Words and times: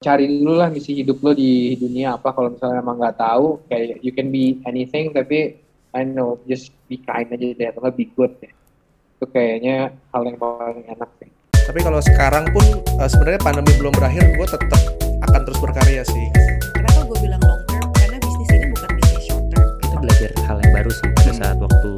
cari 0.00 0.24
dulu 0.24 0.56
lah 0.56 0.72
misi 0.72 0.96
hidup 0.96 1.20
lo 1.20 1.36
di 1.36 1.76
dunia 1.76 2.16
apa 2.16 2.32
kalau 2.32 2.56
misalnya 2.56 2.80
emang 2.80 2.96
nggak 2.96 3.20
tahu 3.20 3.60
kayak 3.68 4.00
you 4.00 4.08
can 4.16 4.32
be 4.32 4.56
anything 4.64 5.12
tapi 5.12 5.60
I 5.92 6.08
know 6.08 6.40
just 6.48 6.72
be 6.88 6.96
kind 7.04 7.28
aja 7.28 7.36
deh 7.52 7.68
atau 7.68 7.84
be 7.92 8.08
good 8.16 8.32
deh 8.40 8.48
itu 8.48 9.24
kayaknya 9.28 9.92
hal 10.16 10.24
yang 10.24 10.40
paling 10.40 10.88
enak 10.88 11.10
sih 11.20 11.28
Tapi 11.68 11.84
kalau 11.84 12.00
sekarang 12.00 12.48
pun 12.48 12.64
uh, 12.96 13.08
sebenarnya 13.12 13.44
pandemi 13.44 13.76
belum 13.76 13.92
berakhir, 13.92 14.24
gue 14.40 14.48
tetap 14.48 14.80
akan 15.28 15.40
terus 15.44 15.60
berkarya 15.60 16.02
sih. 16.02 16.26
Kenapa 16.74 17.04
gue 17.04 17.18
bilang 17.20 17.38
long 17.44 17.62
term? 17.68 17.86
Karena 17.94 18.16
bisnis 18.24 18.50
ini 18.56 18.66
bukan 18.72 18.90
bisnis 18.96 19.22
short 19.28 19.44
term. 19.52 19.68
kita 19.84 19.96
belajar 20.00 20.30
hal 20.48 20.56
yang 20.64 20.72
baru 20.80 20.90
sih 20.90 21.08
pada 21.14 21.32
saat 21.36 21.58
waktu 21.60 21.90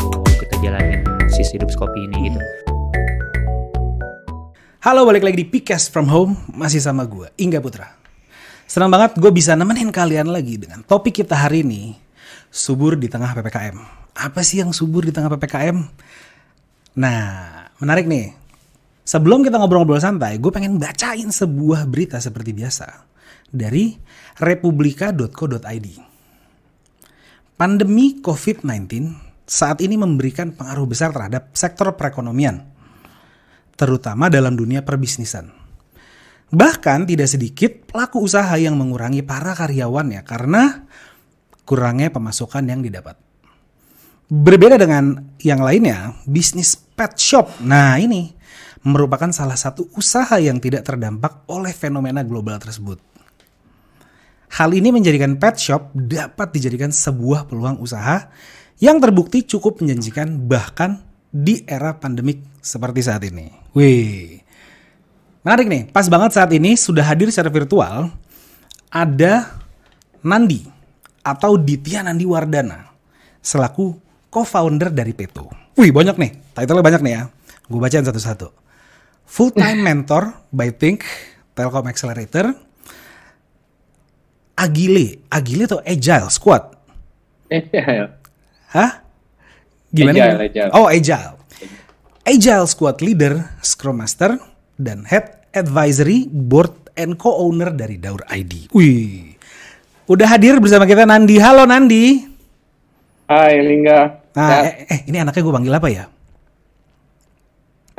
kita 0.44 0.54
jalanin 0.60 1.00
sisi 1.30 1.56
hidup 1.56 1.70
kopi 1.78 2.04
ini 2.10 2.28
gitu. 2.28 2.40
Halo, 4.82 5.06
balik 5.06 5.22
lagi 5.22 5.38
di 5.38 5.46
Picast 5.46 5.94
from 5.94 6.10
Home, 6.10 6.34
masih 6.58 6.82
sama 6.82 7.06
gue, 7.06 7.30
Ingga 7.38 7.62
Putra. 7.62 7.94
Senang 8.66 8.90
banget 8.90 9.14
gue 9.14 9.30
bisa 9.30 9.54
nemenin 9.54 9.94
kalian 9.94 10.26
lagi 10.26 10.58
dengan 10.58 10.82
topik 10.82 11.22
kita 11.22 11.38
hari 11.38 11.62
ini, 11.62 11.94
subur 12.50 12.98
di 12.98 13.06
tengah 13.06 13.30
PPKM. 13.30 13.78
Apa 14.10 14.42
sih 14.42 14.58
yang 14.58 14.74
subur 14.74 15.06
di 15.06 15.14
tengah 15.14 15.30
PPKM? 15.38 15.78
Nah, 16.98 17.22
menarik 17.78 18.10
nih. 18.10 18.34
Sebelum 19.06 19.46
kita 19.46 19.62
ngobrol-ngobrol 19.62 20.02
santai, 20.02 20.42
gue 20.42 20.50
pengen 20.50 20.82
bacain 20.82 21.30
sebuah 21.30 21.86
berita 21.86 22.18
seperti 22.18 22.50
biasa 22.50 23.06
dari 23.54 23.94
republika.co.id. 24.42 25.88
Pandemi 27.54 28.18
COVID-19 28.18 28.82
saat 29.46 29.78
ini 29.78 29.94
memberikan 29.94 30.50
pengaruh 30.50 30.90
besar 30.90 31.14
terhadap 31.14 31.54
sektor 31.54 31.94
perekonomian, 31.94 32.71
terutama 33.74 34.28
dalam 34.28 34.54
dunia 34.54 34.84
perbisnisan. 34.84 35.50
Bahkan 36.52 37.08
tidak 37.08 37.28
sedikit 37.32 37.88
pelaku 37.88 38.20
usaha 38.20 38.52
yang 38.60 38.76
mengurangi 38.76 39.24
para 39.24 39.56
karyawannya 39.56 40.20
karena 40.20 40.84
kurangnya 41.64 42.12
pemasukan 42.12 42.60
yang 42.68 42.84
didapat. 42.84 43.16
Berbeda 44.32 44.76
dengan 44.76 45.32
yang 45.40 45.60
lainnya, 45.60 46.16
bisnis 46.28 46.76
pet 46.76 47.16
shop. 47.16 47.60
Nah, 47.64 47.96
ini 48.00 48.32
merupakan 48.84 49.28
salah 49.32 49.56
satu 49.56 49.92
usaha 49.96 50.36
yang 50.40 50.60
tidak 50.60 50.84
terdampak 50.88 51.44
oleh 51.48 51.72
fenomena 51.72 52.24
global 52.24 52.56
tersebut. 52.60 53.00
Hal 54.52 54.76
ini 54.76 54.92
menjadikan 54.92 55.40
pet 55.40 55.56
shop 55.56 55.96
dapat 55.96 56.52
dijadikan 56.52 56.92
sebuah 56.92 57.48
peluang 57.48 57.80
usaha 57.80 58.28
yang 58.82 59.00
terbukti 59.00 59.48
cukup 59.48 59.80
menjanjikan 59.80 60.44
bahkan 60.44 61.00
di 61.32 61.64
era 61.64 61.96
pandemik 61.96 62.60
seperti 62.60 63.00
saat 63.00 63.24
ini. 63.24 63.48
Wih. 63.72 64.36
Menarik 65.42 65.66
nih, 65.66 65.82
pas 65.90 66.06
banget 66.06 66.36
saat 66.36 66.52
ini 66.52 66.76
sudah 66.76 67.02
hadir 67.02 67.32
secara 67.32 67.50
virtual 67.50 68.12
ada 68.92 69.58
Nandi 70.22 70.62
atau 71.24 71.58
Ditya 71.58 72.04
Nandi 72.04 72.28
Wardana 72.28 72.92
selaku 73.42 73.96
co-founder 74.30 74.94
dari 74.94 75.16
Peto. 75.16 75.50
Wih, 75.74 75.90
banyak 75.90 76.14
nih. 76.20 76.32
Title-nya 76.54 76.84
banyak 76.84 77.02
nih 77.02 77.12
ya. 77.16 77.22
Gue 77.66 77.80
bacain 77.80 78.06
satu-satu. 78.06 78.48
Full-time 79.26 79.80
mentor 79.88 80.30
by 80.52 80.70
Think, 80.76 81.02
Telkom 81.56 81.88
Accelerator, 81.88 82.54
Agile, 84.54 85.26
Agile 85.32 85.64
atau 85.66 85.80
Agile 85.82 86.28
Squad. 86.30 86.64
Agile. 87.50 88.20
Hah? 88.70 89.01
Gimana? 89.92 90.16
Agile, 90.16 90.42
agile. 90.48 90.70
Oh, 90.72 90.88
Agile. 90.88 91.34
Agile 92.22 92.66
Squad 92.66 92.98
Leader, 92.98 93.34
Scrum 93.60 94.00
Master, 94.00 94.40
dan 94.74 95.04
Head 95.04 95.52
Advisory 95.52 96.24
Board 96.26 96.72
and 96.94 97.20
Co-owner 97.20 97.70
dari 97.70 98.00
Daur 98.00 98.24
ID. 98.26 98.72
Wih. 98.72 99.36
Udah 100.08 100.26
hadir 100.28 100.56
bersama 100.58 100.88
kita 100.88 101.04
Nandi. 101.04 101.36
Halo 101.36 101.68
Nandi. 101.68 102.24
Hai 103.28 103.60
Lingga 103.60 104.20
Nah, 104.32 104.48
Ya. 104.48 104.60
eh, 104.64 104.74
eh, 104.88 105.00
ini 105.12 105.20
anaknya 105.20 105.44
gue 105.44 105.52
panggil 105.52 105.74
apa 105.76 105.88
ya? 105.92 106.04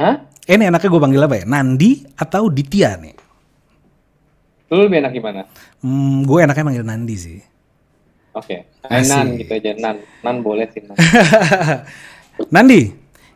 Hah? 0.02 0.16
Eh, 0.44 0.56
ini 0.58 0.66
anaknya 0.66 0.90
gue 0.90 1.02
panggil 1.02 1.22
apa 1.22 1.36
ya? 1.38 1.46
Nandi 1.46 1.92
atau 2.18 2.50
Ditya 2.50 2.98
nih? 2.98 3.16
lu 4.74 4.90
lebih 4.90 5.06
enak 5.06 5.14
gimana 5.14 5.46
Hmm, 5.86 6.26
gue 6.26 6.40
enaknya 6.42 6.66
manggil 6.66 6.82
Nandi 6.82 7.14
sih. 7.14 7.38
Oke 8.34 8.56
Asik. 8.90 9.10
Nan 9.10 9.28
gitu 9.40 9.52
aja 9.54 9.72
Nan 9.80 9.96
Nan 10.26 10.36
boleh 10.42 10.68
sih 10.74 10.82
Nan 10.84 10.98
Nandi, 12.54 12.90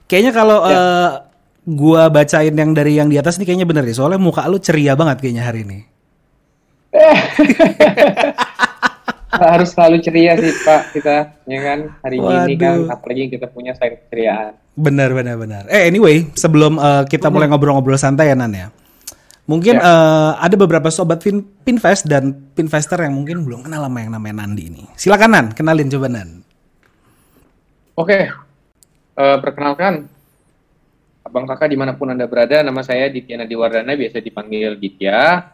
kayaknya 0.09 0.33
kalau 0.33 0.65
eh, 0.65 1.09
gua 1.69 2.09
bacain 2.09 2.49
yang 2.49 2.73
dari 2.73 2.97
yang 2.97 3.13
di 3.13 3.17
atas 3.21 3.37
nih 3.37 3.45
kayaknya 3.45 3.69
bener 3.69 3.85
deh. 3.85 3.93
Soalnya 3.93 4.17
muka 4.17 4.41
lu 4.49 4.57
ceria 4.57 4.97
banget 4.97 5.21
kayaknya 5.21 5.45
hari 5.45 5.61
ini. 5.61 5.79
harus 9.37 9.69
selalu 9.69 10.01
ceria 10.01 10.33
sih 10.39 10.49
Pak 10.65 10.97
kita 10.97 11.29
ya 11.45 11.59
kan 11.61 11.79
hari 12.01 12.17
ini 12.17 12.53
kan 12.57 12.89
Waduh. 12.89 12.95
apalagi 12.95 13.29
kita 13.29 13.45
punya 13.51 13.77
sayur 13.77 14.01
keceriaan 14.01 14.57
Benar, 14.77 15.09
benar, 15.09 15.41
benar. 15.41 15.65
Eh, 15.73 15.89
anyway, 15.89 16.29
sebelum 16.37 16.77
eh, 16.77 17.03
kita 17.09 17.33
mulai 17.33 17.49
ngobrol-ngobrol 17.49 17.97
santai 17.97 18.29
ya 18.29 18.37
Nan 18.37 18.53
ya. 18.53 18.69
Mungkin 19.47 19.79
Ya. 19.79 19.83
eh, 19.83 20.31
ada 20.43 20.55
beberapa 20.59 20.91
sobat 20.91 21.23
fin 21.23 21.39
Pinvest 21.63 22.03
dan 22.03 22.35
Pinvestor 22.51 22.99
yang 22.99 23.15
mungkin 23.15 23.47
belum 23.47 23.63
kenal 23.63 23.87
sama 23.87 24.03
yang 24.03 24.11
namanya 24.11 24.43
Nandi 24.43 24.63
ini. 24.67 24.83
Silakan 24.99 25.31
Nan, 25.31 25.45
kenalin 25.55 25.87
coba 25.87 26.07
Nan. 26.11 26.43
Oke, 27.95 28.27
eh, 29.15 29.37
perkenalkan 29.39 30.05
abang 31.23 31.47
kakak 31.47 31.71
di 31.71 31.79
mana 31.79 31.95
pun 31.95 32.11
anda 32.11 32.27
berada, 32.27 32.59
nama 32.59 32.83
saya 32.83 33.07
Ditya 33.07 33.39
Nadiwardana, 33.39 33.95
biasa 33.95 34.19
dipanggil 34.19 34.75
Ditya, 34.79 35.47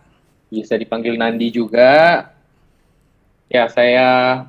bisa 0.50 0.74
dipanggil 0.74 1.14
Nandi 1.14 1.54
juga. 1.54 2.26
Ya 3.46 3.70
saya 3.70 4.42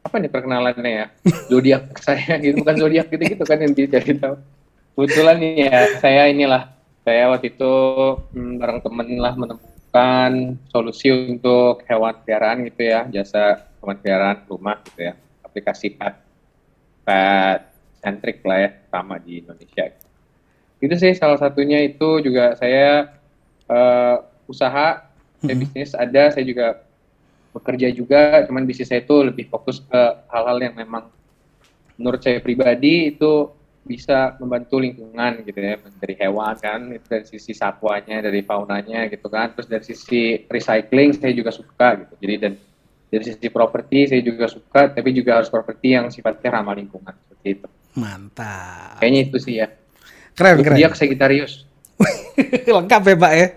apa 0.00 0.16
nih 0.16 0.28
perkenalannya 0.32 0.92
ya? 0.92 1.06
Zodiak 1.48 1.96
saya 2.06 2.36
gitu 2.40 2.60
bukan 2.60 2.76
zodiak 2.76 3.08
gitu 3.08 3.24
gitu 3.24 3.44
kan 3.48 3.56
yang 3.56 3.72
dicari 3.72 4.16
tahu. 4.16 4.36
Kebetulan 4.96 5.36
nih 5.40 5.52
ya 5.64 5.78
saya 5.96 6.28
inilah 6.28 6.68
saya 7.00 7.32
waktu 7.32 7.56
itu 7.56 7.74
hmm, 8.36 8.60
bareng 8.60 8.80
temen 8.84 9.08
lah 9.16 9.34
menemukan 9.36 10.32
solusi 10.68 11.08
untuk 11.10 11.82
hewan 11.88 12.14
peliharaan 12.22 12.68
gitu 12.68 12.82
ya, 12.84 13.08
jasa 13.08 13.66
hewan 13.80 13.96
peliharaan 13.98 14.38
rumah 14.46 14.76
gitu 14.84 15.10
ya, 15.10 15.14
aplikasi 15.40 15.96
pet 15.96 16.14
pet 17.04 17.60
centric 18.00 18.44
lah 18.44 18.58
ya 18.68 18.70
sama 18.92 19.16
di 19.20 19.40
Indonesia. 19.40 19.92
Itu 20.80 20.94
sih 20.96 21.12
salah 21.16 21.36
satunya 21.36 21.84
itu 21.84 22.20
juga 22.24 22.56
saya 22.56 23.16
eh, 23.68 24.16
usaha, 24.48 25.04
saya 25.40 25.56
bisnis 25.56 25.96
ada, 25.96 26.32
saya 26.32 26.44
juga 26.44 26.84
bekerja 27.50 27.90
juga, 27.90 28.44
cuman 28.46 28.62
bisnis 28.68 28.88
saya 28.88 29.02
itu 29.02 29.16
lebih 29.24 29.50
fokus 29.50 29.82
ke 29.82 30.02
hal-hal 30.30 30.58
yang 30.62 30.74
memang 30.76 31.10
menurut 32.00 32.22
saya 32.22 32.40
pribadi 32.40 33.12
itu 33.12 33.52
bisa 33.90 34.38
membantu 34.38 34.78
lingkungan 34.78 35.42
gitu 35.42 35.58
ya 35.58 35.74
dari 35.98 36.14
hewan 36.14 36.54
kan 36.54 36.80
itu 36.94 37.06
dari 37.10 37.26
sisi 37.26 37.50
satwanya 37.50 38.22
dari 38.22 38.46
faunanya 38.46 39.10
gitu 39.10 39.26
kan. 39.26 39.50
Terus 39.58 39.66
dari 39.66 39.82
sisi 39.82 40.46
recycling 40.46 41.18
saya 41.18 41.34
juga 41.34 41.50
suka 41.50 42.06
gitu. 42.06 42.14
Jadi 42.22 42.34
dan 42.38 42.52
dari 43.10 43.24
sisi 43.26 43.46
properti 43.50 44.06
saya 44.06 44.22
juga 44.22 44.46
suka 44.46 44.94
tapi 44.94 45.10
juga 45.10 45.42
harus 45.42 45.50
properti 45.50 45.98
yang 45.98 46.06
sifatnya 46.14 46.62
ramah 46.62 46.78
lingkungan 46.78 47.10
seperti 47.10 47.48
itu. 47.58 47.68
Mantap. 47.98 49.02
kayaknya 49.02 49.20
itu 49.26 49.36
sih 49.42 49.54
ya. 49.58 49.66
Keren, 50.38 50.62
keren. 50.62 50.78
Zodiak 50.78 50.94
Sagittarius. 50.94 51.66
Lengkap 52.78 53.02
ya, 53.02 53.16
Pak 53.18 53.32
ya. 53.34 53.48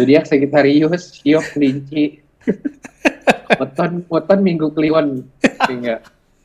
Zodiak 0.00 0.24
Sagittarius 0.24 1.20
Siok 1.20 1.44
kelinci 1.52 2.24
Weton 3.60 4.04
weton 4.08 4.40
minggu 4.40 4.72
kliwon 4.72 5.28
sehingga 5.68 6.00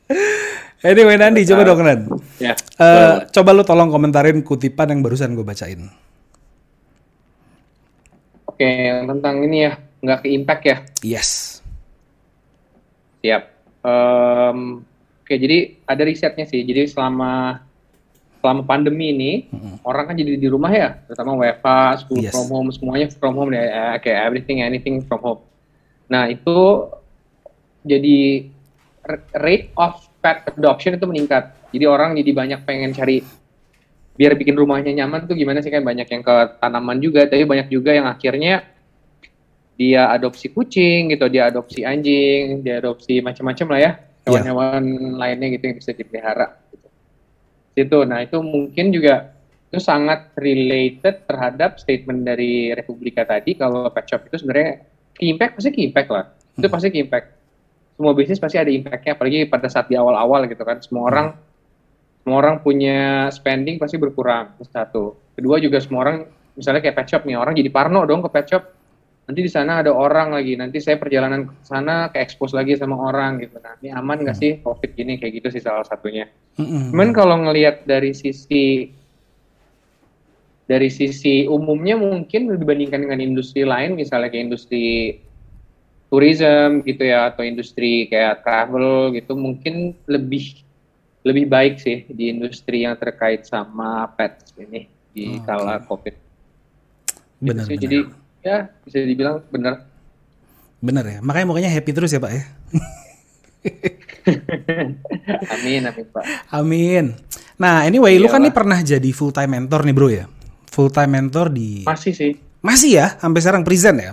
Anyway, 0.84 1.16
Nandi, 1.16 1.42
coba 1.44 1.64
dong 1.64 1.80
Nan. 1.80 2.00
ya 2.36 2.52
Eh, 2.52 2.56
boleh. 2.76 3.24
coba 3.30 3.50
lu 3.50 3.62
tolong 3.62 3.88
komentarin 3.88 4.40
kutipan 4.40 4.88
yang 4.88 5.00
barusan 5.00 5.32
gue 5.32 5.40
bacain. 5.40 5.88
oke 8.46 8.62
yang 8.62 9.08
tentang 9.08 9.42
ini 9.42 9.64
ya 9.64 9.72
nggak 9.98 10.18
ke 10.20 10.28
impact 10.30 10.62
ya 10.62 10.76
Yes. 11.02 11.30
Siap. 13.18 13.42
Em, 13.80 14.58
oke, 15.18 15.34
jadi 15.34 15.58
ada 15.82 16.02
risetnya 16.02 16.44
sih. 16.44 16.60
Jadi 16.60 16.84
selama 16.86 17.60
selama 18.36 18.60
pandemi 18.62 19.08
ini, 19.10 19.32
orang 19.80 20.04
kan 20.06 20.14
jadi 20.14 20.36
di 20.36 20.44
rumah 20.44 20.68
ya, 20.68 21.00
terutama 21.02 21.32
WFH, 21.34 21.68
school 21.98 22.20
Yes. 22.20 22.28
from 22.30 22.46
home, 22.46 22.68
semuanya 22.68 23.08
from 23.10 23.32
home 23.34 23.50
ya, 23.50 23.64
kayak 23.98 24.20
everything, 24.22 24.60
anything 24.60 25.00
from 25.00 25.18
home. 25.18 25.40
Nah, 26.06 26.28
itu 26.28 26.84
jadi 27.80 28.52
rate 29.38 29.70
of 29.76 30.00
pet 30.20 30.48
adoption 30.56 30.96
itu 30.96 31.04
meningkat. 31.04 31.52
Jadi 31.70 31.84
orang 31.84 32.16
jadi 32.16 32.30
banyak 32.32 32.60
pengen 32.64 32.90
cari 32.96 33.20
biar 34.14 34.38
bikin 34.38 34.54
rumahnya 34.54 34.94
nyaman 34.94 35.26
tuh 35.26 35.34
gimana 35.34 35.58
sih 35.58 35.74
kan 35.74 35.82
banyak 35.82 36.06
yang 36.06 36.22
ke 36.22 36.34
tanaman 36.62 37.02
juga, 37.02 37.26
tapi 37.26 37.42
banyak 37.42 37.66
juga 37.66 37.90
yang 37.92 38.06
akhirnya 38.06 38.62
dia 39.74 40.06
adopsi 40.14 40.54
kucing 40.54 41.10
gitu, 41.10 41.26
dia 41.26 41.50
adopsi 41.50 41.82
anjing, 41.82 42.62
dia 42.62 42.78
adopsi 42.78 43.18
macam-macam 43.18 43.66
lah 43.74 43.80
ya 43.82 43.92
Iya. 44.24 44.40
hewan-hewan 44.40 44.82
lainnya 45.20 45.48
gitu 45.52 45.64
yang 45.68 45.76
bisa 45.76 45.92
dipelihara. 45.92 46.56
Gitu. 46.72 46.88
Itu, 47.76 47.98
nah 48.08 48.24
itu 48.24 48.40
mungkin 48.40 48.88
juga 48.88 49.36
itu 49.68 49.82
sangat 49.82 50.32
related 50.38 51.26
terhadap 51.26 51.82
statement 51.82 52.22
dari 52.22 52.70
Republika 52.72 53.26
tadi 53.26 53.58
kalau 53.58 53.90
pet 53.90 54.06
shop 54.06 54.30
itu 54.30 54.38
sebenarnya 54.38 54.86
impact 55.18 55.58
pasti 55.58 55.70
impact 55.82 56.08
lah 56.14 56.24
itu 56.54 56.66
pasti 56.70 56.88
key 56.94 57.02
impact 57.02 57.26
semua 57.94 58.12
bisnis 58.12 58.42
pasti 58.42 58.58
ada 58.58 58.70
impactnya 58.70 59.14
apalagi 59.14 59.46
pada 59.46 59.70
saat 59.70 59.86
di 59.86 59.94
awal-awal 59.94 60.50
gitu 60.50 60.66
kan. 60.66 60.82
Semua 60.82 61.06
orang 61.06 61.26
semua 62.24 62.36
orang 62.40 62.56
punya 62.64 63.28
spending 63.30 63.78
pasti 63.78 63.96
berkurang 64.00 64.58
satu. 64.66 65.14
Kedua 65.38 65.62
juga 65.62 65.78
semua 65.78 66.00
orang 66.08 66.16
misalnya 66.54 66.82
kayak 66.82 66.96
pet 66.98 67.08
shop 67.10 67.22
nih 67.26 67.38
orang 67.38 67.54
jadi 67.54 67.70
parno 67.70 68.02
dong 68.02 68.24
ke 68.26 68.30
pet 68.34 68.46
shop. 68.50 68.64
Nanti 69.24 69.40
di 69.40 69.48
sana 69.48 69.80
ada 69.80 69.88
orang 69.88 70.36
lagi 70.36 70.52
nanti 70.52 70.84
saya 70.84 71.00
perjalanan 71.00 71.48
ke 71.48 71.54
sana 71.64 72.12
ke 72.12 72.20
expose 72.20 72.52
lagi 72.52 72.76
sama 72.76 73.08
orang 73.08 73.40
gitu 73.40 73.56
nah 73.56 73.72
ini 73.80 73.88
aman 73.88 74.20
nggak 74.20 74.36
sih 74.36 74.60
covid 74.60 74.90
gini? 74.92 75.16
Kayak 75.16 75.40
gitu 75.40 75.48
sih 75.54 75.62
salah 75.62 75.86
satunya. 75.86 76.26
Mm-mm. 76.58 76.92
Cuman 76.92 77.10
kalau 77.14 77.36
ngelihat 77.46 77.86
dari 77.86 78.12
sisi 78.12 78.90
dari 80.64 80.88
sisi 80.88 81.44
umumnya 81.44 82.00
mungkin 82.00 82.48
dibandingkan 82.56 83.04
dengan 83.04 83.20
industri 83.20 83.68
lain, 83.68 84.00
misalnya 84.00 84.32
kayak 84.32 84.48
industri 84.48 85.20
tourism 86.14 86.86
gitu 86.86 87.02
ya 87.02 87.34
atau 87.34 87.42
industri 87.42 88.06
kayak 88.06 88.46
travel 88.46 89.10
gitu, 89.18 89.34
mungkin 89.34 89.98
lebih 90.06 90.62
lebih 91.26 91.50
baik 91.50 91.82
sih 91.82 92.06
di 92.06 92.30
industri 92.30 92.86
yang 92.86 92.94
terkait 92.94 93.42
sama 93.42 94.06
pets 94.14 94.54
ini 94.54 94.86
di 95.10 95.42
Oke. 95.42 95.42
kala 95.42 95.82
covid. 95.82 96.14
Gitu 96.14 97.50
Benar, 97.50 97.66
benar. 97.66 97.82
Jadi 97.82 97.98
ya 98.46 98.56
bisa 98.86 98.96
dibilang 99.02 99.42
benar. 99.50 99.82
Bener 100.78 101.04
ya. 101.04 101.18
Makanya 101.18 101.46
mukanya 101.50 101.70
happy 101.74 101.90
terus 101.90 102.14
ya 102.14 102.22
Pak 102.22 102.30
ya. 102.30 102.44
Amin 105.52 105.84
amin 105.84 106.06
pak. 106.12 106.24
Amin. 106.52 107.16
Nah 107.56 107.84
anyway, 107.84 108.16
lu 108.16 108.28
kan 108.28 108.40
Iyalah. 108.40 108.44
nih 108.48 108.54
pernah 108.54 108.78
jadi 108.80 109.10
full 109.12 109.32
time 109.32 109.56
mentor 109.56 109.80
nih 109.84 109.94
bro 109.96 110.08
ya. 110.08 110.24
Full 110.72 110.92
time 110.92 111.10
mentor 111.20 111.52
di 111.52 111.84
Masih 111.84 112.12
sih 112.12 112.32
masih 112.64 112.96
ya 112.96 113.06
sampai 113.20 113.40
sekarang 113.44 113.62
present 113.62 113.96
ya, 114.00 114.12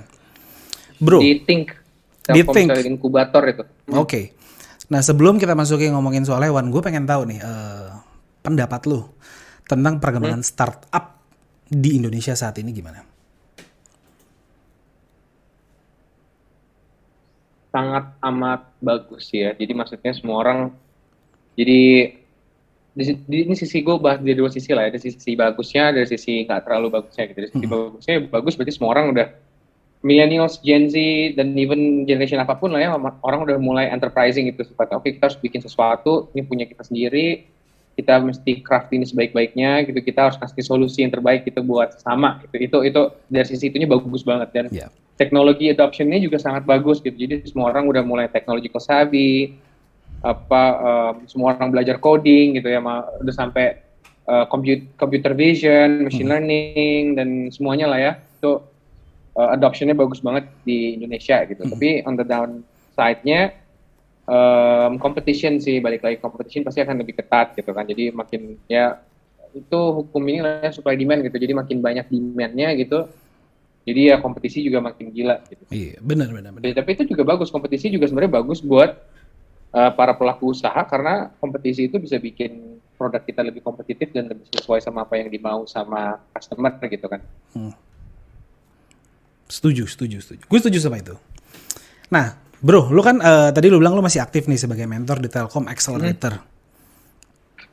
bro. 0.99 1.23
Di 1.23 1.39
Think. 1.47 1.80
Telkomsel 2.21 2.85
inkubator 2.85 3.43
itu. 3.49 3.63
Oke. 3.91 4.37
Nah 4.91 5.01
sebelum 5.01 5.41
kita 5.41 5.57
masukin 5.57 5.95
ngomongin 5.95 6.27
soal 6.27 6.43
hewan, 6.43 6.69
gue 6.69 6.81
pengen 6.83 7.07
tahu 7.09 7.25
nih 7.27 7.39
eh, 7.41 7.89
pendapat 8.45 8.85
lu 8.85 9.07
tentang 9.65 9.97
perkembangan 10.03 10.43
startup 10.43 11.23
di 11.71 11.97
Indonesia 11.97 12.35
saat 12.35 12.59
ini 12.59 12.75
gimana? 12.75 13.11
sangat 17.71 18.19
amat 18.19 18.61
bagus 18.83 19.31
ya. 19.31 19.55
Jadi 19.55 19.71
maksudnya 19.71 20.11
semua 20.11 20.43
orang 20.43 20.59
jadi 21.55 22.11
di, 22.91 23.03
di- 23.23 23.43
ini 23.47 23.55
sisi 23.55 23.79
gue 23.79 23.95
bahas 23.95 24.19
dari 24.19 24.35
dua 24.35 24.51
sisi 24.51 24.75
lah 24.75 24.91
ya. 24.91 24.99
Dari 24.99 25.03
sisi 25.07 25.31
bagusnya, 25.33 25.95
dari 25.95 26.07
sisi 26.07 26.43
nggak 26.43 26.67
terlalu 26.67 26.87
bagusnya 26.91 27.31
gitu. 27.31 27.39
Dari 27.39 27.49
sisi 27.55 27.65
bagusnya 27.65 28.15
bagus 28.27 28.53
berarti 28.59 28.73
semua 28.75 28.91
orang 28.91 29.15
udah 29.15 29.27
millennials, 30.01 30.57
Gen 30.65 30.89
Z 30.89 30.97
dan 31.37 31.53
even 31.53 32.09
generation 32.09 32.41
apa 32.41 32.57
pun 32.57 32.73
lah 32.73 32.81
ya 32.81 32.89
orang 33.21 33.45
udah 33.45 33.57
mulai 33.61 33.85
enterprising 33.93 34.49
gitu 34.49 34.65
sifatnya. 34.65 34.97
Oke 34.97 35.13
kita 35.13 35.29
harus 35.29 35.37
bikin 35.37 35.61
sesuatu, 35.61 36.33
ini 36.33 36.41
punya 36.41 36.65
kita 36.65 36.81
sendiri, 36.81 37.53
kita 37.93 38.17
mesti 38.17 38.65
craft 38.65 38.89
ini 38.97 39.05
sebaik-baiknya 39.05 39.85
gitu. 39.85 40.01
Kita 40.01 40.29
harus 40.29 40.41
kasih 40.41 40.65
solusi 40.65 41.05
yang 41.05 41.13
terbaik 41.13 41.45
gitu 41.45 41.61
buat 41.61 42.01
sama. 42.01 42.41
Itu 42.49 42.57
itu 42.57 42.77
itu 42.89 43.01
dari 43.29 43.45
sisi 43.45 43.69
itunya 43.69 43.85
bagus 43.85 44.25
banget 44.25 44.49
dan 44.49 44.65
Ya. 44.73 44.89
teknologi 45.21 45.69
adoptionnya 45.69 46.17
juga 46.17 46.41
sangat 46.41 46.65
bagus 46.65 46.97
gitu. 47.05 47.13
Jadi 47.13 47.45
semua 47.45 47.69
orang 47.69 47.85
udah 47.85 48.01
mulai 48.01 48.25
technological 48.25 48.81
savvy, 48.81 49.61
apa 50.25 50.63
em, 50.81 51.15
semua 51.29 51.53
orang 51.53 51.69
belajar 51.69 52.01
coding 52.01 52.57
gitu 52.57 52.73
ya, 52.73 52.81
udah 52.81 53.35
sampai 53.37 53.77
compute- 54.49 54.97
computer 54.97 55.37
vision, 55.37 56.07
machine 56.09 56.29
learning 56.29 57.17
dan 57.17 57.51
semuanya 57.53 57.85
lah 57.85 57.99
ya. 57.99 58.11
Itu 58.39 58.70
eh, 59.37 59.49
adoptionnya 59.55 59.95
bagus 59.95 60.19
banget 60.19 60.47
di 60.63 60.99
Indonesia 60.99 61.43
gitu. 61.47 61.63
Tapi 61.63 62.03
on 62.07 62.15
the 62.19 62.25
downside-nya 62.25 63.55
em, 64.27 64.93
competition 64.99 65.59
sih 65.59 65.79
balik 65.83 66.05
lagi 66.05 66.17
competition 66.21 66.63
pasti 66.63 66.79
akan 66.83 67.01
lebih 67.03 67.19
ketat 67.19 67.55
gitu 67.55 67.71
kan. 67.71 67.85
Jadi 67.87 68.11
makin 68.11 68.59
ya 68.67 68.99
itu 69.51 69.79
hukum 69.79 70.23
ini 70.31 70.39
lah 70.39 70.63
ya, 70.63 70.71
supply 70.71 70.95
demand 70.95 71.27
gitu. 71.27 71.35
Jadi 71.35 71.53
makin 71.55 71.77
banyak 71.83 72.05
demand-nya 72.07 72.71
gitu. 72.79 73.07
Jadi 73.81 74.13
ya 74.13 74.21
kompetisi 74.21 74.61
juga 74.61 74.77
makin 74.77 75.09
gila 75.09 75.41
gitu. 75.49 75.63
Iya, 75.73 75.97
benar 76.05 76.29
benar 76.29 76.53
benar. 76.53 76.65
Ya, 76.69 76.77
tapi 76.77 76.93
itu 76.93 77.03
juga 77.09 77.25
bagus 77.25 77.49
kompetisi 77.49 77.89
juga 77.89 78.05
sebenarnya 78.05 78.37
bagus 78.37 78.61
buat 78.61 78.93
uh, 79.73 79.91
para 79.97 80.13
pelaku 80.13 80.53
usaha 80.53 80.77
karena 80.85 81.33
kompetisi 81.41 81.89
itu 81.89 81.97
bisa 81.97 82.21
bikin 82.21 82.77
produk 82.93 83.25
kita 83.25 83.41
lebih 83.41 83.65
kompetitif 83.65 84.13
dan 84.13 84.29
lebih 84.29 84.45
sesuai 84.53 84.85
sama 84.85 85.01
apa 85.01 85.17
yang 85.17 85.33
dimau 85.33 85.65
sama 85.65 86.21
customer 86.29 86.77
gitu 86.85 87.09
kan. 87.09 87.25
Setuju, 89.51 89.83
setuju, 89.83 90.23
setuju. 90.23 90.43
Gue 90.47 90.59
setuju 90.63 90.79
sama 90.79 91.03
itu. 91.03 91.11
Nah, 92.07 92.39
bro, 92.63 92.87
lu 92.87 93.03
kan 93.03 93.19
eh, 93.19 93.49
tadi 93.51 93.67
lu 93.67 93.83
bilang 93.83 93.99
lu 93.99 93.99
masih 93.99 94.23
aktif 94.23 94.47
nih 94.47 94.55
sebagai 94.55 94.87
mentor 94.87 95.19
di 95.19 95.27
Telkom 95.27 95.67
Accelerator. 95.67 96.39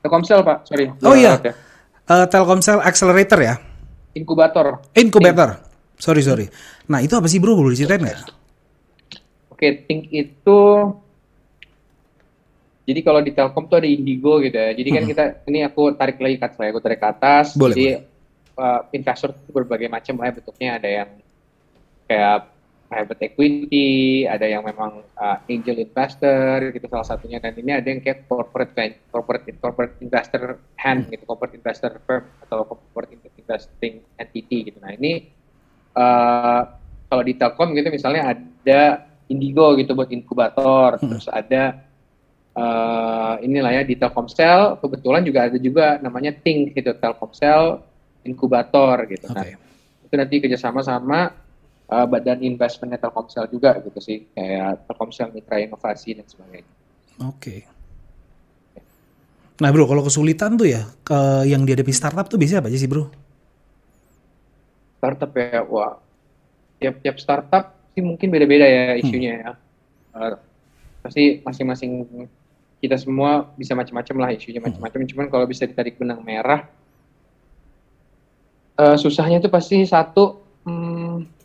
Telkomsel 0.02 0.42
pak, 0.42 0.66
sorry. 0.66 0.90
Oh 1.06 1.14
iya, 1.14 1.38
ya. 1.38 1.54
Eh, 2.10 2.26
Telkomsel 2.26 2.82
Accelerator 2.82 3.38
ya, 3.38 3.54
Inkubator. 4.18 4.82
incubator. 4.98 5.62
Sorry 5.98 6.22
sorry. 6.22 6.46
Nah 6.90 7.02
itu 7.02 7.14
apa 7.14 7.26
sih 7.30 7.38
bro? 7.38 7.54
Boleh 7.54 7.74
diceritain 7.74 8.02
nggak? 8.02 8.18
Oke, 9.54 9.86
Think 9.86 10.10
itu 10.14 10.60
jadi 12.88 13.00
kalau 13.04 13.20
di 13.20 13.36
Telkom 13.36 13.68
tuh 13.68 13.84
ada 13.84 13.88
Indigo 13.90 14.40
gitu 14.40 14.56
ya. 14.56 14.72
Jadi 14.72 14.88
kan 14.94 15.02
kita 15.04 15.22
ini 15.44 15.60
aku 15.60 15.92
tarik 15.92 16.16
lagi 16.22 16.40
ke 16.40 16.46
atas, 16.48 16.58
ya. 16.58 16.70
aku 16.72 16.80
tarik 16.80 17.00
ke 17.02 17.08
atas. 17.10 17.46
Boleh, 17.52 17.74
jadi 17.76 17.86
uh, 18.56 18.80
investor 18.96 19.36
tuh 19.36 19.52
berbagai 19.52 19.92
macam 19.92 20.16
lah 20.16 20.30
ya 20.30 20.32
bentuknya. 20.40 20.70
Ada 20.80 20.88
yang 20.88 21.08
kayak 22.08 22.48
private 22.88 23.20
equity, 23.20 24.24
ada 24.24 24.48
yang 24.48 24.64
memang 24.64 25.04
uh, 25.20 25.38
angel 25.44 25.76
investor 25.76 26.72
gitu 26.72 26.88
salah 26.88 27.04
satunya. 27.04 27.36
Dan 27.36 27.52
ini 27.60 27.76
ada 27.76 27.84
yang 27.84 28.00
kayak 28.00 28.24
corporate 28.24 28.72
corporate 29.12 29.44
corporate 29.60 29.94
investor 30.00 30.56
hand 30.80 31.12
gitu, 31.12 31.22
corporate 31.28 31.54
investor 31.54 31.92
firm 32.08 32.24
atau 32.48 32.64
corporate 32.64 33.12
investing 33.36 34.00
entity 34.16 34.72
gitu. 34.72 34.80
Nah 34.80 34.96
ini 34.96 35.28
uh, 35.92 36.64
kalau 37.12 37.22
di 37.24 37.36
Telkom 37.36 37.76
gitu 37.76 37.92
misalnya 37.92 38.32
ada 38.32 39.04
Indigo 39.28 39.76
gitu 39.76 39.92
buat 39.92 40.08
inkubator, 40.08 40.96
terus 40.96 41.28
ada 41.28 41.84
eh 42.58 43.34
inilah 43.44 43.70
ya 43.70 43.82
di 43.86 43.94
Telkomsel 43.94 44.80
kebetulan 44.82 45.22
juga 45.22 45.46
ada 45.46 45.60
juga 45.60 46.00
namanya 46.02 46.32
Think 46.32 46.72
gitu 46.72 46.96
Telkomsel 46.96 47.84
inkubator 48.24 49.04
gitu. 49.06 49.28
Nah, 49.30 49.44
Oke. 49.44 49.54
itu 50.08 50.14
nanti 50.16 50.34
kerjasama 50.42 50.80
sama 50.82 51.30
eh, 51.88 52.06
badan 52.06 52.44
investmentnya 52.44 53.00
Telkomsel 53.00 53.48
juga 53.48 53.80
gitu 53.80 53.98
sih 53.98 54.28
kayak 54.36 54.84
Telkomsel 54.84 55.32
Mitra 55.32 55.56
Inovasi 55.60 56.16
dan 56.16 56.26
sebagainya. 56.28 56.72
Oke. 57.24 57.66
Nah 59.58 59.74
bro, 59.74 59.90
kalau 59.90 60.06
kesulitan 60.06 60.54
tuh 60.54 60.70
ya, 60.70 60.86
ke 61.02 61.48
yang 61.50 61.66
dihadapi 61.66 61.90
startup 61.90 62.30
tuh 62.30 62.38
biasanya 62.38 62.62
apa 62.62 62.70
aja 62.70 62.78
sih 62.78 62.86
bro? 62.86 63.10
Startup 65.02 65.30
ya, 65.34 65.66
wah 65.66 65.98
tiap-tiap 66.78 67.18
startup 67.18 67.74
sih 67.94 68.02
mungkin 68.06 68.30
beda-beda 68.30 68.62
ya 68.62 68.94
isunya 68.94 69.32
ya. 69.42 69.52
Eh, 70.14 70.34
pasti 71.02 71.42
masing-masing 71.42 72.06
kita 72.78 72.94
semua 72.94 73.50
bisa 73.58 73.74
macam-macam 73.74 74.16
lah 74.22 74.30
isunya 74.30 74.62
macam-macam. 74.62 75.02
Cuman 75.10 75.26
kalau 75.26 75.46
bisa 75.50 75.66
ditarik 75.66 75.98
benang 75.98 76.22
merah, 76.22 76.70
eh, 78.78 78.94
susahnya 78.94 79.42
itu 79.42 79.50
pasti 79.50 79.82
satu, 79.82 80.38
hmm, 80.62 81.37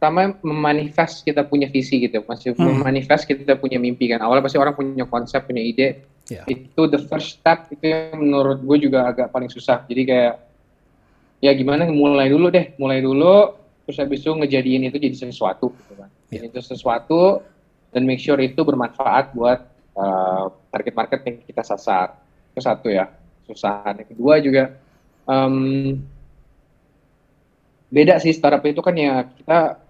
pertama 0.00 0.32
memanifest 0.40 1.28
kita 1.28 1.44
punya 1.44 1.68
visi 1.68 2.00
gitu, 2.00 2.24
masih 2.24 2.56
Hmm. 2.56 2.80
memanifest 2.80 3.28
kita 3.28 3.52
punya 3.60 3.76
mimpi 3.76 4.08
kan. 4.08 4.24
Awalnya 4.24 4.48
pasti 4.48 4.56
orang 4.56 4.72
punya 4.72 5.04
konsep, 5.04 5.44
punya 5.44 5.60
ide. 5.60 6.08
Ya. 6.32 6.48
Itu 6.48 6.88
the 6.88 7.04
first 7.04 7.36
step 7.36 7.68
itu 7.68 7.84
yang 7.84 8.16
menurut 8.16 8.64
gue 8.64 8.88
juga 8.88 9.04
agak 9.04 9.28
paling 9.28 9.52
susah. 9.52 9.84
Jadi 9.84 10.08
kayak 10.08 10.34
ya 11.44 11.52
gimana 11.52 11.84
mulai 11.92 12.32
dulu 12.32 12.48
deh, 12.48 12.72
mulai 12.80 13.04
dulu 13.04 13.60
terus 13.84 14.00
habis 14.00 14.24
itu 14.24 14.32
ngejadiin 14.32 14.88
itu 14.88 14.96
jadi 14.96 15.12
sesuatu 15.28 15.68
gitu 15.68 15.92
kan. 16.00 16.08
Jadi 16.32 16.48
itu 16.48 16.60
sesuatu 16.64 17.44
dan 17.92 18.08
make 18.08 18.24
sure 18.24 18.40
itu 18.40 18.56
bermanfaat 18.64 19.36
buat 19.36 19.68
uh, 20.00 20.48
target 20.72 20.94
market 20.96 21.20
yang 21.28 21.36
kita 21.44 21.60
sasar. 21.60 22.16
Itu 22.56 22.64
satu 22.64 22.88
ya, 22.88 23.04
susah. 23.44 23.84
Yang 24.00 24.16
kedua 24.16 24.40
juga 24.40 24.64
em, 25.28 25.98
beda 27.92 28.16
sih 28.22 28.32
startup 28.32 28.64
itu 28.64 28.80
kan 28.80 28.96
ya 28.96 29.28
kita 29.28 29.89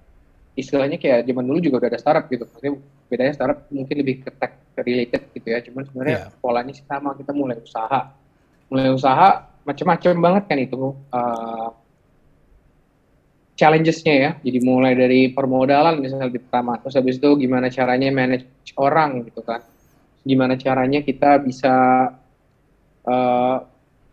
istilahnya 0.61 1.01
kayak 1.01 1.25
zaman 1.25 1.45
dulu 1.49 1.59
juga 1.59 1.77
udah 1.85 1.91
ada 1.91 2.01
startup 2.01 2.25
gitu. 2.29 2.45
Maksudnya 2.47 2.73
bedanya 3.09 3.33
startup 3.35 3.59
mungkin 3.73 3.97
lebih 3.99 4.15
ke 4.23 4.31
tech 4.37 4.53
related 4.77 5.23
gitu 5.35 5.49
ya. 5.49 5.59
Cuman 5.65 5.83
sebenarnya 5.89 6.17
Iya. 6.29 6.39
polanya 6.39 6.73
sih 6.77 6.85
sama. 6.85 7.17
Kita 7.17 7.33
mulai 7.33 7.57
usaha, 7.59 8.01
mulai 8.69 8.93
usaha 8.93 9.29
macam-macam 9.65 10.11
banget 10.21 10.45
kan 10.47 10.59
itu. 10.61 10.81
Uh, 11.11 11.69
challenges-nya 13.57 14.15
ya. 14.17 14.31
Jadi 14.41 14.59
mulai 14.65 14.97
dari 14.97 15.29
permodalan 15.29 16.01
misalnya 16.01 16.33
di 16.33 16.41
pertama, 16.41 16.81
terus 16.81 16.97
habis 16.97 17.21
itu 17.21 17.29
gimana 17.37 17.69
caranya 17.69 18.09
manage 18.09 18.49
orang 18.81 19.29
gitu 19.29 19.45
kan. 19.45 19.61
Gimana 20.25 20.57
caranya 20.57 21.01
kita 21.05 21.41
bisa 21.45 21.75
uh, 23.05 23.57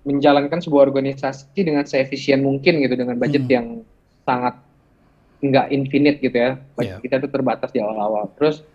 menjalankan 0.04 0.60
sebuah 0.64 0.88
organisasi 0.88 1.60
dengan 1.64 1.84
seefisien 1.84 2.40
mungkin 2.44 2.80
gitu 2.84 2.96
dengan 2.96 3.16
budget 3.20 3.44
Hmm. 3.48 3.52
yang 3.52 3.68
sangat 4.24 4.56
nggak 5.38 5.68
infinite 5.70 6.18
gitu 6.20 6.38
ya. 6.38 6.58
Budget 6.74 6.98
Iya. 6.98 7.04
kita 7.04 7.16
tuh 7.22 7.30
terbatas 7.30 7.70
di 7.70 7.80
awal-awal. 7.82 8.34
Terus 8.38 8.66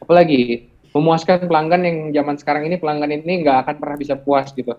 apalagi 0.00 0.68
memuaskan 0.92 1.44
pelanggan 1.44 1.82
yang 1.84 1.98
zaman 2.12 2.36
sekarang 2.40 2.62
ini 2.68 2.76
pelanggan 2.80 3.12
ini 3.12 3.44
nggak 3.44 3.56
akan 3.68 3.74
pernah 3.80 3.96
bisa 3.96 4.14
puas 4.16 4.52
gitu. 4.52 4.72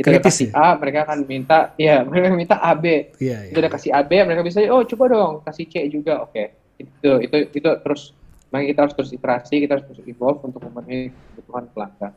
Kita 0.00 0.16
udah 0.16 0.20
Kritis 0.24 0.32
kasih 0.32 0.48
ya? 0.48 0.56
A, 0.56 0.68
mereka 0.80 0.98
akan 1.04 1.18
minta, 1.28 1.58
ya 1.76 2.00
mereka 2.08 2.32
minta 2.32 2.56
AB. 2.56 2.84
Iya, 3.20 3.52
Kita 3.52 3.58
udah 3.60 3.72
kasih 3.72 3.90
AB, 3.92 4.10
mereka 4.24 4.40
bisa, 4.40 4.64
oh 4.72 4.80
coba 4.84 5.04
dong 5.12 5.32
kasih 5.44 5.64
C 5.68 5.74
juga, 5.92 6.24
oke. 6.24 6.44
Itu 6.80 7.20
itu 7.20 7.36
itu 7.52 7.68
terus, 7.84 8.16
makanya 8.48 8.68
kita 8.72 8.80
harus 8.88 8.94
terus 8.96 9.10
iterasi, 9.12 9.60
kita 9.60 9.76
harus 9.76 9.84
terus 9.92 10.00
evolve 10.08 10.40
untuk 10.40 10.64
memenuhi 10.64 11.12
kebutuhan 11.12 11.68
pelanggan. 11.76 12.12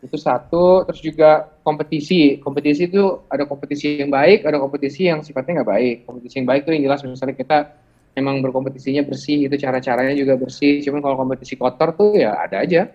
Itu 0.00 0.16
satu, 0.16 0.88
terus 0.88 1.00
juga 1.04 1.44
kompetisi. 1.60 2.40
Kompetisi 2.40 2.88
itu 2.88 3.24
ada 3.28 3.44
kompetisi 3.44 4.00
yang 4.00 4.08
baik, 4.08 4.48
ada 4.48 4.56
kompetisi 4.56 5.12
yang 5.12 5.20
sifatnya 5.20 5.60
nggak 5.60 5.70
baik. 5.70 5.96
Kompetisi 6.08 6.34
yang 6.40 6.48
baik 6.48 6.60
itu 6.64 6.70
yang 6.72 6.84
jelas 6.88 7.00
misalnya 7.04 7.36
kita 7.36 7.58
emang 8.16 8.40
berkompetisinya 8.40 9.04
bersih, 9.04 9.44
itu 9.46 9.56
cara-caranya 9.60 10.16
juga 10.16 10.40
bersih. 10.40 10.80
Cuman 10.80 11.04
kalau 11.04 11.16
kompetisi 11.20 11.54
kotor 11.60 11.92
tuh 11.92 12.16
ya 12.16 12.32
ada 12.40 12.64
aja 12.64 12.88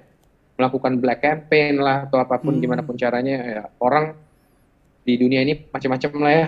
melakukan 0.56 0.98
black 1.04 1.20
campaign 1.20 1.84
lah 1.84 2.08
atau 2.08 2.18
apa 2.24 2.40
pun 2.40 2.56
Hmm. 2.56 2.64
gimana 2.64 2.82
pun 2.82 2.96
caranya 2.96 3.36
ya 3.44 3.64
orang 3.84 4.16
di 5.04 5.14
dunia 5.20 5.44
ini 5.44 5.68
macam-macam 5.68 6.10
lah 6.24 6.32
ya 6.32 6.46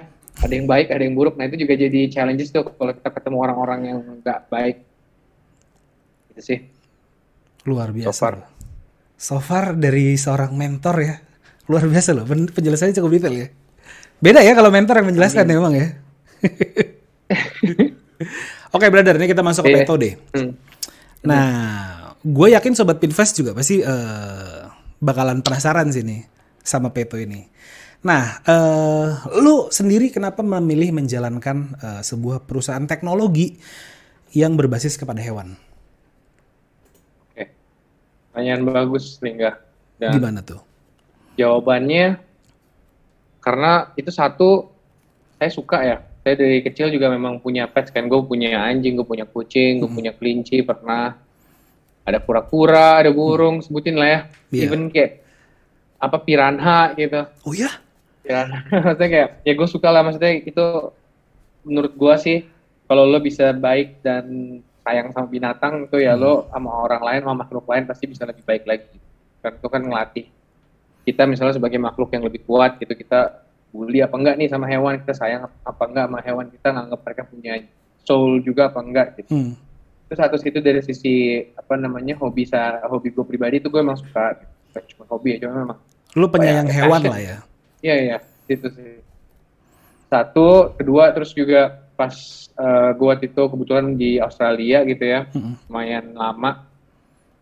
ada 0.47 0.53
yang 0.55 0.63
baik 0.63 0.87
ada 0.89 1.03
yang 1.03 1.11
buruk 1.11 1.35
nah 1.35 1.45
itu 1.45 1.59
juga 1.59 1.75
jadi 1.75 2.07
challenges 2.07 2.55
tuh 2.55 2.71
kalau 2.71 2.95
kita 2.95 3.09
ketemu 3.11 3.37
orang-orang 3.43 3.79
yang 3.83 3.99
nggak 4.23 4.39
baik 4.47 4.79
itu 6.31 6.41
sih 6.41 6.59
luar 7.67 7.91
biasa. 7.91 8.07
So 8.07 8.15
far. 8.15 8.56
So 9.17 9.41
far 9.41 9.73
dari 9.73 10.13
seorang 10.13 10.53
mentor 10.53 10.95
ya, 11.01 11.15
luar 11.65 11.83
biasa 11.83 12.13
loh. 12.13 12.23
Pen- 12.23 12.47
Penjelasannya 12.47 12.93
cukup 12.93 13.11
detail 13.11 13.35
ya. 13.35 13.47
Beda 14.17 14.41
ya 14.41 14.53
kalau 14.53 14.69
mentor 14.69 15.01
yang 15.01 15.09
menjelaskan 15.09 15.45
memang 15.45 15.73
ya. 15.73 15.87
Oke, 18.73 18.89
brother, 18.89 19.15
ini 19.17 19.25
kita 19.25 19.41
masuk 19.41 19.65
ke 19.65 19.71
Iya. 19.73 19.77
metode. 19.81 20.09
Hmm. 20.33 20.51
Nah, 21.23 21.49
gue 22.21 22.47
yakin 22.53 22.73
sobat 22.73 22.97
Pinvest 22.97 23.33
juga 23.35 23.53
pasti 23.53 23.81
eh, 23.81 24.59
bakalan 24.97 25.41
penasaran 25.41 25.89
sih 25.89 26.05
nih 26.05 26.21
sama 26.61 26.93
Peto 26.93 27.17
ini. 27.17 27.45
Nah, 28.05 28.41
eh, 28.41 29.07
lu 29.41 29.69
sendiri 29.69 30.09
kenapa 30.09 30.41
memilih 30.41 30.93
menjalankan 30.93 31.57
eh, 31.75 32.01
sebuah 32.01 32.45
perusahaan 32.45 32.85
teknologi 32.85 33.57
yang 34.33 34.53
berbasis 34.53 34.97
kepada 34.97 35.21
hewan? 35.21 35.57
Pertanyaan 38.37 38.69
bagus 38.69 39.17
Lingga. 39.25 39.57
Dan 39.97 40.21
Gimana 40.21 40.45
tuh? 40.45 40.61
jawabannya 41.41 42.21
karena 43.41 43.89
itu 43.97 44.13
satu 44.13 44.69
saya 45.41 45.49
suka 45.49 45.77
ya. 45.81 45.97
Saya 46.21 46.37
dari 46.37 46.61
kecil 46.61 46.93
juga 46.93 47.09
memang 47.09 47.41
punya 47.41 47.65
pets 47.65 47.89
kan. 47.89 48.05
Gue 48.05 48.21
punya 48.21 48.61
anjing 48.61 48.93
gue 48.93 49.07
punya 49.09 49.25
kucing 49.25 49.81
gue 49.81 49.89
punya 49.89 50.13
kelinci 50.13 50.61
pernah. 50.61 51.17
Ada 52.05 52.21
kura-kura 52.21 53.01
ada 53.01 53.09
burung 53.09 53.65
sebutin 53.65 53.97
lah 53.97 54.05
ya. 54.05 54.19
Iya. 54.53 54.69
even 54.69 54.93
kayak 54.93 55.25
apa 55.97 56.21
piranha 56.21 56.93
gitu. 56.93 57.25
Oh 57.41 57.57
ya? 57.57 57.73
piranha 58.21 58.69
maksudnya 58.85 59.09
kayak 59.09 59.29
ya 59.49 59.53
gue 59.57 59.67
suka 59.67 59.89
lah. 59.89 60.05
Maksudnya 60.05 60.45
itu 60.45 60.65
menurut 61.65 61.93
gue 61.97 62.13
sih 62.21 62.37
kalau 62.85 63.09
lo 63.09 63.17
bisa 63.17 63.49
baik 63.49 64.05
dan 64.05 64.61
sayang 64.87 65.11
sama 65.11 65.27
binatang 65.27 65.83
itu 65.83 65.99
ya 65.99 66.15
lo 66.15 66.47
sama 66.47 66.71
orang 66.79 67.03
lain 67.03 67.19
sama 67.27 67.35
makhluk 67.43 67.67
lain 67.67 67.83
pasti 67.83 68.07
bisa 68.07 68.23
lebih 68.23 68.47
baik 68.47 68.63
lagi 68.63 68.95
kan 69.43 69.51
itu 69.59 69.67
kan 69.67 69.81
ngelatih 69.83 70.25
kita 71.03 71.27
misalnya 71.27 71.55
sebagai 71.55 71.75
makhluk 71.77 72.07
yang 72.11 72.23
lebih 72.23 72.47
kuat 72.47 72.79
gitu 72.79 72.95
kita 72.95 73.43
bully 73.67 73.99
apa 73.99 74.15
enggak 74.15 74.35
nih 74.39 74.47
sama 74.47 74.63
hewan 74.65 74.95
kita 75.03 75.11
sayang 75.11 75.43
apa 75.45 75.83
enggak 75.83 76.05
sama 76.07 76.19
hewan 76.23 76.45
kita 76.47 76.67
nganggap 76.71 76.99
mereka 77.03 77.23
punya 77.27 77.53
soul 78.01 78.39
juga 78.39 78.71
apa 78.71 78.79
enggak 78.79 79.07
gitu 79.19 79.27
Hmm. 79.27 79.53
itu 80.07 80.13
satu 80.15 80.39
situ 80.39 80.63
dari 80.63 80.79
sisi 80.79 81.15
apa 81.51 81.75
namanya 81.75 82.15
hobi 82.15 82.47
sa 82.47 82.79
hobi 82.87 83.11
gue 83.11 83.27
pribadi 83.27 83.59
itu 83.59 83.67
gue 83.67 83.83
emang 83.83 83.99
suka 83.99 84.39
Bukan 84.71 84.83
cuma 84.95 85.03
hobi 85.11 85.35
ya 85.35 85.43
cuma 85.43 85.53
memang 85.67 85.79
Lu 86.15 86.27
penyayang 86.27 86.65
hewan 86.65 87.03
passion. 87.03 87.11
lah 87.11 87.19
ya. 87.19 87.37
Iya 87.83 87.95
iya 87.99 88.17
itu 88.47 88.67
sih. 88.71 89.03
Satu, 90.07 90.71
kedua 90.73 91.11
terus 91.11 91.35
juga 91.35 91.83
pas 91.97 92.13
eh, 92.53 92.89
gua 92.93 93.17
waktu 93.17 93.27
itu 93.27 93.41
kebetulan 93.41 93.85
di 93.97 94.21
Australia 94.21 94.85
gitu 94.85 95.03
ya, 95.03 95.25
Mm-mm. 95.33 95.57
lumayan 95.65 96.13
lama. 96.13 96.63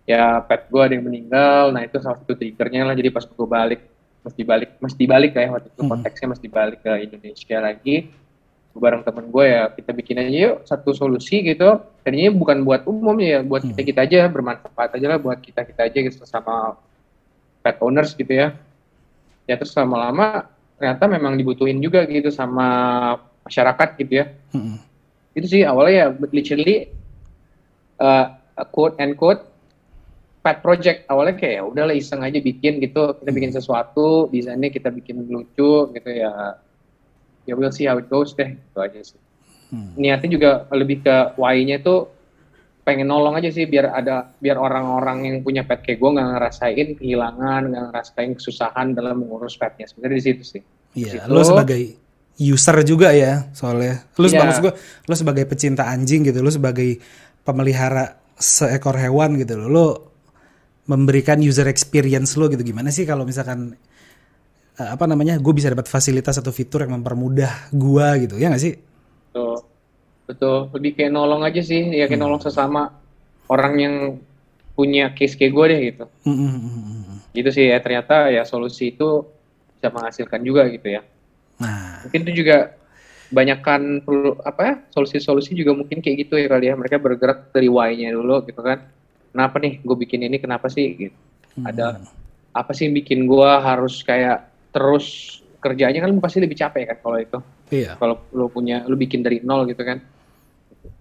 Ya 0.08 0.40
pet 0.40 0.72
gua 0.72 0.88
ada 0.88 0.96
yang 0.96 1.06
meninggal, 1.06 1.76
nah 1.76 1.84
itu 1.84 2.00
salah 2.00 2.16
satu 2.18 2.34
triggernya 2.34 2.88
lah. 2.88 2.96
Jadi 2.96 3.10
pas 3.12 3.28
gua 3.28 3.48
balik, 3.50 3.84
mesti 4.24 4.42
balik, 4.42 4.70
mesti 4.80 5.04
balik 5.04 5.32
lah 5.36 5.44
ya 5.44 5.50
waktu 5.52 5.68
itu 5.70 5.82
Hmm. 5.84 5.92
konteksnya 5.92 6.28
mesti 6.32 6.48
balik 6.48 6.80
ke 6.82 6.92
Indonesia 7.04 7.58
lagi. 7.60 7.98
Bareng 8.76 9.08
temen 9.08 9.32
gue 9.32 9.46
ya 9.48 9.72
kita 9.72 9.96
bikin 9.96 10.20
aja 10.20 10.32
yuk 10.52 10.56
satu 10.68 10.92
solusi 10.92 11.40
gitu. 11.48 11.80
Tadinya 12.04 12.28
bukan 12.36 12.60
buat 12.68 12.84
umum 12.84 13.16
ya, 13.24 13.40
buat 13.40 13.64
Hmm. 13.64 13.72
kita 13.72 13.82
kita 13.88 14.00
aja 14.04 14.20
bermanfaat 14.28 15.00
aja 15.00 15.08
lah 15.16 15.20
buat 15.20 15.40
kita 15.40 15.64
kita 15.64 15.88
aja 15.88 16.00
gitu 16.04 16.28
sama 16.28 16.76
pet 17.64 17.80
owners 17.80 18.12
gitu 18.14 18.30
ya 18.30 18.54
ya 19.46 19.56
terus 19.58 19.74
lama-lama 19.74 20.50
ternyata 20.76 21.08
memang 21.08 21.34
dibutuhin 21.34 21.80
juga 21.80 22.04
gitu 22.06 22.30
sama 22.30 22.68
masyarakat 23.46 23.90
gitu 24.02 24.14
ya 24.20 24.26
Mm-mm. 24.52 24.78
itu 25.38 25.48
sih 25.48 25.62
awalnya 25.64 25.94
ya 25.94 26.08
literally 26.34 26.90
uh, 28.00 28.36
quote 28.70 28.98
and 28.98 29.16
quote 29.16 29.42
pet 30.42 30.62
project 30.62 31.10
awalnya 31.10 31.34
kayak 31.34 31.54
ya 31.58 31.64
udahlah 31.66 31.94
iseng 31.94 32.22
aja 32.22 32.38
bikin 32.38 32.78
gitu 32.78 33.18
kita 33.18 33.30
bikin 33.30 33.50
sesuatu 33.50 34.30
desainnya 34.30 34.70
kita 34.70 34.90
bikin 34.90 35.26
lucu 35.26 35.90
gitu 35.90 36.10
ya 36.10 36.58
ya 37.46 37.54
we'll 37.54 37.74
see 37.74 37.86
how 37.86 37.98
it 37.98 38.06
goes 38.08 38.34
deh 38.34 38.54
itu 38.54 38.80
aja 38.80 39.02
sih 39.02 39.20
Hmm. 39.66 39.98
niatnya 39.98 40.30
juga 40.30 40.52
lebih 40.70 41.02
ke 41.02 41.16
why-nya 41.42 41.82
tuh 41.82 42.06
pengen 42.86 43.10
nolong 43.10 43.34
aja 43.34 43.50
sih 43.50 43.66
biar 43.66 43.90
ada 43.90 44.30
biar 44.38 44.62
orang-orang 44.62 45.26
yang 45.26 45.38
punya 45.42 45.66
pet 45.66 45.82
kayak 45.82 45.98
gue 45.98 46.10
nggak 46.14 46.28
ngerasain 46.38 46.88
kehilangan 47.02 47.74
nggak 47.74 47.84
ngerasain 47.90 48.32
kesusahan 48.38 48.94
dalam 48.94 49.26
mengurus 49.26 49.58
petnya 49.58 49.90
sebenarnya 49.90 50.22
di 50.22 50.24
situ 50.24 50.44
sih 50.46 50.62
Iya, 50.94 51.18
Situ. 51.18 51.34
lu 51.34 51.42
sebagai 51.42 51.98
user 52.40 52.78
juga 52.84 53.16
ya 53.16 53.48
soalnya. 53.56 54.08
Lu 54.20 54.28
maksud 54.28 54.62
gua, 54.64 54.74
lu 54.78 55.16
sebagai 55.16 55.46
pecinta 55.48 55.88
anjing 55.88 56.28
gitu, 56.28 56.40
lu 56.44 56.52
sebagai 56.52 57.00
pemelihara 57.48 58.20
seekor 58.36 59.00
hewan 59.00 59.40
gitu 59.40 59.56
loh. 59.56 59.68
Lu 59.72 59.88
memberikan 60.86 61.42
user 61.42 61.66
experience 61.72 62.36
lu 62.36 62.52
gitu. 62.52 62.62
Gimana 62.62 62.92
sih 62.92 63.08
kalau 63.08 63.24
misalkan 63.24 63.74
eh, 64.78 64.90
apa 64.90 65.06
namanya? 65.08 65.40
Gue 65.40 65.56
bisa 65.56 65.72
dapat 65.72 65.88
fasilitas 65.88 66.36
atau 66.38 66.52
fitur 66.52 66.84
yang 66.84 67.00
mempermudah 67.00 67.72
gua 67.72 68.20
gitu. 68.20 68.36
Ya 68.36 68.52
nggak 68.52 68.64
sih? 68.64 68.76
betul 69.36 69.56
betul 70.26 70.58
lebih 70.72 70.96
kayak 70.96 71.12
nolong 71.12 71.44
aja 71.44 71.60
sih 71.60 71.92
ya 71.92 72.08
kayak 72.08 72.24
nolong 72.24 72.40
sesama 72.40 72.88
orang 73.52 73.74
yang 73.76 73.96
punya 74.72 75.12
case 75.12 75.36
kayak 75.36 75.52
gue 75.52 75.66
deh 75.68 75.82
gitu 75.92 76.06
Mm, 76.24 76.36
mm, 76.40 76.52
mm, 76.56 76.72
mm. 76.72 77.18
gitu 77.36 77.50
sih 77.52 77.68
ya 77.68 77.78
ternyata 77.84 78.32
ya 78.32 78.48
solusi 78.48 78.96
itu 78.96 79.28
bisa 79.76 79.92
menghasilkan 79.92 80.40
juga 80.40 80.72
gitu 80.72 80.88
ya 80.88 81.04
Nah, 81.56 81.85
mungkin 82.06 82.22
itu 82.30 82.46
juga 82.46 82.78
banyakkan 83.34 84.06
perlu 84.06 84.38
apa 84.46 84.62
ya 84.62 84.76
solusi-solusi 84.94 85.58
juga 85.58 85.74
mungkin 85.74 86.00
kayak 86.00 86.28
gitu 86.28 86.38
ya 86.38 86.48
kali 86.48 86.70
ya. 86.70 86.76
Mereka 86.78 87.02
bergerak 87.02 87.50
dari 87.52 87.68
why-nya 87.68 88.14
dulu 88.14 88.46
gitu 88.46 88.62
kan. 88.62 88.86
Kenapa 89.34 89.60
nih 89.60 89.82
gue 89.82 89.98
bikin 89.98 90.22
ini 90.24 90.38
kenapa 90.38 90.70
sih 90.70 91.10
gitu. 91.10 91.18
Ada 91.66 92.00
apa 92.56 92.72
sih 92.72 92.88
yang 92.88 92.96
bikin 92.96 93.28
gue 93.28 93.52
harus 93.60 94.00
kayak 94.06 94.48
terus 94.72 95.40
kerjanya? 95.60 96.06
Kan 96.06 96.16
pasti 96.22 96.40
lebih 96.40 96.56
capek 96.56 96.96
kan 96.96 96.98
kalau 97.02 97.20
itu. 97.20 97.40
Iya. 97.66 97.98
kalau 97.98 98.22
lo 98.30 98.46
punya 98.46 98.86
lo 98.86 98.94
bikin 98.94 99.26
dari 99.26 99.42
nol 99.42 99.66
gitu 99.66 99.82
kan. 99.82 99.98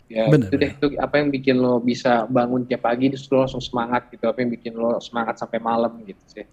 Ya 0.09 0.33
Bener, 0.33 0.49
itu 0.49 0.57
deh. 0.57 0.71
itu 0.73 0.87
apa 0.97 1.21
yang 1.21 1.29
bikin 1.29 1.61
lo 1.61 1.77
bisa 1.77 2.25
bangun 2.25 2.65
tiap 2.65 2.89
pagi 2.89 3.13
terus 3.13 3.29
lo 3.29 3.45
langsung 3.45 3.61
semangat 3.61 4.09
gitu. 4.09 4.25
Apa 4.27 4.41
yang 4.41 4.51
bikin 4.57 4.73
lo 4.73 4.97
semangat 4.99 5.37
sampai 5.37 5.61
malam 5.61 6.01
gitu 6.09 6.25
sih. 6.25 6.45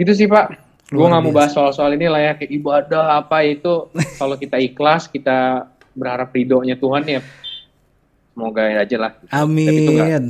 Itu 0.00 0.12
sih 0.16 0.24
pak 0.28 0.65
gue 0.86 1.06
nggak 1.06 1.22
mau 1.22 1.34
bahas 1.34 1.50
soal-soal 1.50 1.98
ini 1.98 2.06
lah 2.06 2.22
ya 2.22 2.32
kayak 2.38 2.52
ibadah 2.52 3.18
apa 3.18 3.42
itu 3.42 3.90
kalau 4.20 4.38
kita 4.38 4.56
ikhlas 4.62 5.10
kita 5.10 5.66
berharap 5.96 6.30
ridhonya 6.30 6.78
Tuhan 6.78 7.02
ya 7.08 7.20
semoga 8.36 8.62
aja 8.68 8.96
lah 9.00 9.12
Tapi 9.26 9.62
itu 9.64 9.90
nggak 9.96 10.08
Amin. 10.12 10.24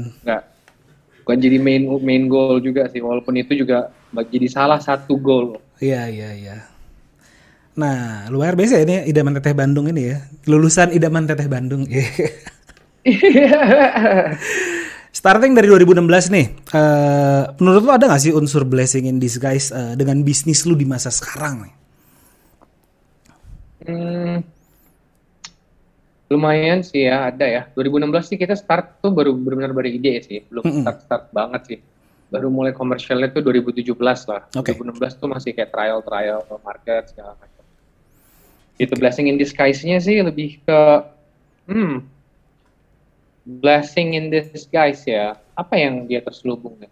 bukan 1.21 1.37
jadi 1.43 1.59
main 1.59 1.83
main 2.01 2.25
goal 2.31 2.63
juga 2.63 2.89
sih 2.89 3.03
walaupun 3.03 3.35
itu 3.37 3.67
juga 3.67 3.91
jadi 4.31 4.47
salah 4.49 4.79
satu 4.81 5.19
goal 5.19 5.59
Iya, 5.77 6.09
iya, 6.09 6.31
iya. 6.33 6.57
Nah, 7.77 8.25
luar 8.33 8.57
biasa 8.57 8.81
ya 8.81 8.85
ini 8.89 9.05
idaman 9.13 9.37
teteh 9.37 9.53
Bandung 9.53 9.93
ini 9.93 10.17
ya. 10.17 10.25
Lulusan 10.49 10.89
idaman 10.97 11.29
teteh 11.29 11.45
Bandung. 11.45 11.85
Starting 15.17 15.57
dari 15.57 15.65
2016 15.73 16.29
nih, 16.29 16.47
eh, 16.77 17.43
menurut 17.57 17.83
lo 17.89 17.93
ada 17.97 18.05
gak 18.13 18.21
sih 18.21 18.37
unsur 18.37 18.69
blessing 18.69 19.09
in 19.09 19.17
disguise 19.17 19.73
eh, 19.73 19.97
dengan 19.97 20.21
bisnis 20.21 20.69
lu 20.69 20.77
di 20.77 20.85
masa 20.85 21.09
sekarang 21.09 21.65
nih? 21.65 21.75
Hmm, 23.89 24.37
lumayan 26.29 26.85
sih 26.85 27.09
ya 27.09 27.33
ada 27.33 27.49
ya. 27.49 27.63
2016 27.73 28.29
sih 28.29 28.37
kita 28.37 28.53
start 28.53 29.01
tuh 29.01 29.09
baru 29.09 29.33
benar-benar 29.33 29.73
beride 29.73 30.21
sih, 30.21 30.45
belum 30.53 30.69
Mm-mm. 30.69 30.83
start 30.85 30.99
start 31.09 31.25
banget 31.33 31.63
sih. 31.65 31.81
baru 32.27 32.51
mulai 32.51 32.75
komersialnya 32.75 33.31
tuh 33.31 33.41
2017 33.47 33.87
lah. 34.27 34.43
Oke. 34.59 34.75
2016 34.75 35.15
tuh 35.15 35.31
masih 35.31 35.55
kayak 35.55 35.71
trial 35.71 36.03
trial 36.03 36.43
market 36.61 37.15
segala 37.15 37.39
macam. 37.39 37.65
Itu 38.77 38.99
blessing 38.99 39.31
in 39.31 39.39
disguise-nya 39.39 40.03
sih 40.03 40.21
lebih 40.21 40.59
ke 40.67 40.81
hmm 41.71 42.16
blessing 43.47 44.13
in 44.13 44.29
disguise 44.29 45.07
ya. 45.07 45.25
Apa 45.55 45.79
yang 45.79 46.05
dia 46.05 46.19
terselubung 46.19 46.77
ya? 46.77 46.91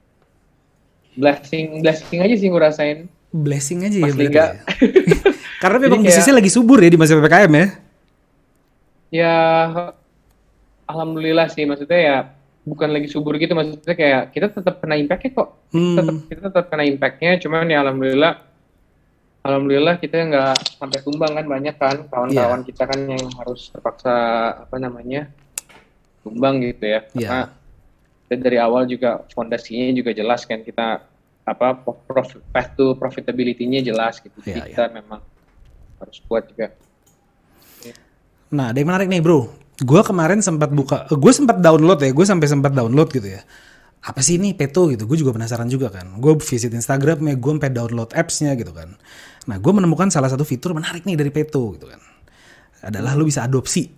Blessing 1.15 1.79
blessing 1.81 2.19
aja 2.21 2.35
sih 2.35 2.47
gue 2.47 2.61
rasain. 2.61 2.99
Blessing 3.29 3.83
aja 3.83 3.93
ya 3.93 4.03
Mas 4.03 4.15
berarti 4.15 4.25
Liga. 4.25 4.45
ya. 4.45 4.55
Karena 5.63 5.79
memang 5.79 5.99
Jadi 5.99 6.07
kayak- 6.07 6.17
bisnisnya 6.17 6.35
lagi 6.35 6.51
subur 6.51 6.79
ya 6.79 6.89
di 6.89 6.97
masa 6.97 7.15
PPKM 7.15 7.53
ya. 7.53 7.67
Ya 9.11 9.35
alhamdulillah 10.85 11.47
sih 11.49 11.65
maksudnya 11.65 11.99
ya 11.99 12.17
bukan 12.65 12.91
lagi 12.91 13.07
subur 13.07 13.37
gitu 13.37 13.53
maksudnya 13.53 13.95
kayak 13.95 14.23
kita 14.31 14.47
tetap 14.51 14.81
kena 14.81 14.97
impact-nya 14.97 15.31
kok. 15.33 15.49
Hmm. 15.71 15.97
tetap 15.97 16.15
kita 16.27 16.41
tetap 16.49 16.65
kena 16.69 16.85
impact-nya 16.85 17.31
cuman 17.39 17.67
ya 17.67 17.79
alhamdulillah 17.81 18.33
alhamdulillah 19.43 19.95
kita 19.99 20.17
nggak 20.25 20.55
sampai 20.79 20.99
tumbang 21.01 21.33
kan 21.33 21.45
banyak 21.45 21.75
kan 21.75 21.97
kawan-kawan 22.09 22.61
Iya. 22.63 22.67
kita 22.71 22.83
kan 22.87 22.99
yang 23.05 23.25
harus 23.35 23.69
terpaksa 23.69 24.15
apa 24.65 24.77
namanya 24.79 25.29
tumbang 26.25 26.65
gitu 26.65 26.85
ya 26.89 27.01
Iya. 27.13 27.29
karena 27.29 27.43
kita 28.25 28.35
dari 28.41 28.59
awal 28.59 28.89
juga 28.89 29.23
fondasinya 29.31 29.93
juga 29.93 30.11
jelas 30.17 30.49
kan 30.49 30.65
kita 30.65 31.05
apa 31.45 31.67
prof, 31.85 32.41
path 32.51 32.73
to 32.73 32.97
profitability-nya 32.97 33.85
jelas 33.85 34.19
gitu 34.19 34.33
Iya, 34.43 34.65
jadi 34.65 34.69
kita 34.73 34.85
memang 34.97 35.21
harus 36.01 36.19
kuat 36.25 36.49
juga 36.49 36.73
Nah, 38.55 38.71
ada 38.71 38.79
yang 38.79 38.87
menarik 38.87 39.11
nih, 39.11 39.19
Bro. 39.19 39.51
Gue 39.83 40.01
kemarin 40.07 40.39
sempat 40.39 40.71
buka, 40.71 41.11
gue 41.11 41.33
sempat 41.35 41.59
download 41.59 41.99
ya, 41.99 42.15
gue 42.15 42.23
sampai 42.23 42.47
sempat 42.47 42.71
download 42.71 43.11
gitu 43.11 43.27
ya. 43.35 43.43
Apa 44.05 44.23
sih 44.23 44.39
ini 44.39 44.55
Peto 44.55 44.87
gitu? 44.87 45.11
Gue 45.11 45.19
juga 45.19 45.35
penasaran 45.35 45.67
juga 45.67 45.91
kan. 45.91 46.07
Gue 46.23 46.39
visit 46.39 46.71
Instagramnya, 46.71 47.35
gue 47.35 47.51
sampai 47.59 47.75
download 47.75 48.15
apps-nya 48.15 48.55
gitu 48.55 48.71
kan. 48.71 48.95
Nah, 49.51 49.57
gue 49.59 49.73
menemukan 49.75 50.07
salah 50.15 50.31
satu 50.31 50.47
fitur 50.47 50.71
menarik 50.71 51.03
nih 51.03 51.19
dari 51.19 51.35
Peto 51.35 51.75
gitu 51.75 51.91
kan. 51.91 51.99
Adalah 52.87 53.19
lu 53.19 53.27
bisa 53.27 53.43
adopsi. 53.43 53.91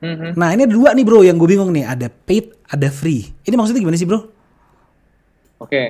Mhm. 0.00 0.36
Nah, 0.36 0.52
ini 0.52 0.68
ada 0.68 0.74
dua 0.76 0.90
nih 0.92 1.04
bro 1.08 1.24
yang 1.24 1.40
gue 1.40 1.48
bingung 1.48 1.72
nih. 1.72 1.88
Ada 1.88 2.12
paid, 2.12 2.52
ada 2.68 2.88
free. 2.92 3.32
Ini 3.48 3.54
maksudnya 3.56 3.80
gimana 3.80 3.96
sih 3.96 4.08
bro? 4.08 4.20
oke. 5.56 5.82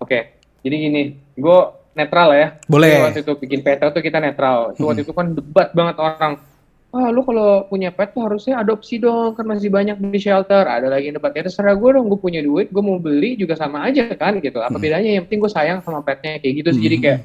Oke. 0.00 0.18
Jadi 0.60 0.74
gini 0.76 1.02
gue 1.36 1.58
netral 1.96 2.28
ya. 2.36 2.46
Boleh. 2.68 2.92
Jadi 2.92 3.04
waktu 3.04 3.20
itu 3.24 3.32
bikin 3.40 3.60
peta 3.64 3.88
tuh 3.88 4.04
kita 4.04 4.20
netral. 4.20 4.76
Itu 4.76 4.84
waktu 4.88 5.02
itu 5.04 5.12
kan 5.16 5.32
debat 5.32 5.72
banget 5.72 5.96
orang. 5.96 6.32
Wah 6.90 7.06
lu 7.14 7.22
kalau 7.22 7.70
punya 7.70 7.94
pet 7.94 8.10
tuh 8.10 8.26
harusnya 8.26 8.58
adopsi 8.58 8.98
dong 8.98 9.38
kan 9.38 9.46
masih 9.46 9.70
banyak 9.70 9.96
di 10.00 10.18
shelter. 10.20 10.66
Ada 10.66 10.90
lagi 10.90 11.08
yang 11.08 11.16
debat 11.16 11.32
ya 11.32 11.46
terserah 11.46 11.76
gue 11.78 11.90
dong 11.94 12.10
gue 12.10 12.18
punya 12.18 12.42
duit 12.42 12.68
gue 12.68 12.82
mau 12.82 12.98
beli 12.98 13.38
juga 13.38 13.54
sama 13.54 13.86
aja 13.86 14.10
kan 14.18 14.42
gitu. 14.42 14.58
Apa 14.58 14.76
bedanya? 14.76 15.08
Yang 15.20 15.30
penting 15.30 15.40
gue 15.40 15.52
sayang 15.52 15.78
sama 15.86 16.02
petnya 16.02 16.42
kayak 16.42 16.54
gitu 16.64 16.70
sih. 16.74 16.82
Jadi 16.84 16.96
kayak 17.00 17.20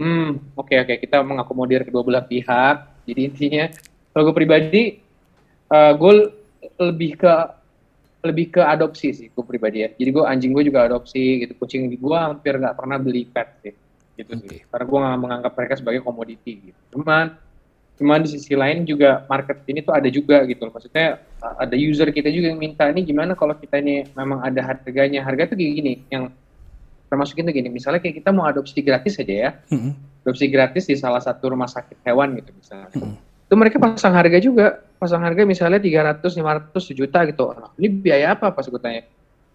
hmm 0.00 0.56
oke 0.56 0.74
oke 0.74 0.94
kita 0.98 1.20
mengakomodir 1.22 1.84
kedua 1.84 2.02
belah 2.02 2.24
pihak. 2.24 3.06
Jadi 3.06 3.20
intinya 3.28 3.64
kalau 4.16 4.32
gue 4.32 4.34
pribadi 4.34 4.82
eh 5.72 5.92
gue 5.96 6.12
lebih 6.78 7.16
ke 7.16 7.34
lebih 8.22 8.54
ke 8.54 8.62
adopsi 8.62 9.08
sih 9.10 9.28
gue 9.34 9.44
pribadi 9.44 9.82
ya. 9.82 9.88
Jadi 9.90 10.10
gue 10.14 10.24
anjing 10.24 10.52
gue 10.54 10.64
juga 10.68 10.86
adopsi 10.86 11.42
gitu. 11.42 11.58
Kucing 11.58 11.90
gue 11.90 12.18
hampir 12.18 12.54
nggak 12.60 12.76
pernah 12.78 12.96
beli 13.00 13.26
pet 13.26 13.48
sih. 13.64 13.74
Gitu 14.12 14.32
Oke. 14.36 14.46
sih 14.46 14.58
karena 14.68 14.84
gue 14.86 14.98
nggak 15.02 15.20
menganggap 15.20 15.52
mereka 15.58 15.74
sebagai 15.80 16.00
komoditi 16.06 16.70
gitu. 16.70 16.80
Cuman 16.98 17.34
cuman 17.92 18.24
di 18.24 18.28
sisi 18.30 18.54
lain 18.54 18.88
juga 18.88 19.26
market 19.28 19.62
ini 19.68 19.84
tuh 19.84 19.92
ada 19.92 20.08
juga 20.08 20.42
gitu 20.48 20.64
maksudnya 20.64 21.20
uh, 21.44 21.54
ada 21.60 21.76
user 21.76 22.08
kita 22.08 22.32
juga 22.32 22.50
yang 22.50 22.58
minta 22.58 22.88
ini 22.88 23.04
gimana 23.04 23.36
kalau 23.36 23.52
kita 23.58 23.82
ini 23.82 24.06
memang 24.14 24.38
ada 24.44 24.60
harganya? 24.62 25.24
Harga 25.26 25.52
tuh 25.52 25.56
kayak 25.58 25.72
gini 25.82 25.94
yang 26.12 26.30
termasuk 27.10 27.42
itu 27.42 27.50
gini. 27.50 27.68
Misalnya 27.68 28.00
kayak 28.00 28.22
kita 28.22 28.30
mau 28.30 28.46
adopsi 28.46 28.78
gratis 28.80 29.18
aja 29.18 29.34
ya. 29.34 29.50
Hmm. 29.72 29.98
adopsi 30.22 30.46
gratis 30.46 30.86
di 30.86 30.94
salah 30.94 31.18
satu 31.18 31.50
rumah 31.50 31.66
sakit 31.66 32.06
hewan 32.06 32.38
gitu 32.38 32.54
misalnya. 32.54 32.94
Itu 33.52 33.60
mereka 33.60 33.76
pasang 33.76 34.16
harga 34.16 34.40
juga, 34.40 34.80
pasang 34.96 35.20
harga 35.20 35.44
misalnya 35.44 35.76
300, 35.76 36.24
500, 36.24 36.72
sejuta 36.88 37.20
gitu. 37.28 37.52
Ini 37.76 37.88
biaya 38.00 38.32
apa 38.32 38.48
pas 38.48 38.64
gue 38.64 38.80
tanya? 38.80 39.04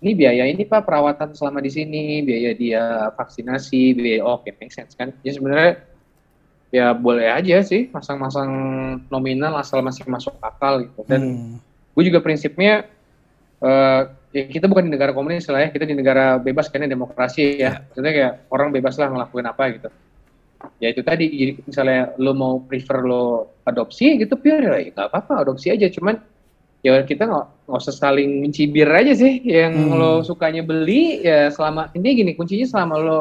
Ini 0.06 0.14
biaya 0.14 0.46
ini 0.46 0.70
Pak 0.70 0.86
perawatan 0.86 1.34
selama 1.34 1.66
di 1.66 1.74
sini, 1.74 2.22
biaya 2.22 2.54
dia 2.54 3.10
vaksinasi, 3.18 3.98
biaya 3.98 4.22
oh, 4.22 4.38
oke 4.38 4.54
make 4.62 4.70
sense 4.70 4.94
kan. 4.94 5.10
Ya 5.26 5.34
sebenarnya 5.34 5.82
ya 6.70 6.94
boleh 6.94 7.26
aja 7.26 7.58
sih 7.66 7.90
masang-masang 7.90 8.46
nominal 9.10 9.58
asal 9.58 9.82
masih 9.82 10.06
masuk 10.06 10.38
akal 10.46 10.86
gitu. 10.86 11.02
Dan 11.10 11.22
Hmm. 11.26 11.58
gue 11.98 12.04
juga 12.06 12.22
prinsipnya 12.22 12.86
eh 13.66 14.02
ya 14.30 14.46
kita 14.46 14.70
bukan 14.70 14.86
di 14.86 14.94
negara 14.94 15.10
komunis 15.10 15.50
lah 15.50 15.66
ya, 15.66 15.70
kita 15.74 15.90
di 15.90 15.98
negara 15.98 16.38
bebas 16.38 16.70
karena 16.70 16.86
demokrasi 16.86 17.58
ya. 17.58 17.82
Maksudnya 17.90 18.14
kayak 18.14 18.34
orang 18.54 18.70
bebas 18.70 18.94
lah 19.02 19.10
ngelakuin 19.10 19.50
apa 19.50 19.64
gitu. 19.74 19.90
Ya 20.82 20.90
itu 20.90 21.02
tadi, 21.06 21.30
jadi 21.30 21.52
misalnya 21.62 22.02
lo 22.18 22.34
mau 22.34 22.54
prefer 22.62 23.06
lo 23.06 23.58
adopsi 23.66 24.18
gitu, 24.18 24.38
biar 24.38 24.62
ya 24.62 24.90
nggak 24.94 25.08
apa-apa 25.14 25.46
adopsi 25.46 25.70
aja. 25.70 25.86
Cuman 25.90 26.18
ya 26.82 27.02
kita 27.06 27.30
nggak 27.30 27.46
nggak 27.70 27.82
usah 27.82 27.94
saling 27.94 28.42
mencibir 28.42 28.90
aja 28.90 29.14
sih. 29.14 29.42
Yang 29.46 29.74
Hmm. 29.78 29.94
lo 29.98 30.12
sukanya 30.26 30.66
beli 30.66 31.22
ya 31.22 31.50
selama 31.54 31.90
intinya 31.94 32.16
gini 32.26 32.32
kuncinya 32.34 32.66
selama 32.66 32.96
lo 32.98 33.20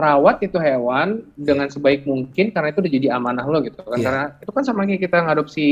rawat 0.00 0.40
itu 0.40 0.56
hewan 0.56 1.20
dengan 1.36 1.68
sebaik 1.68 2.08
mungkin 2.08 2.48
karena 2.56 2.72
itu 2.72 2.80
udah 2.80 2.92
jadi 2.96 3.08
amanah 3.12 3.44
lo 3.44 3.60
gitu 3.60 3.80
kan. 3.84 4.00
Iya. 4.00 4.04
Karena 4.08 4.24
itu 4.40 4.50
kan 4.56 4.62
sama 4.64 4.88
kayak 4.88 5.00
kita 5.04 5.16
ngadopsi 5.20 5.66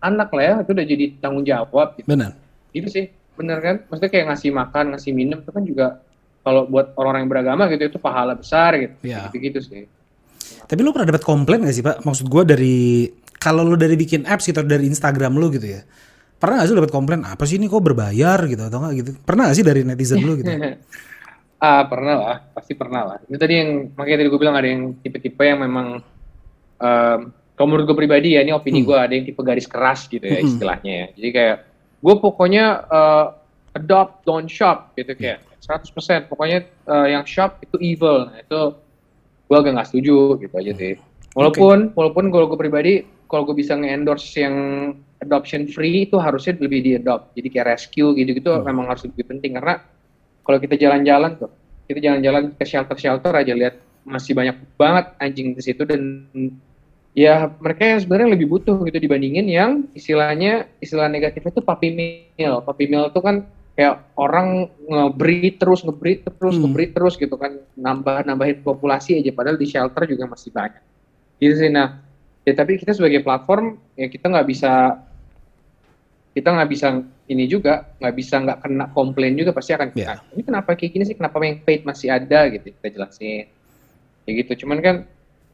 anak 0.00 0.28
lah 0.32 0.44
ya, 0.44 0.54
itu 0.64 0.70
udah 0.72 0.86
jadi 0.86 1.04
tanggung 1.20 1.44
jawab 1.44 1.96
gitu. 2.00 2.08
Benar. 2.08 2.32
Gitu 2.72 2.88
sih, 2.88 3.04
bener 3.36 3.58
kan? 3.60 3.76
Maksudnya 3.88 4.10
kayak 4.12 4.26
ngasih 4.32 4.50
makan, 4.52 4.84
ngasih 4.96 5.12
minum 5.12 5.40
itu 5.44 5.50
kan 5.52 5.64
juga 5.64 5.86
kalau 6.40 6.64
buat 6.64 6.94
orang-orang 6.96 7.20
yang 7.26 7.32
beragama 7.32 7.62
gitu 7.68 7.82
itu 7.90 7.98
pahala 8.00 8.32
besar 8.32 8.76
gitu. 8.80 8.94
Iya. 9.04 9.28
Gitu-gitu 9.28 9.60
sih. 9.60 9.84
Tapi 10.66 10.80
lu 10.82 10.90
pernah 10.90 11.08
dapat 11.14 11.22
komplain 11.22 11.62
gak 11.62 11.76
sih 11.76 11.84
pak? 11.84 12.02
Maksud 12.02 12.26
gue 12.26 12.42
dari 12.42 12.76
kalau 13.38 13.62
lu 13.62 13.78
dari 13.78 13.94
bikin 13.94 14.26
apps 14.26 14.50
gitu 14.50 14.62
dari 14.66 14.90
Instagram 14.90 15.38
lu 15.38 15.52
gitu 15.54 15.66
ya. 15.66 15.86
Pernah 16.36 16.60
gak 16.60 16.66
sih 16.66 16.72
lu 16.74 16.80
dapat 16.82 16.94
komplain 16.94 17.22
apa 17.22 17.42
sih 17.46 17.56
ini 17.56 17.70
kok 17.70 17.80
berbayar 17.80 18.38
gitu 18.50 18.62
atau 18.66 18.78
enggak 18.82 18.94
gitu? 19.00 19.10
Pernah 19.22 19.50
gak 19.50 19.56
sih 19.56 19.64
dari 19.64 19.80
netizen 19.86 20.20
lu 20.20 20.36
gitu? 20.40 20.50
ah, 21.66 21.82
pernah 21.88 22.14
lah, 22.18 22.36
pasti 22.52 22.76
pernah 22.76 23.02
lah. 23.14 23.18
Itu 23.24 23.38
tadi 23.38 23.54
yang 23.56 23.70
makanya 23.96 24.18
tadi 24.24 24.28
gue 24.28 24.40
bilang 24.40 24.56
ada 24.58 24.68
yang 24.68 24.82
tipe-tipe 25.00 25.40
yang 25.40 25.62
memang 25.64 26.04
em, 26.76 27.20
kalau 27.56 27.66
menurut 27.72 27.88
gue 27.88 27.96
pribadi 27.96 28.36
ya, 28.36 28.44
ini 28.44 28.52
opini 28.52 28.84
gue 28.84 28.92
ada 28.92 29.16
yang 29.16 29.24
tipe 29.24 29.40
garis 29.40 29.64
keras 29.64 30.04
gitu 30.12 30.28
ya 30.28 30.44
Hmm. 30.44 30.48
istilahnya 30.52 30.92
ya. 30.92 31.06
Jadi 31.16 31.28
kayak 31.32 31.56
gue 32.04 32.14
pokoknya 32.20 32.64
eh, 32.84 33.26
adopt, 33.80 34.24
don't 34.28 34.48
shop 34.52 34.92
gitu 34.96 35.16
kayak 35.16 35.40
100%. 35.64 36.28
Pokoknya 36.28 36.68
eh, 36.68 37.06
yang 37.16 37.24
shop 37.24 37.64
itu 37.64 37.76
evil. 37.80 38.28
Nah, 38.28 38.38
itu 38.44 38.60
gue 39.46 39.56
agak 39.56 39.72
nggak 39.78 39.88
setuju 39.88 40.38
gitu 40.42 40.54
aja 40.58 40.72
sih. 40.74 40.94
Walaupun 41.36 41.94
walaupun 41.94 42.24
kalau 42.34 42.46
gue 42.50 42.58
pribadi 42.58 42.92
kalau 43.26 43.42
gue 43.46 43.56
bisa 43.58 43.74
nge-endorse 43.74 44.38
yang 44.38 44.56
adoption 45.22 45.66
free 45.66 46.06
itu 46.06 46.16
harusnya 46.18 46.54
lebih 46.58 46.80
di 46.82 46.90
adopt. 46.98 47.34
Jadi 47.34 47.48
kayak 47.50 47.66
rescue 47.76 48.14
gitu-gitu 48.14 48.50
memang 48.62 48.90
harus 48.90 49.06
lebih 49.06 49.26
penting 49.26 49.58
karena 49.58 49.82
kalau 50.46 50.58
kita 50.62 50.78
jalan-jalan 50.78 51.34
tuh, 51.42 51.50
kita 51.90 51.98
jalan-jalan 51.98 52.54
ke 52.54 52.64
shelter-shelter 52.64 53.34
aja 53.34 53.50
lihat 53.50 53.74
masih 54.06 54.38
banyak 54.38 54.54
banget 54.78 55.10
anjing 55.18 55.58
di 55.58 55.62
situ 55.62 55.82
dan 55.82 56.30
ya 57.10 57.50
mereka 57.58 57.82
yang 57.82 57.98
sebenarnya 57.98 58.38
lebih 58.38 58.46
butuh 58.54 58.78
gitu 58.86 58.98
dibandingin 59.02 59.50
yang 59.50 59.70
istilahnya 59.98 60.70
istilah 60.78 61.10
negatifnya 61.10 61.50
itu 61.50 61.62
puppy 61.66 61.88
mill. 62.38 62.62
Puppy 62.62 62.86
mill 62.86 63.10
itu 63.10 63.18
kan 63.18 63.42
kayak 63.76 63.94
orang 64.16 64.48
ngebreed 64.82 65.60
terus 65.60 65.84
ngebreed 65.84 66.24
terus 66.24 66.56
Hmm. 66.56 66.64
ngebreed 66.64 66.90
terus 66.90 67.14
gitu 67.14 67.36
kan 67.36 67.52
nambah 67.76 68.24
nambahin 68.24 68.64
populasi 68.64 69.20
aja 69.20 69.30
padahal 69.30 69.54
di 69.54 69.68
shelter 69.68 70.08
juga 70.08 70.24
masih 70.24 70.48
banyak. 70.50 70.80
Gitu 71.36 71.54
sih 71.54 71.68
nah. 71.68 72.00
Ya 72.42 72.54
tapi 72.54 72.78
kita 72.78 72.94
sebagai 72.94 73.20
platform 73.20 73.76
ya 73.92 74.06
kita 74.06 74.26
nggak 74.26 74.46
bisa 74.46 75.02
kita 76.30 76.52
nggak 76.52 76.70
bisa 76.70 76.86
ini 77.26 77.44
juga 77.44 77.90
nggak 77.98 78.14
bisa 78.14 78.34
nggak 78.38 78.58
kena 78.60 78.86
komplain 78.92 79.34
juga 79.34 79.50
pasti 79.50 79.72
akan 79.72 79.88
Iya. 79.92 80.06
"Ah, 80.06 80.20
ini 80.30 80.42
kenapa 80.42 80.72
kayak 80.72 80.92
gini 80.92 81.04
sih 81.04 81.16
kenapa 81.16 81.36
yang 81.42 81.58
paid 81.58 81.82
masih 81.82 82.08
ada 82.08 82.46
gitu 82.48 82.70
kita 82.70 82.88
jelasin 82.92 83.48
kayak 84.22 84.34
gitu 84.40 84.62
cuman 84.62 84.78
kan 84.78 84.96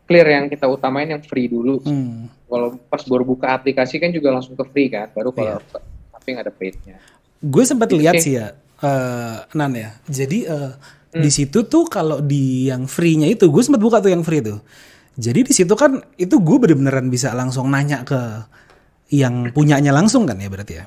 clear 0.04 0.26
yang 0.28 0.46
kita 0.46 0.66
utamain 0.66 1.06
yang 1.06 1.22
free 1.22 1.46
dulu 1.46 1.80
Hmm. 1.80 2.26
kalau 2.44 2.76
pas 2.86 3.00
baru 3.00 3.24
buka 3.24 3.56
aplikasi 3.56 3.96
kan 3.96 4.10
juga 4.10 4.28
langsung 4.30 4.52
ke 4.52 4.64
free 4.68 4.86
kan 4.86 5.08
baru 5.10 5.30
kalau 5.30 5.58
Iya. 5.58 5.80
tapi 6.12 6.26
nggak 6.28 6.44
ada 6.44 6.52
paidnya 6.52 6.96
Gue 7.42 7.66
sempat 7.66 7.90
lihat 7.90 8.14
Oke. 8.16 8.22
sih 8.22 8.38
ya, 8.38 8.54
eh, 8.80 9.36
Nan 9.52 9.72
ya. 9.74 9.90
Jadi 10.06 10.46
eh, 10.46 10.70
di 11.12 11.28
situ 11.28 11.66
tuh 11.66 11.84
kalau 11.86 12.22
di 12.22 12.70
yang 12.70 12.86
free-nya 12.86 13.26
itu, 13.26 13.50
gue 13.50 13.62
sempat 13.62 13.82
buka 13.82 13.98
tuh 13.98 14.14
yang 14.14 14.22
free 14.22 14.40
tuh. 14.40 14.62
Jadi 15.18 15.44
di 15.44 15.52
situ 15.52 15.74
kan 15.74 16.00
itu 16.16 16.40
gue 16.40 16.56
bener-beneran 16.56 17.10
bisa 17.10 17.34
langsung 17.34 17.68
nanya 17.68 18.00
ke 18.06 18.16
yang 19.12 19.52
punyanya 19.52 19.92
langsung 19.92 20.24
kan 20.24 20.40
ya 20.40 20.48
berarti 20.48 20.74
ya. 20.80 20.84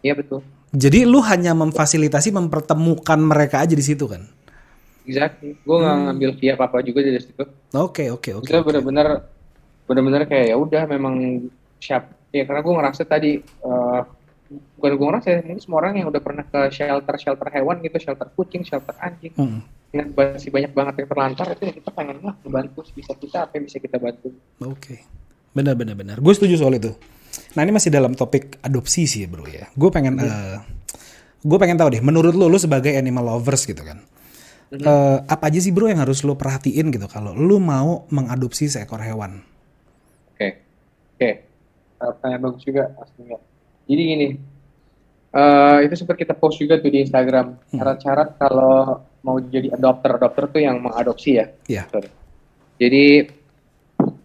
iya 0.00 0.16
betul 0.16 0.40
Jadi 0.72 1.04
lu 1.04 1.20
hanya 1.20 1.52
memfasilitasi 1.52 2.32
mempertemukan 2.32 3.20
mereka 3.20 3.60
aja 3.60 3.76
di 3.76 3.84
situ 3.84 4.08
kan. 4.08 4.24
exactly 5.04 5.58
gue 5.58 5.76
nggak 5.76 5.96
ngambil 6.08 6.30
fee 6.38 6.50
apa 6.54 6.64
apa 6.70 6.78
juga 6.80 7.02
dari 7.02 7.18
situ 7.20 7.42
Oke 7.74 8.08
oke 8.08 8.30
oke. 8.38 8.46
kita 8.46 8.62
oke. 8.62 8.68
benar-benar 8.70 9.28
benar-benar 9.84 10.22
kayak 10.24 10.46
ya 10.48 10.56
udah 10.56 10.82
memang 10.88 11.14
siap 11.76 12.06
ya 12.30 12.46
karena 12.46 12.62
gue 12.62 12.74
ngerasa 12.78 13.02
tadi 13.04 13.32
eh, 13.42 14.00
bukan 14.76 14.90
gue 14.92 15.06
ngerasa 15.08 15.28
ya, 15.28 15.38
mungkin 15.40 15.62
semua 15.62 15.78
orang 15.80 15.94
yang 15.96 16.08
udah 16.08 16.20
pernah 16.20 16.44
ke 16.44 16.60
shelter 16.70 17.14
shelter 17.16 17.48
hewan 17.48 17.80
gitu, 17.80 17.96
shelter 17.98 18.28
kucing, 18.32 18.62
shelter 18.62 18.94
anjing, 18.98 19.32
Hmm. 19.34 19.60
ingat 19.90 20.08
masih 20.12 20.50
banyak 20.50 20.72
banget 20.72 20.94
yang 21.00 21.08
terlantar 21.08 21.46
itu 21.50 21.62
kita 21.72 21.90
pengen 21.90 22.18
lah 22.20 22.34
membantu 22.42 22.84
bisa 22.90 23.12
kita 23.12 23.44
apa 23.44 23.52
yang 23.56 23.64
bisa 23.66 23.78
kita 23.78 23.96
bantu. 23.96 24.28
Oke. 24.60 25.04
Benar 25.52 25.76
benar 25.76 25.92
benar. 25.92 26.16
Gue 26.18 26.32
setuju 26.32 26.56
soal 26.56 26.80
itu. 26.80 26.96
Nah, 27.56 27.60
ini 27.60 27.72
masih 27.72 27.92
dalam 27.92 28.12
topik 28.12 28.56
adopsi 28.60 29.04
sih, 29.04 29.28
Bro 29.28 29.44
ya. 29.44 29.68
Gue 29.72 29.92
pengen 29.92 30.16
eh 30.16 30.56
gue 31.42 31.58
pengen 31.58 31.74
tahu 31.74 31.90
deh, 31.90 32.00
menurut 32.00 32.32
lo 32.32 32.46
lo 32.46 32.56
sebagai 32.56 32.94
animal 32.94 33.36
lovers 33.36 33.66
gitu 33.66 33.82
kan. 33.82 33.98
eh, 34.72 35.18
apa 35.20 35.52
aja 35.52 35.60
sih 35.60 35.68
bro 35.68 35.84
yang 35.84 36.00
harus 36.00 36.24
lo 36.24 36.32
perhatiin 36.32 36.88
gitu 36.88 37.04
kalau 37.04 37.36
lo 37.36 37.60
mau 37.60 38.08
mengadopsi 38.08 38.72
seekor 38.72 39.04
hewan? 39.04 39.44
Oke, 40.32 40.48
oke. 41.12 41.28
Eh, 41.28 41.34
Pertanyaan 42.00 42.40
bagus 42.40 42.62
juga 42.64 42.88
pastinya. 42.96 43.36
Jadi 43.86 44.02
gini, 44.02 44.28
eh, 45.32 45.78
itu 45.84 45.94
sempat 45.98 46.16
kita 46.16 46.34
post 46.36 46.60
juga 46.62 46.78
tuh 46.78 46.90
di 46.92 47.02
Instagram. 47.02 47.58
Syarat-syarat 47.72 48.28
kalau 48.38 49.02
mau 49.22 49.38
jadi 49.38 49.74
adopter, 49.74 50.18
adopter 50.18 50.44
tuh 50.50 50.60
yang 50.62 50.82
mengadopsi 50.82 51.38
ya. 51.38 51.46
Iya. 51.66 51.82
Sorry. 51.90 52.10
Jadi 52.78 53.04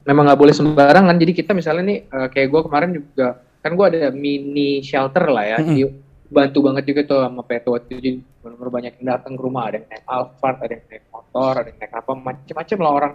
memang 0.07 0.23
nggak 0.29 0.39
boleh 0.39 0.53
sembarangan. 0.55 1.15
Jadi 1.17 1.31
kita 1.33 1.51
misalnya 1.53 1.83
nih, 1.85 1.99
eh, 2.05 2.27
kayak 2.33 2.47
gue 2.49 2.61
kemarin 2.65 2.89
juga, 2.95 3.27
kan 3.61 3.71
gue 3.73 3.85
ada 3.85 4.09
mini 4.13 4.81
shelter 4.81 5.29
lah 5.29 5.45
ya. 5.45 5.57
Jadi 5.61 5.83
bantu 6.27 6.59
banget 6.59 6.83
juga 6.91 7.01
tuh 7.07 7.19
sama 7.23 7.41
Peto 7.47 7.71
waktu 7.71 7.87
itu. 7.87 7.93
Jadi 7.97 8.09
banyak 8.43 8.93
yang 8.99 9.07
datang 9.15 9.33
ke 9.35 9.41
rumah. 9.41 9.71
Ada 9.71 9.79
yang 9.79 9.87
naik 9.87 10.05
Alphard, 10.05 10.57
ada 10.59 10.73
yang 10.75 10.85
naik 10.91 11.05
motor, 11.07 11.53
ada 11.55 11.67
yang 11.71 11.79
naik 11.79 11.93
apa, 11.93 12.11
macam-macam 12.13 12.77
lah 12.83 12.91
orang 12.91 13.13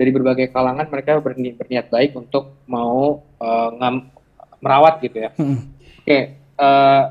dari 0.00 0.10
berbagai 0.16 0.46
kalangan 0.48 0.86
mereka 0.88 1.10
berni- 1.20 1.54
berniat 1.54 1.86
baik 1.92 2.10
untuk 2.16 2.64
mau 2.66 3.20
eh, 3.40 3.70
ngam- 3.76 4.08
merawat 4.60 5.00
gitu 5.02 5.16
ya. 5.26 5.30
Mm-mm. 5.36 5.58
Oke, 6.04 6.18
eh, 6.36 7.04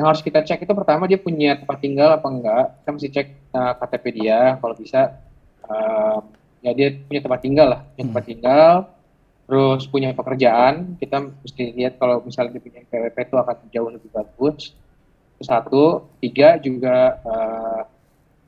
yang 0.00 0.06
harus 0.08 0.22
kita 0.24 0.40
cek 0.40 0.64
itu 0.64 0.72
pertama 0.72 1.04
dia 1.04 1.20
punya 1.20 1.58
tempat 1.60 1.76
tinggal 1.82 2.16
apa 2.16 2.26
enggak. 2.30 2.64
Kita 2.80 2.90
mesti 2.94 3.08
cek 3.12 3.28
eh, 3.52 3.72
KTP 3.76 4.04
dia, 4.16 4.56
kalau 4.56 4.74
bisa 4.78 5.20
eh, 5.66 6.18
ya 6.64 6.72
dia 6.72 6.88
punya 7.04 7.20
tempat 7.20 7.40
tinggal 7.44 7.66
lah, 7.68 7.80
punya 7.94 8.04
tempat 8.08 8.24
tinggal. 8.24 8.72
Terus 9.50 9.82
punya 9.90 10.14
pekerjaan, 10.14 10.94
kita 11.02 11.26
mesti 11.26 11.74
lihat 11.74 11.98
kalau 11.98 12.22
misalnya 12.22 12.54
dia 12.54 12.62
punya 12.62 12.86
PWP 12.86 13.18
itu 13.18 13.34
akan 13.34 13.56
jauh 13.74 13.90
lebih 13.90 14.10
bagus. 14.14 14.78
Itu 15.34 15.42
satu, 15.42 15.84
tiga 16.22 16.54
juga 16.62 17.18
eh, 17.18 17.82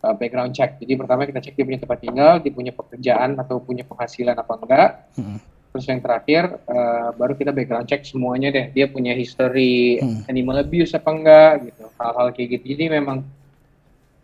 eh, 0.07 0.15
background 0.15 0.55
check. 0.55 0.79
Jadi 0.79 0.95
pertama 0.95 1.27
kita 1.27 1.43
cek 1.43 1.59
dia 1.59 1.67
punya 1.67 1.81
tempat 1.83 1.99
tinggal, 1.99 2.33
dia 2.39 2.53
punya 2.55 2.71
pekerjaan 2.71 3.35
atau 3.35 3.59
punya 3.59 3.83
penghasilan 3.83 4.39
apa 4.39 4.53
enggak. 4.63 4.91
Mm-mm. 5.19 5.52
Terus 5.73 5.87
yang 5.89 6.01
terakhir 6.05 6.43
eh, 6.69 7.09
baru 7.17 7.33
kita 7.33 7.51
background 7.51 7.89
check 7.89 8.05
semuanya 8.05 8.53
deh. 8.53 8.69
Dia 8.71 8.87
punya 8.93 9.17
history 9.17 9.99
Hmm. 9.99 10.21
animal 10.29 10.61
abuse 10.61 10.93
apa 10.93 11.11
enggak 11.11 11.53
gitu. 11.67 11.85
Hal-hal 11.97 12.29
kayak 12.37 12.49
gitu. 12.61 12.65
Jadi 12.77 12.85
memang 12.93 13.19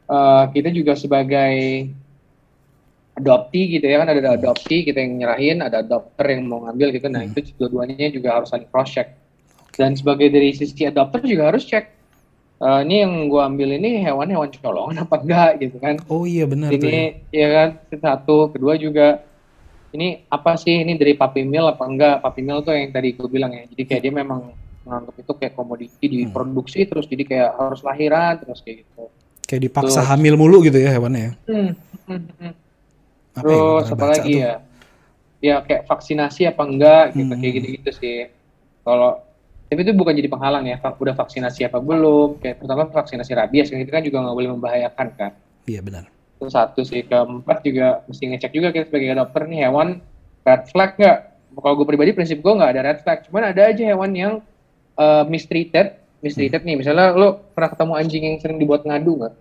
eh, 0.08 0.44
kita 0.52 0.68
juga 0.70 0.92
sebagai 0.92 1.56
adopti 3.18 3.60
gitu 3.74 3.82
ya 3.82 3.98
kan 3.98 4.08
ada 4.14 4.38
adopti 4.38 4.86
kita 4.86 5.02
yang 5.02 5.18
nyerahin, 5.18 5.58
ada 5.58 5.82
adopter 5.82 6.26
yang 6.38 6.46
mau 6.46 6.62
ngambil 6.64 6.94
gitu. 6.94 7.06
Nah, 7.10 7.26
itu 7.26 7.50
dua-duanya 7.58 8.14
juga 8.14 8.38
harus 8.38 8.46
saling 8.46 8.70
cross 8.70 8.94
check. 8.94 9.08
Dan 9.74 9.98
sebagai 9.98 10.30
dari 10.30 10.54
sisi 10.54 10.86
adopter 10.86 11.22
juga 11.26 11.50
harus 11.50 11.66
cek 11.66 11.84
eh, 12.62 12.80
ini 12.86 12.94
yang 13.02 13.12
gua 13.26 13.46
ambil 13.46 13.74
ini 13.74 14.02
hewan-hewan 14.02 14.50
colongan 14.58 15.02
apa 15.06 15.16
enggak 15.22 15.50
gitu 15.62 15.76
kan 15.78 15.94
Oh 16.10 16.26
iya 16.26 16.44
benar 16.46 16.70
tuh. 16.70 16.78
ya. 16.78 16.82
ini 16.90 16.96
ya 17.30 17.48
kan 17.54 17.68
itu 17.86 17.96
satu 17.98 18.36
kedua 18.50 18.74
juga 18.74 19.22
ini 19.90 20.28
apa 20.28 20.54
sih? 20.54 20.84
Ini 20.84 20.94
dari 20.94 21.14
puppy 21.14 21.42
mill 21.42 21.68
apa 21.68 21.84
enggak? 21.84 22.20
Puppy 22.20 22.40
mill 22.40 22.60
tuh 22.60 22.72
yang 22.72 22.90
tadi 22.90 23.12
gue 23.12 23.28
bilang 23.28 23.52
ya. 23.52 23.64
Jadi 23.66 23.82
kayak 23.84 24.02
dia 24.02 24.12
memang 24.12 24.52
menganggap 24.84 25.14
itu 25.16 25.32
kayak 25.34 25.52
komoditi 25.52 26.06
diproduksi 26.08 26.80
terus 26.84 27.04
jadi 27.04 27.24
kayak 27.24 27.50
harus 27.56 27.80
lahiran 27.82 28.40
terus 28.40 28.60
kayak 28.60 28.84
gitu. 28.84 29.04
Kayak 29.44 29.62
dipaksa 29.64 30.00
Terus- 30.00 30.08
hamil 30.08 30.34
mulu 30.36 30.60
gitu 30.60 30.76
ya 30.76 30.92
hewannya 30.92 31.20
ya. 31.20 31.32
Hmm, 31.48 31.70
hmm, 32.04 32.22
hmm. 32.36 32.52
Apa 33.38 33.44
ya, 33.44 33.56
gua 33.56 33.56
terus 33.56 33.88
pernah 33.88 33.96
apa 33.96 34.06
lagi 34.12 34.32
tuh. 34.32 34.40
ya? 34.40 34.54
Ya 35.38 35.56
kayak 35.62 35.82
vaksinasi 35.86 36.42
apa 36.50 36.62
enggak 36.66 37.04
gitu 37.14 37.32
Hmm. 37.32 37.40
kayak 37.40 37.52
gitu 37.60 37.66
gitu 37.80 37.90
sih. 37.96 38.18
Kalau 38.84 39.10
tapi 39.68 39.84
itu 39.84 39.92
bukan 39.92 40.16
jadi 40.16 40.28
penghalang 40.32 40.64
ya 40.64 40.80
udah 40.80 41.14
vaksinasi 41.14 41.68
apa 41.68 41.76
belum? 41.78 42.40
Kayak 42.40 42.64
terutama 42.64 42.88
vaksinasi 42.88 43.32
rabies 43.36 43.68
yang 43.68 43.80
itu 43.84 43.92
kan 43.92 44.00
juga 44.00 44.24
nggak 44.24 44.36
boleh 44.36 44.50
membahayakan 44.56 45.06
kan? 45.16 45.32
Iya 45.68 45.80
benar. 45.84 46.08
Itu 46.38 46.46
satu 46.46 46.80
sih 46.80 47.02
keempat 47.02 47.58
juga 47.60 47.86
mesti 48.04 48.24
ngecek 48.28 48.52
juga 48.52 48.70
kita 48.70 48.86
sebagai 48.86 49.18
dokter 49.18 49.42
nih 49.44 49.66
hewan 49.66 49.98
red 50.40 50.62
flag 50.66 50.94
nggak 50.94 51.18
kalau 51.52 51.74
gue 51.74 51.86
pribadi 51.88 52.10
prinsip 52.12 52.38
gue 52.38 52.52
nggak 52.52 52.70
ada 52.70 52.82
red 52.84 52.98
flag 53.00 53.26
cuman 53.26 53.42
ada 53.48 53.62
aja 53.64 53.82
hewan 53.84 54.10
yang 54.12 54.32
uh, 54.94 55.22
mistreated 55.24 55.92
mistreated 56.18 56.62
nih 56.62 56.74
misalnya 56.74 57.10
lo 57.10 57.28
pernah 57.50 57.68
ketemu 57.68 57.92
anjing 57.92 58.22
yang 58.24 58.36
sering 58.38 58.56
dibuat 58.56 58.82
ngadu 58.82 59.18
nggak 59.18 59.34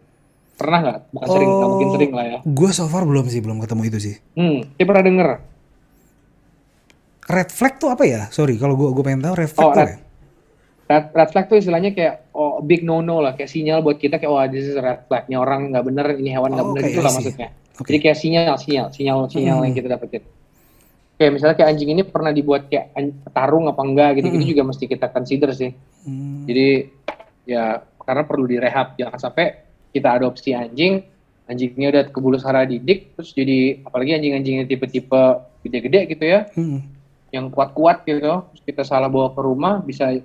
pernah 0.55 0.79
nggak 0.79 0.99
bukan 1.12 1.27
sering 1.27 1.49
nggak 1.51 1.69
mungkin 1.69 1.88
Oh. 1.88 1.93
sering 1.93 2.12
lah 2.12 2.25
ya 2.27 2.39
Gue 2.43 2.69
so 2.71 2.86
far 2.86 3.03
belum 3.03 3.25
sih 3.27 3.39
belum 3.39 3.57
ketemu 3.60 3.81
itu 3.86 3.99
sih. 4.03 4.15
hmm 4.33 4.73
dia 4.73 4.86
pernah 4.86 5.03
denger 5.03 5.29
Red 7.27 7.49
flag 7.51 7.75
tuh 7.75 7.91
apa 7.91 8.03
ya? 8.03 8.31
Sorry 8.31 8.55
kalau 8.55 8.73
gue 8.73 8.88
gue 8.89 9.03
pengen 9.03 9.19
tahu 9.21 9.36
red 9.36 9.51
flag 9.51 9.62
Oh, 9.62 9.69
tuh 9.69 9.81
red- 9.81 9.91
ya. 9.91 9.97
Red, 10.88 11.06
red 11.12 11.30
flag 11.30 11.45
tuh 11.45 11.58
istilahnya 11.58 11.91
kayak 11.91 12.32
oh 12.32 12.60
big 12.60 12.82
no 12.82 13.00
no 13.00 13.19
lah 13.19 13.34
kayak 13.34 13.47
sinyal 13.47 13.80
buat 13.80 13.95
kita 13.95 14.17
kayak 14.17 14.28
oh 14.28 14.39
this 14.47 14.65
is 14.65 14.76
red 14.76 15.04
flag 15.06 15.28
nih 15.28 15.36
orang 15.36 15.69
nggak 15.69 15.84
bener 15.84 16.06
ini 16.15 16.32
hewan 16.32 16.52
nggak 16.52 16.63
Oh, 16.63 16.71
bener 16.71 16.84
oke, 16.84 16.89
itu 16.89 17.00
I 17.00 17.04
lah 17.04 17.13
maksudnya 17.13 17.47
Oke. 17.78 17.88
jadi 17.88 17.97
kayak 18.02 18.17
sinyal 18.17 18.56
sinyal 18.56 18.88
sinyal 18.89 19.17
sinyal 19.28 19.56
Hmm. 19.56 19.65
yang 19.65 19.76
kita 19.76 19.88
dapetin 19.89 20.23
kayak 21.17 21.32
misalnya 21.34 21.56
kayak 21.56 21.69
anjing 21.71 21.89
ini 21.91 22.04
pernah 22.04 22.32
dibuat 22.32 22.62
kayak 22.67 22.93
tarung 23.30 23.65
apa 23.65 23.82
enggak 23.82 24.10
gitu 24.15 24.28
gitu 24.30 24.39
Hmm. 24.39 24.52
juga 24.52 24.63
mesti 24.65 24.86
kita 24.86 25.06
consider 25.10 25.50
sih 25.52 25.71
Hmm. 26.04 26.45
jadi 26.45 26.67
ya 27.43 27.63
karena 28.00 28.23
perlu 28.23 28.45
direhab 28.45 28.95
jangan 28.95 29.19
sampai 29.19 29.45
kita 29.91 30.08
adopsi 30.13 30.52
anjing 30.52 31.04
anjingnya 31.43 31.88
udah 31.89 32.04
kebulu 32.08 32.36
sarah 32.36 32.63
didik 32.63 33.12
terus 33.13 33.32
jadi 33.32 33.80
apalagi 33.82 34.13
anjing-anjingnya 34.13 34.65
tipe-tipe 34.65 35.23
gede-gede 35.62 36.02
gitu 36.08 36.23
ya 36.23 36.47
Hmm. 36.54 36.80
yang 37.28 37.52
kuat-kuat 37.52 38.04
gitu 38.04 38.19
terus 38.47 38.62
kita 38.63 38.84
salah 38.84 39.08
bawa 39.08 39.32
ke 39.32 39.41
rumah 39.41 39.80
bisa 39.80 40.15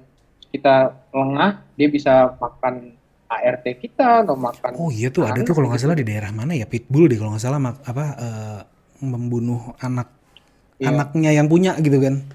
kita 0.52 0.74
lengah 1.10 1.50
dia 1.74 1.88
bisa 1.88 2.12
makan 2.36 2.92
ART 3.26 3.64
kita 3.80 4.22
atau 4.22 4.36
makan 4.36 4.70
Oh 4.76 4.92
iya 4.92 5.08
tuh 5.08 5.24
ada 5.24 5.40
tuh 5.40 5.52
kalau 5.52 5.66
nggak 5.66 5.80
gitu. 5.80 5.88
salah 5.88 5.96
di 5.96 6.04
daerah 6.04 6.28
mana 6.30 6.52
ya 6.52 6.68
pitbull 6.68 7.08
deh 7.08 7.16
kalau 7.16 7.32
nggak 7.32 7.40
salah 7.42 7.56
mak- 7.58 7.80
apa 7.82 8.04
eh, 8.14 8.60
membunuh 9.02 9.72
anak 9.78 10.08
Iya. 10.76 10.90
anaknya 10.90 11.30
yang 11.32 11.46
punya 11.46 11.72
gitu 11.78 11.96
kan. 11.96 12.26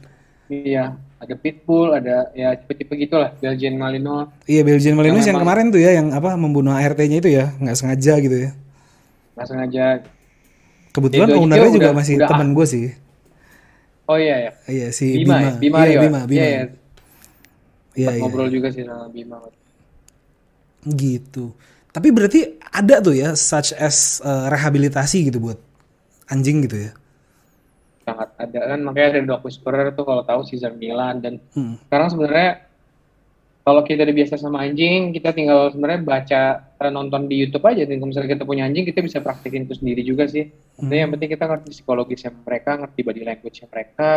iya 0.47 0.95
ada 1.17 1.35
pitbull 1.35 1.91
ada 1.91 2.31
ya 2.31 2.55
tipe-tipe 2.55 2.95
gitulah 2.95 3.35
Belgian 3.37 3.75
Malinois 3.75 4.31
Iya 4.45 4.63
Belgian 4.63 4.95
Malinois 4.95 5.21
yang 5.21 5.35
memang- 5.35 5.43
kemarin 5.43 5.65
tuh 5.69 5.81
ya 5.83 5.91
yang 5.91 6.07
apa 6.09 6.33
membunuh 6.33 6.71
ART-nya 6.71 7.19
itu 7.19 7.27
ya 7.29 7.51
nggak 7.53 7.75
sengaja 7.75 8.13
gitu 8.17 8.37
ya. 8.39 8.51
nggak 9.35 9.47
sengaja 9.47 9.85
Kebetulan 10.89 11.29
ownernya 11.35 11.69
juga 11.69 11.89
udah- 11.91 11.97
masih 11.99 12.15
teman 12.17 12.49
gue 12.51 12.65
sih. 12.65 12.85
oh 14.05 14.15
iya 14.15 14.35
ya 14.39 14.51
Iya 14.65 14.87
si 14.89 15.05
Bima, 15.19 15.27
Bima. 15.27 15.37
ya? 15.37 15.51
Bima 15.59 15.77
Iya 15.77 15.85
Rio. 15.85 15.99
Bima, 16.01 16.19
Bima. 16.23 16.33
Iya, 16.33 16.45
iya. 16.47 16.63
Iya, 17.97 18.05
Sempat 18.05 18.13
iya. 18.13 18.21
ngobrol 18.21 18.49
juga 18.49 18.67
sih 18.69 18.83
sama 18.85 19.09
Bima 19.09 19.41
Gitu. 20.85 21.51
Tapi 21.89 22.07
berarti 22.13 22.39
ada 22.61 23.01
tuh 23.01 23.17
ya 23.17 23.33
such 23.33 23.73
as 23.73 24.21
eh, 24.21 24.45
rehabilitasi 24.47 25.27
gitu 25.27 25.41
buat 25.41 25.59
anjing 26.27 26.61
gitu 26.63 26.77
ya. 26.87 26.91
sangat 28.03 28.31
ada 28.39 28.59
kan 28.71 28.79
makanya 28.79 29.07
ada 29.11 29.19
dog 29.27 29.43
whisperer 29.43 29.91
tuh 29.91 30.07
kalau 30.07 30.23
tahu 30.23 30.39
Caesar 30.47 30.71
Milan 30.71 31.19
dan 31.19 31.43
Hmm. 31.51 31.75
sekarang 31.83 32.07
sebenarnya 32.07 32.49
kalau 33.67 33.83
kita 33.83 34.07
udah 34.07 34.15
biasa 34.15 34.39
sama 34.39 34.63
anjing 34.63 35.11
kita 35.11 35.35
tinggal 35.35 35.67
sebenarnya 35.75 36.01
baca 36.07 36.41
eh, 36.71 36.87
nonton 36.87 37.27
di 37.27 37.35
YouTube 37.35 37.67
aja 37.67 37.83
dan 37.83 37.99
kalau 37.99 38.07
misalnya 38.07 38.31
kita 38.31 38.43
punya 38.47 38.63
anjing 38.63 38.87
kita 38.87 39.03
bisa 39.03 39.19
praktekin 39.19 39.67
itu 39.67 39.75
sendiri 39.75 40.07
juga 40.07 40.23
sih 40.23 40.47
Jadi 40.79 40.95
yang 40.95 41.11
penting 41.11 41.35
kita 41.35 41.51
ngerti 41.51 41.67
psikologisnya 41.75 42.31
mereka 42.47 42.79
ngerti 42.79 42.99
body 43.03 43.21
language 43.27 43.57
mereka 43.67 44.09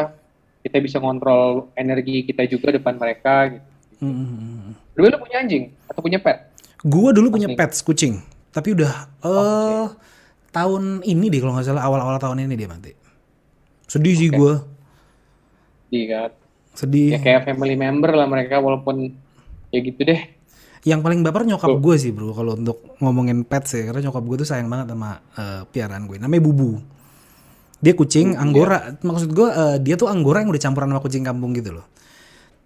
kita 0.62 0.76
bisa 0.78 0.96
ngontrol 1.02 1.74
energi 1.74 2.22
kita 2.22 2.46
juga 2.46 2.70
depan 2.70 2.94
mereka 2.94 3.34
gitu. 3.50 3.69
Hmm. 4.00 4.72
Dulu 4.96 5.06
lu 5.06 5.18
punya 5.20 5.36
anjing 5.40 5.64
atau 5.86 6.00
punya 6.00 6.18
pet? 6.18 6.38
Gue 6.80 7.12
dulu 7.12 7.36
punya 7.36 7.52
pets 7.52 7.84
kucing, 7.84 8.24
tapi 8.50 8.72
udah 8.72 8.92
eh 9.20 9.86
tahun 10.50 11.04
ini 11.04 11.28
deh 11.28 11.40
kalau 11.40 11.52
nggak 11.54 11.66
salah 11.68 11.84
awal-awal 11.84 12.16
tahun 12.16 12.48
ini 12.48 12.54
dia 12.56 12.68
mati. 12.68 12.92
Sedih 13.84 14.14
sih 14.16 14.30
gue, 14.32 14.52
Di 15.90 16.06
kan? 16.06 16.30
sedih. 16.72 17.12
Ya 17.12 17.20
kayak 17.20 17.44
family 17.44 17.74
member 17.74 18.14
lah 18.14 18.24
mereka 18.24 18.62
walaupun 18.62 19.10
ya 19.68 19.78
gitu 19.82 20.00
deh. 20.06 20.20
Yang 20.80 21.00
paling 21.04 21.20
baper 21.20 21.44
nyokap 21.44 21.76
gue 21.76 21.96
sih 22.00 22.08
bro 22.08 22.32
kalau 22.32 22.56
untuk 22.56 22.96
ngomongin 23.04 23.44
pets 23.44 23.76
ya 23.76 23.84
karena 23.84 24.08
nyokap 24.08 24.24
gue 24.24 24.36
tuh 24.40 24.48
sayang 24.48 24.70
banget 24.72 24.96
sama 24.96 25.20
eh, 25.36 25.62
piaraan 25.68 26.08
gue. 26.08 26.16
Namanya 26.16 26.40
Bubu. 26.40 26.80
Dia 27.80 27.92
kucing 27.92 28.36
Hmm, 28.36 28.42
anggora. 28.48 28.96
Maksud 29.00 29.30
gue 29.30 29.48
eh, 29.50 29.76
dia 29.84 29.94
tuh 30.00 30.08
anggora 30.08 30.40
yang 30.40 30.48
udah 30.48 30.62
campuran 30.62 30.88
sama 30.88 31.00
kucing 31.04 31.24
kampung 31.26 31.52
gitu 31.52 31.76
loh. 31.76 31.84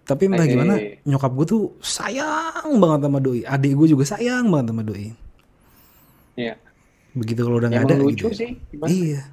Tapi 0.05 0.29
entah 0.29 0.45
gimana 0.45 0.77
nyokap 1.01 1.33
gue 1.33 1.45
tuh 1.49 1.63
sayang 1.81 2.77
banget 2.77 3.09
sama 3.09 3.17
doi. 3.17 3.41
Adik 3.41 3.73
gue 3.73 3.87
juga 3.97 4.05
sayang 4.05 4.53
banget 4.53 4.69
sama 4.69 4.83
doi. 4.85 5.09
Iya. 6.37 6.53
Begitu 7.17 7.41
kalau 7.41 7.57
udah 7.57 7.69
nggak 7.73 7.85
ada 7.89 7.97
lucu 7.97 8.29
gitu. 8.29 8.37
sih. 8.37 8.53
Gimana? 8.69 8.89
Iya. 8.93 9.23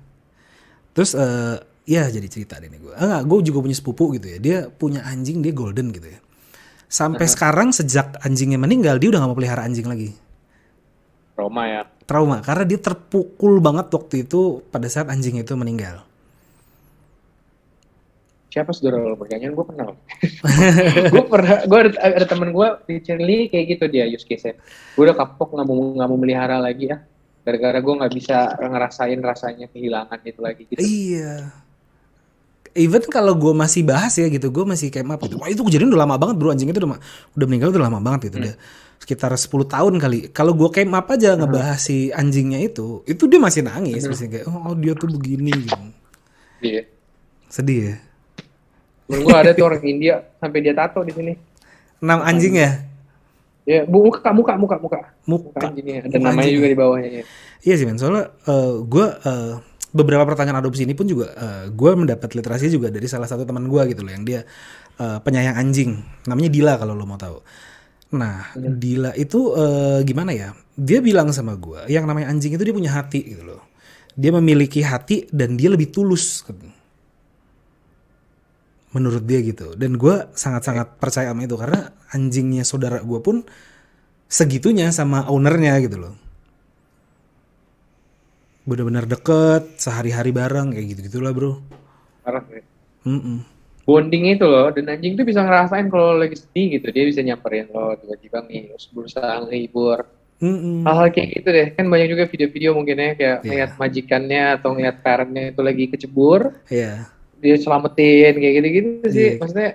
Terus 0.97 1.11
eh 1.13 1.57
ya 1.85 2.09
jadi 2.09 2.25
cerita 2.25 2.57
deh 2.57 2.73
nih 2.73 2.81
gue. 2.81 2.95
Enggak, 2.97 3.23
gue 3.29 3.39
juga 3.53 3.59
punya 3.61 3.77
sepupu 3.77 4.05
gitu 4.17 4.27
ya. 4.33 4.39
Dia 4.41 4.59
punya 4.73 5.05
anjing 5.05 5.45
dia 5.45 5.53
golden 5.53 5.93
gitu 5.93 6.09
ya. 6.09 6.21
Sampai 6.89 7.29
sekarang 7.29 7.73
sejak 7.73 8.21
anjingnya 8.25 8.61
meninggal 8.61 9.01
dia 9.01 9.09
udah 9.13 9.21
gak 9.25 9.31
mau 9.33 9.37
pelihara 9.37 9.65
anjing 9.65 9.89
lagi. 9.89 10.13
Roma 11.37 11.65
ya. 11.69 11.83
Trauma 12.05 12.45
karena 12.45 12.65
dia 12.69 12.77
terpukul 12.81 13.61
banget 13.61 13.89
waktu 13.89 14.29
itu 14.29 14.61
pada 14.69 14.89
saat 14.89 15.09
anjing 15.09 15.41
itu 15.41 15.53
meninggal. 15.57 16.05
Siapa 18.53 18.69
saudara 18.77 19.01
lo 19.01 19.17
pertanyaan 19.17 19.57
gue 19.57 19.65
kenal. 19.65 19.97
gue 21.09 21.25
pernah, 21.25 21.57
gue 21.73 21.79
ada, 21.89 21.91
ada 22.21 22.27
temen 22.29 22.53
gue 22.53 22.69
di 22.85 23.01
Chile 23.01 23.49
kayak 23.49 23.65
gitu 23.65 23.85
dia 23.89 24.05
use 24.05 24.29
case 24.29 24.53
Gue 24.93 25.09
udah 25.09 25.17
kapok 25.17 25.57
nggak 25.57 25.65
mau 25.65 25.97
nggak 25.97 26.09
mau 26.13 26.19
melihara 26.21 26.61
lagi 26.61 26.93
ya. 26.93 27.01
Gara-gara 27.49 27.81
gue 27.81 27.95
nggak 27.97 28.13
bisa 28.13 28.53
ngerasain 28.61 29.17
rasanya 29.25 29.73
kehilangan 29.73 30.21
itu 30.29 30.41
lagi 30.45 30.63
gitu. 30.69 30.85
Iya. 30.85 31.49
Even 32.77 33.01
kalau 33.09 33.33
gue 33.41 33.57
masih 33.57 33.89
bahas 33.89 34.21
ya 34.21 34.29
gitu, 34.29 34.53
gue 34.53 34.65
masih 34.69 34.93
kayak 34.93 35.09
apa. 35.09 35.33
Wah 35.33 35.49
itu 35.49 35.65
kejadian 35.65 35.89
udah 35.89 36.05
lama 36.05 36.21
banget 36.21 36.37
bro, 36.37 36.53
anjing 36.53 36.69
itu 36.69 36.77
udah, 36.77 37.01
udah 37.33 37.47
meninggal 37.49 37.73
udah 37.73 37.89
lama 37.89 38.05
banget 38.05 38.29
gitu. 38.29 38.37
Udah 38.37 38.55
sekitar 39.01 39.33
10 39.33 39.49
tahun 39.49 39.97
kali. 39.97 40.29
Kalau 40.29 40.53
gue 40.53 40.69
kayak 40.69 40.93
apa 40.93 41.17
aja 41.17 41.41
ngebahas 41.41 41.81
si 41.81 42.13
anjingnya 42.13 42.61
itu, 42.61 43.01
itu 43.09 43.25
dia 43.33 43.41
masih 43.41 43.65
nangis. 43.65 44.05
Masih 44.05 44.29
kayak, 44.29 44.45
oh 44.45 44.77
dia 44.77 44.93
tuh 44.93 45.09
begini 45.09 45.57
gitu. 45.57 45.85
Iya. 46.61 46.85
Sedih 47.49 47.81
ya. 47.81 48.12
Menurut 49.11 49.23
gue 49.29 49.37
ada 49.37 49.51
tuh 49.53 49.65
orang 49.67 49.83
India 49.83 50.15
sampai 50.39 50.59
dia 50.63 50.75
tato 50.75 51.01
di 51.03 51.13
sini. 51.13 51.33
Enam 52.03 52.21
anjing 52.23 52.55
ya? 52.59 52.71
Ya, 53.63 53.87
bu- 53.87 54.11
muka, 54.11 54.31
muka, 54.35 54.55
muka, 54.59 54.77
muka. 54.83 55.01
Muka 55.27 55.55
Muka. 55.55 55.61
anjingnya. 55.71 56.03
Ada 56.07 56.17
Muka 56.19 56.27
namanya 56.27 56.43
anjing. 56.43 56.57
juga 56.59 56.67
di 56.67 56.77
bawahnya. 56.79 57.11
Ya. 57.11 57.25
Iya 57.63 57.75
sih 57.79 57.87
men, 57.87 57.95
soalnya 57.95 58.25
gue 58.83 59.07
beberapa 59.93 60.25
pertanyaan 60.27 60.59
adopsi 60.65 60.83
ini 60.83 60.99
pun 60.99 61.07
juga 61.07 61.31
gue 61.71 61.93
mendapat 61.95 62.33
literasi 62.35 62.73
juga 62.73 62.91
dari 62.91 63.07
salah 63.07 63.31
satu 63.31 63.47
teman 63.47 63.71
gue 63.71 63.83
gitu 63.95 64.03
loh 64.03 64.11
yang 64.11 64.27
dia 64.27 64.43
eh, 64.99 65.19
penyayang 65.23 65.55
anjing, 65.63 65.95
namanya 66.27 66.51
Dila 66.51 66.75
kalau 66.81 66.99
lo 66.99 67.07
mau 67.07 67.21
tahu. 67.21 67.39
Nah 68.19 68.51
Dila 68.59 69.15
itu 69.15 69.55
eh, 69.55 70.01
gimana 70.03 70.35
ya? 70.35 70.51
Dia 70.75 70.99
bilang 71.05 71.31
sama 71.31 71.55
gue, 71.55 71.87
yang 71.87 72.09
namanya 72.09 72.33
anjing 72.35 72.57
itu 72.57 72.65
dia 72.67 72.75
punya 72.75 72.91
hati 72.91 73.21
gitu 73.23 73.45
loh. 73.47 73.63
Dia 74.19 74.35
memiliki 74.35 74.83
hati 74.83 75.31
dan 75.31 75.55
dia 75.55 75.71
lebih 75.71 75.93
tulus. 75.95 76.43
Menurut 78.93 79.25
dia 79.25 79.41
gitu. 79.41 79.73
Dan 79.73 79.97
gue 79.97 80.29
sangat-sangat 80.37 81.01
percaya 81.01 81.33
sama 81.33 81.49
itu 81.49 81.57
karena 81.57 81.93
anjingnya 82.13 82.65
saudara 82.65 83.01
gue 83.01 83.21
pun 83.25 83.41
segitunya 84.33 84.89
sama 84.89 85.29
ownernya 85.29 85.77
gitu 85.85 86.01
loh 86.01 86.15
bener-bener 88.63 89.05
deket 89.11 89.75
sehari-hari 89.77 90.31
bareng 90.31 90.71
kayak 90.71 90.87
gitu 90.95 91.01
gitulah 91.11 91.35
bro 91.35 91.59
Parah 92.23 92.41
ya. 92.49 92.63
Mm-mm. 93.03 93.43
Bonding 93.83 94.31
itu 94.31 94.47
loh, 94.47 94.71
dan 94.71 94.87
anjing 94.95 95.19
tuh 95.19 95.27
bisa 95.27 95.43
ngerasain 95.43 95.91
kalau 95.91 96.15
lagi 96.15 96.39
sedih 96.39 96.79
gitu. 96.79 96.95
Dia 96.95 97.03
bisa 97.03 97.19
nyamperin 97.19 97.67
lo, 97.75 97.99
tiba-tiba 97.99 98.47
nih, 98.47 98.71
terus 98.71 98.87
berusaha 98.95 99.43
ngehibur. 99.43 100.07
Mm-mm. 100.39 100.87
Hal-hal 100.87 101.11
kayak 101.11 101.29
gitu 101.35 101.49
deh. 101.51 101.67
Kan 101.75 101.91
banyak 101.91 102.15
juga 102.15 102.31
video-video 102.31 102.79
mungkin 102.79 102.95
ya, 102.95 103.11
kayak 103.19 103.37
Iya. 103.43 103.47
ngeliat 103.51 103.73
majikannya 103.75 104.43
atau 104.55 104.69
ngeliat 104.79 104.97
parentnya 105.03 105.51
itu 105.51 105.61
lagi 105.67 105.85
kecebur, 105.91 106.41
Iya 106.71 107.11
dia 107.43 107.59
selamatin 107.59 108.39
kayak 108.39 108.55
gitu-gitu 108.57 109.07
sih. 109.11 109.29
Iya. 109.35 109.39
Maksudnya 109.43 109.71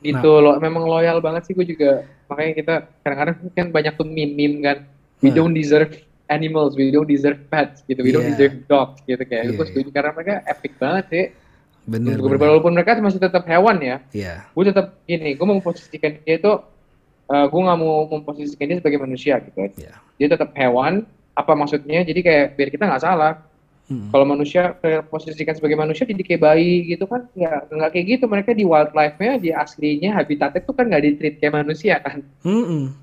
gitu 0.00 0.32
loh, 0.40 0.56
memang 0.58 0.84
loyal 0.84 1.20
banget 1.20 1.46
sih 1.46 1.52
gue 1.52 1.66
juga. 1.66 2.02
Makanya 2.26 2.52
kita 2.56 2.74
kadang-kadang 3.04 3.36
kan 3.52 3.66
banyak 3.68 3.92
tuh 3.94 4.06
meme-meme 4.06 4.56
kan. 4.60 4.78
We 5.20 5.28
Nah. 5.28 5.36
don't 5.38 5.52
deserve 5.52 5.92
animals, 6.26 6.72
we 6.72 6.88
don't 6.88 7.04
deserve 7.04 7.36
pets 7.46 7.84
gitu, 7.84 8.00
we 8.00 8.08
don't 8.08 8.24
Iya. 8.24 8.32
deserve 8.32 8.54
dogs 8.64 8.96
gitu 9.04 9.20
kayak. 9.20 9.44
Iya, 9.44 9.52
Gue 9.54 9.66
setuju 9.68 9.88
karena 9.92 10.10
mereka 10.10 10.34
epic 10.44 10.72
banget 10.76 11.04
sih. 11.08 11.26
bener, 11.80 12.16
gue 12.16 12.28
bener. 12.28 12.44
walaupun 12.44 12.76
mereka 12.76 12.92
masih 13.00 13.18
tetap 13.18 13.42
hewan 13.44 13.80
ya, 13.80 13.96
Iya 14.12 14.46
gue 14.46 14.64
tetap 14.68 15.00
gini, 15.04 15.32
gue 15.34 15.42
mau 15.42 15.58
memposisikan 15.58 16.22
dia 16.22 16.36
itu, 16.38 16.52
eh, 17.26 17.46
gue 17.50 17.60
nggak 17.60 17.78
mau 17.80 18.04
memposisikan 18.06 18.64
dia 18.68 18.76
sebagai 18.78 19.00
manusia 19.00 19.40
gitu. 19.42 19.64
Iya. 19.74 19.96
Dia 20.16 20.28
tetap 20.28 20.54
hewan, 20.54 21.02
apa 21.34 21.52
maksudnya? 21.52 22.04
Jadi 22.04 22.20
kayak 22.20 22.46
biar 22.54 22.68
kita 22.68 22.84
nggak 22.84 23.02
salah. 23.02 23.32
Mm. 23.90 24.14
Kalau 24.14 24.22
manusia 24.22 24.78
posisikan 25.10 25.58
sebagai 25.58 25.74
manusia 25.74 26.06
jadi 26.06 26.22
kayak 26.22 26.42
bayi 26.46 26.86
gitu 26.86 27.10
kan 27.10 27.26
nggak 27.34 27.74
nggak 27.74 27.90
kayak 27.90 28.06
gitu. 28.06 28.24
Mereka 28.30 28.50
di 28.54 28.62
wildlife-nya 28.62 29.32
di 29.42 29.50
aslinya 29.50 30.14
habitatnya 30.14 30.62
tuh 30.62 30.74
kan 30.78 30.86
nggak 30.86 31.02
di 31.02 31.10
treat 31.18 31.34
kayak 31.42 31.54
manusia 31.58 31.98
kan. 31.98 32.22
Mm-mm. 32.46 32.94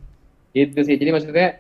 gitu 0.55 0.79
sih. 0.79 0.95
Jadi 0.95 1.11
maksudnya 1.11 1.59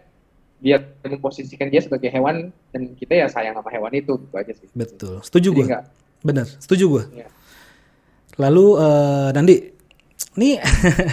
dia 0.57 0.81
memposisikan 1.05 1.69
dia 1.69 1.83
sebagai 1.83 2.09
hewan 2.09 2.49
dan 2.73 2.95
kita 2.97 3.13
ya 3.13 3.27
sayang 3.29 3.53
sama 3.53 3.69
hewan 3.69 3.93
itu 3.93 4.15
gitu 4.15 4.33
aja 4.33 4.53
sih. 4.55 4.71
Betul. 4.73 5.21
Setuju 5.21 5.53
gue 5.53 5.67
bener 6.25 6.49
setuju 6.57 6.85
gue 6.97 7.03
Iya. 7.21 7.27
lalu 8.41 8.65
eh, 8.81 9.29
Nandi 9.37 9.55
nih 10.33 10.55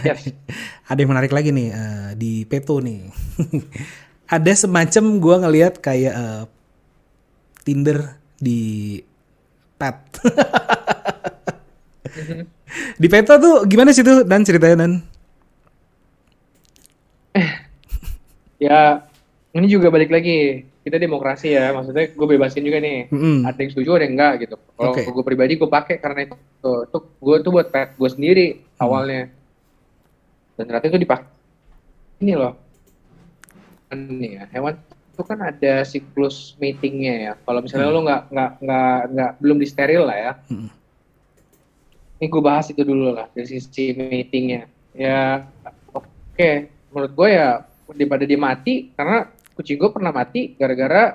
yes. 0.00 0.32
ada 0.90 0.96
yang 0.96 1.12
menarik 1.12 1.28
lagi 1.28 1.52
nih 1.52 1.68
eh, 1.68 2.10
di 2.16 2.32
Peto 2.48 2.78
nih. 2.80 3.04
Ada 4.24 4.64
semacam 4.64 5.20
gue 5.20 5.36
ngelihat 5.44 5.74
kayak 5.84 6.14
eh, 6.16 6.42
Tinder 7.64 8.20
di 8.38 9.00
pet. 9.80 9.98
Di 12.94 13.10
Peto 13.10 13.34
tuh 13.38 13.54
gimana 13.66 13.90
sih 13.90 14.06
tuh 14.06 14.22
dan 14.22 14.46
ceritanya 14.46 14.86
dan? 14.86 14.92
Ya 18.62 19.04
ini 19.52 19.66
juga 19.68 19.92
balik 19.92 20.08
lagi. 20.08 20.64
Kita 20.84 20.96
demokrasi 20.96 21.52
ya 21.52 21.72
maksudnya 21.72 22.12
gue 22.12 22.26
bebasin 22.28 22.64
juga 22.64 22.80
nih. 22.80 23.12
Mm-mm. 23.12 23.44
ada 23.44 23.58
yang 23.60 23.70
setuju 23.72 24.00
ada 24.00 24.04
yang 24.08 24.14
enggak 24.16 24.34
gitu. 24.46 24.56
Kalau 24.56 24.92
Oke. 24.94 25.02
gue 25.04 25.24
pribadi 25.26 25.52
gue 25.60 25.68
pakai 25.68 25.96
karena 26.00 26.24
itu. 26.24 26.36
Tuh, 26.64 27.02
gue 27.20 27.36
tuh 27.44 27.50
buat 27.52 27.68
pet 27.68 27.92
gue 27.98 28.08
sendiri 28.08 28.46
awalnya. 28.80 29.28
Dan 30.56 30.64
ternyata 30.64 30.86
itu 30.88 30.98
dipakai. 31.02 31.28
Ini 32.24 32.32
loh. 32.40 32.54
Ini 33.92 34.28
ya 34.38 34.44
hewan 34.54 34.74
itu 35.14 35.22
kan 35.22 35.38
ada 35.38 35.86
siklus 35.86 36.58
matingnya 36.58 37.14
ya. 37.14 37.32
Kalau 37.38 37.62
misalnya 37.62 37.88
lo 37.94 38.02
nggak 38.02 38.22
nggak 38.34 38.50
nggak 38.66 38.98
nggak 39.14 39.30
belum 39.38 39.58
di 39.62 39.66
steril 39.70 40.02
lah 40.10 40.18
ya. 40.18 40.32
Mm. 40.50 40.68
ini 42.14 42.30
gue 42.30 42.42
bahas 42.42 42.70
itu 42.70 42.82
dulu 42.82 43.10
lah 43.10 43.26
dari 43.30 43.46
sisi 43.46 43.94
matingnya 43.94 44.66
ya 44.90 45.46
oke. 45.94 46.50
Menurut 46.90 47.12
gue 47.14 47.28
ya 47.30 47.62
daripada 47.94 48.26
dia 48.26 48.38
mati 48.38 48.90
karena 48.94 49.30
kucing 49.54 49.78
gue 49.78 49.90
pernah 49.94 50.10
mati 50.10 50.54
gara-gara 50.58 51.14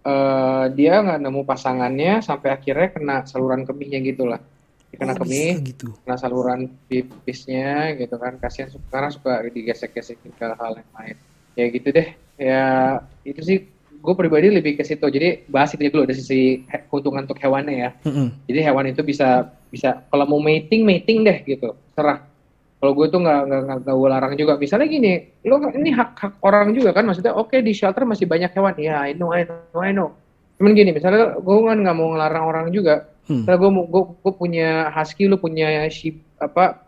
eh, 0.00 0.64
dia 0.72 1.04
nggak 1.04 1.20
nemu 1.20 1.40
pasangannya 1.44 2.24
sampai 2.24 2.56
akhirnya 2.56 2.88
kena 2.88 3.16
saluran 3.28 3.68
kemihnya 3.68 4.00
gitu 4.00 4.24
lah. 4.28 4.40
Dia 4.92 4.96
kena 5.02 5.12
Oh, 5.12 5.24
kemih 5.24 5.60
gitu. 5.66 5.92
kena 6.04 6.16
saluran 6.16 6.72
pipisnya 6.88 7.96
gitu 8.00 8.16
kan. 8.16 8.38
Kasihan 8.40 8.70
karena 8.88 9.08
suka 9.12 9.44
digesek-gesekin 9.50 10.32
ke 10.36 10.46
hal 10.56 10.72
yang 10.78 10.90
lain. 10.96 11.16
Ya 11.56 11.64
gitu 11.72 11.88
deh 11.92 12.12
ya 12.36 13.00
itu 13.24 13.40
sih 13.42 13.58
gue 14.06 14.14
pribadi 14.14 14.46
lebih 14.54 14.78
ke 14.78 14.86
situ. 14.86 15.02
Jadi 15.02 15.48
bahas 15.50 15.74
itu 15.74 15.90
dulu 15.90 16.06
dari 16.06 16.14
sisi 16.14 16.62
keuntungan 16.86 17.26
untuk 17.26 17.42
hewannya 17.42 17.74
ya. 17.74 17.90
Mm-mm. 18.06 18.46
jadi 18.46 18.70
hewan 18.70 18.94
itu 18.94 19.02
bisa 19.02 19.50
bisa 19.66 20.06
kalau 20.08 20.30
mau 20.30 20.38
mating 20.38 20.86
mating 20.86 21.26
deh 21.26 21.42
gitu 21.42 21.74
serah. 21.98 22.22
Kalau 22.76 22.92
gue 22.92 23.06
tuh 23.10 23.18
nggak 23.24 23.40
nggak 23.50 23.60
nggak 23.82 23.96
gue 23.98 24.08
larang 24.08 24.34
juga. 24.38 24.54
Misalnya 24.60 24.86
gini 24.86 25.12
lo 25.42 25.58
ini 25.74 25.90
hak 25.90 26.10
hak 26.14 26.34
orang 26.46 26.70
juga 26.76 26.94
kan? 26.94 27.08
Maksudnya 27.08 27.34
oke 27.34 27.58
di 27.58 27.72
shelter 27.74 28.06
masih 28.06 28.30
banyak 28.30 28.54
hewan. 28.54 28.78
Ya 28.78 29.02
I 29.02 29.16
know 29.16 29.34
I 29.34 29.42
know 29.48 29.82
I 29.82 29.90
know. 29.90 30.14
Cuman 30.60 30.72
gini 30.78 30.94
misalnya 30.94 31.36
gue 31.42 31.56
kan 31.66 31.78
nggak 31.82 31.96
mau 31.96 32.14
ngelarang 32.14 32.44
orang 32.46 32.66
juga. 32.70 33.10
Hmm. 33.26 33.42
misalnya 33.42 33.58
gue 33.58 33.70
gue 33.90 34.02
gue 34.22 34.32
punya 34.38 34.68
husky 34.94 35.26
lu 35.26 35.34
punya 35.34 35.82
sheep 35.90 36.22
apa 36.38 36.85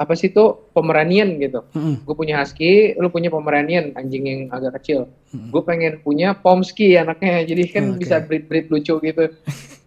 apa 0.00 0.16
sih 0.16 0.32
itu? 0.32 0.56
Pomeranian 0.72 1.36
gitu. 1.36 1.60
Mm-mm. 1.76 2.08
gue 2.08 2.14
punya 2.16 2.40
husky 2.40 2.96
lu 2.96 3.12
punya 3.12 3.28
pomeranian 3.28 3.92
anjing 3.92 4.24
yang 4.24 4.40
agak 4.48 4.80
kecil. 4.80 5.12
Mm-mm. 5.36 5.52
gue 5.52 5.62
pengen 5.62 5.92
punya 6.00 6.32
pomsky 6.32 6.96
anaknya 6.96 7.44
jadi 7.44 7.62
kan 7.68 7.84
Oke. 7.92 8.08
bisa 8.08 8.16
breed 8.24 8.48
breed 8.48 8.66
lucu 8.72 8.96
gitu. 9.04 9.24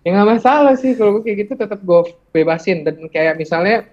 Ya 0.05 0.09
nggak 0.13 0.29
masalah 0.37 0.77
sih 0.77 0.93
kalau 0.93 1.17
gue 1.17 1.23
kayak 1.25 1.49
gitu 1.49 1.53
tetap 1.57 1.81
gue 1.81 2.01
bebasin. 2.29 2.85
Dan 2.85 3.09
kayak 3.09 3.41
misalnya 3.41 3.89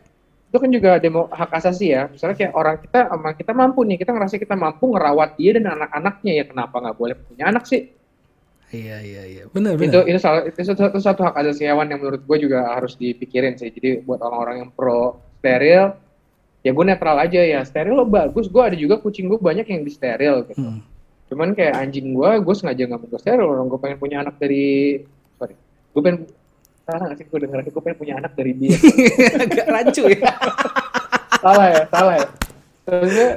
itu 0.51 0.59
kan 0.59 0.71
juga 0.75 0.99
demo 0.99 1.31
hak 1.31 1.51
asasi 1.57 1.95
ya. 1.95 2.11
Misalnya 2.11 2.37
kayak 2.37 2.53
orang 2.53 2.77
kita 2.83 3.01
sama 3.07 3.31
kita 3.39 3.53
mampu 3.55 3.81
nih 3.87 3.97
kita 4.03 4.11
ngerasa 4.13 4.37
kita 4.37 4.59
mampu 4.59 4.91
ngerawat 4.91 5.39
dia 5.39 5.57
dan 5.57 5.73
anak-anaknya 5.79 6.33
ya 6.43 6.45
kenapa 6.45 6.77
nggak 6.83 6.97
boleh 6.99 7.17
punya 7.17 7.49
anak 7.49 7.65
sih? 7.65 7.87
Iya 8.71 8.97
iya 9.03 9.23
iya. 9.27 9.43
Benar 9.51 9.79
itu 9.79 9.91
benar. 9.91 10.07
itu 10.07 10.19
salah 10.19 10.43
itu 10.47 10.59
satu, 10.63 10.91
itu 10.91 11.01
satu 11.03 11.21
hak 11.27 11.35
asasi 11.43 11.67
hewan 11.67 11.91
yang 11.91 12.03
menurut 12.03 12.23
gue 12.23 12.39
juga 12.43 12.67
harus 12.75 12.99
dipikirin 12.99 13.55
sih. 13.59 13.71
Jadi 13.71 14.03
buat 14.03 14.19
orang-orang 14.23 14.67
yang 14.67 14.71
pro 14.75 15.19
steril 15.41 15.95
ya 16.61 16.71
gue 16.77 16.85
netral 16.85 17.17
aja 17.17 17.41
ya 17.41 17.61
steril 17.65 17.97
lo 17.97 18.05
bagus. 18.07 18.47
Gue 18.49 18.63
ada 18.63 18.77
juga 18.77 19.01
kucing 19.01 19.29
gue 19.29 19.41
banyak 19.41 19.67
yang 19.67 19.83
di 19.85 19.93
steril 19.93 20.45
gitu. 20.49 20.61
Mm. 20.61 20.81
cuman 21.31 21.55
kayak 21.55 21.79
anjing 21.79 22.11
gue 22.11 22.31
gue 22.43 22.55
sengaja 22.59 22.83
nggak 22.91 23.01
mau 23.07 23.19
steril. 23.21 23.47
Orang 23.47 23.71
gue 23.71 23.79
pengen 23.79 23.99
punya 24.03 24.17
anak 24.27 24.37
dari 24.43 24.99
sorry 25.39 25.55
gue 25.95 26.01
pengen 26.03 26.19
salah 26.85 27.07
nggak 27.07 27.19
sih 27.23 27.27
gue 27.31 27.39
denger? 27.47 27.59
Gue 27.71 27.83
pengen 27.87 27.99
punya 27.99 28.15
anak 28.19 28.33
dari 28.35 28.53
dia. 28.59 28.75
Agak 29.47 29.67
rancu 29.71 30.03
ya. 30.11 30.31
Salah 31.39 31.67
ya 31.71 31.83
salah 31.89 32.15
ya. 32.19 32.29
Terusnya 32.85 33.29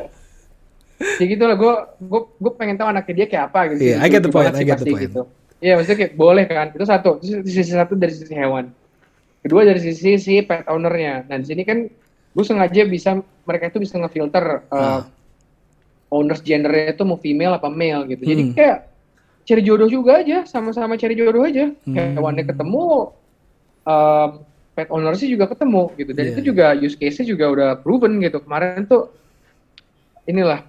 ya 1.03 1.25
gitu 1.25 1.43
lah 1.45 1.55
gue 1.59 1.73
gue 2.01 2.21
gue 2.39 2.51
pengen 2.57 2.75
tahu 2.81 2.88
anaknya 2.89 3.13
dia 3.23 3.27
kayak 3.29 3.43
apa 3.53 3.59
gitu. 3.73 3.81
Iya, 3.93 3.95
I 4.01 4.07
get 4.09 4.21
the 4.25 4.31
point, 4.33 4.53
I 4.57 4.63
get 4.65 4.81
the 4.81 4.89
pasti 4.89 4.91
point. 4.91 5.03
gitu. 5.05 5.21
iya 5.63 5.73
maksudnya 5.79 5.97
kayak 6.01 6.13
boleh 6.17 6.43
kan. 6.49 6.67
Itu 6.73 6.86
satu. 6.89 7.09
Sisi 7.21 7.71
satu 7.71 7.93
dari 7.93 8.12
sisi 8.12 8.33
hewan. 8.33 8.73
Kedua 9.45 9.62
dari 9.67 9.79
sisi 9.79 10.17
si 10.17 10.41
pet 10.41 10.65
ownernya. 10.65 11.29
Nah 11.29 11.38
di 11.38 11.45
sini 11.45 11.62
kan 11.62 11.86
gue 12.34 12.43
sengaja 12.43 12.82
bisa 12.84 13.10
mereka 13.46 13.69
itu 13.69 13.80
bisa 13.80 13.96
ngefilter 13.98 14.65
uh, 14.67 14.76
Ah. 14.76 15.02
owners 16.10 16.41
gendernya 16.41 16.93
itu 16.93 17.04
mau 17.04 17.17
female 17.17 17.58
apa 17.58 17.69
male 17.69 18.06
gitu. 18.10 18.22
Jadi 18.26 18.41
Hmm. 18.50 18.54
kayak 18.54 18.78
cari 19.43 19.62
jodoh 19.62 19.89
juga 19.89 20.22
aja, 20.22 20.46
sama-sama 20.46 20.93
cari 20.93 21.13
jodoh 21.13 21.41
aja. 21.41 21.74
Hmm. 21.84 21.96
Hewannya 22.17 22.46
ketemu, 22.46 23.12
um, 23.84 24.30
pet 24.74 24.89
ownersnya 24.89 25.30
juga 25.30 25.46
ketemu 25.50 25.89
gitu. 25.98 26.12
Dan 26.13 26.24
Iya, 26.26 26.32
itu 26.34 26.41
juga 26.50 26.65
use 26.74 26.98
case-nya 26.98 27.26
juga 27.28 27.46
udah 27.50 27.69
proven 27.78 28.17
gitu. 28.17 28.41
Kemarin 28.41 28.86
tuh 28.86 29.10
inilah 30.24 30.62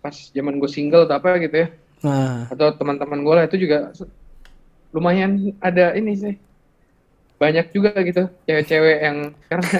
pas 0.00 0.12
zaman 0.12 0.56
gue 0.56 0.68
single 0.68 1.04
atau 1.04 1.16
apa 1.16 1.36
gitu 1.38 1.56
ya, 1.64 1.68
Nah, 1.98 2.46
atau 2.48 2.70
teman-teman 2.72 3.20
gue 3.20 3.34
lah 3.34 3.44
itu 3.44 3.56
juga 3.58 3.90
lumayan 4.90 5.52
ada 5.60 5.92
ini 5.92 6.12
sih. 6.16 6.34
Banyak 7.38 7.70
juga 7.70 7.94
gitu 8.02 8.26
cewek-cewek 8.44 8.98
yang 9.02 9.16
karena 9.46 9.70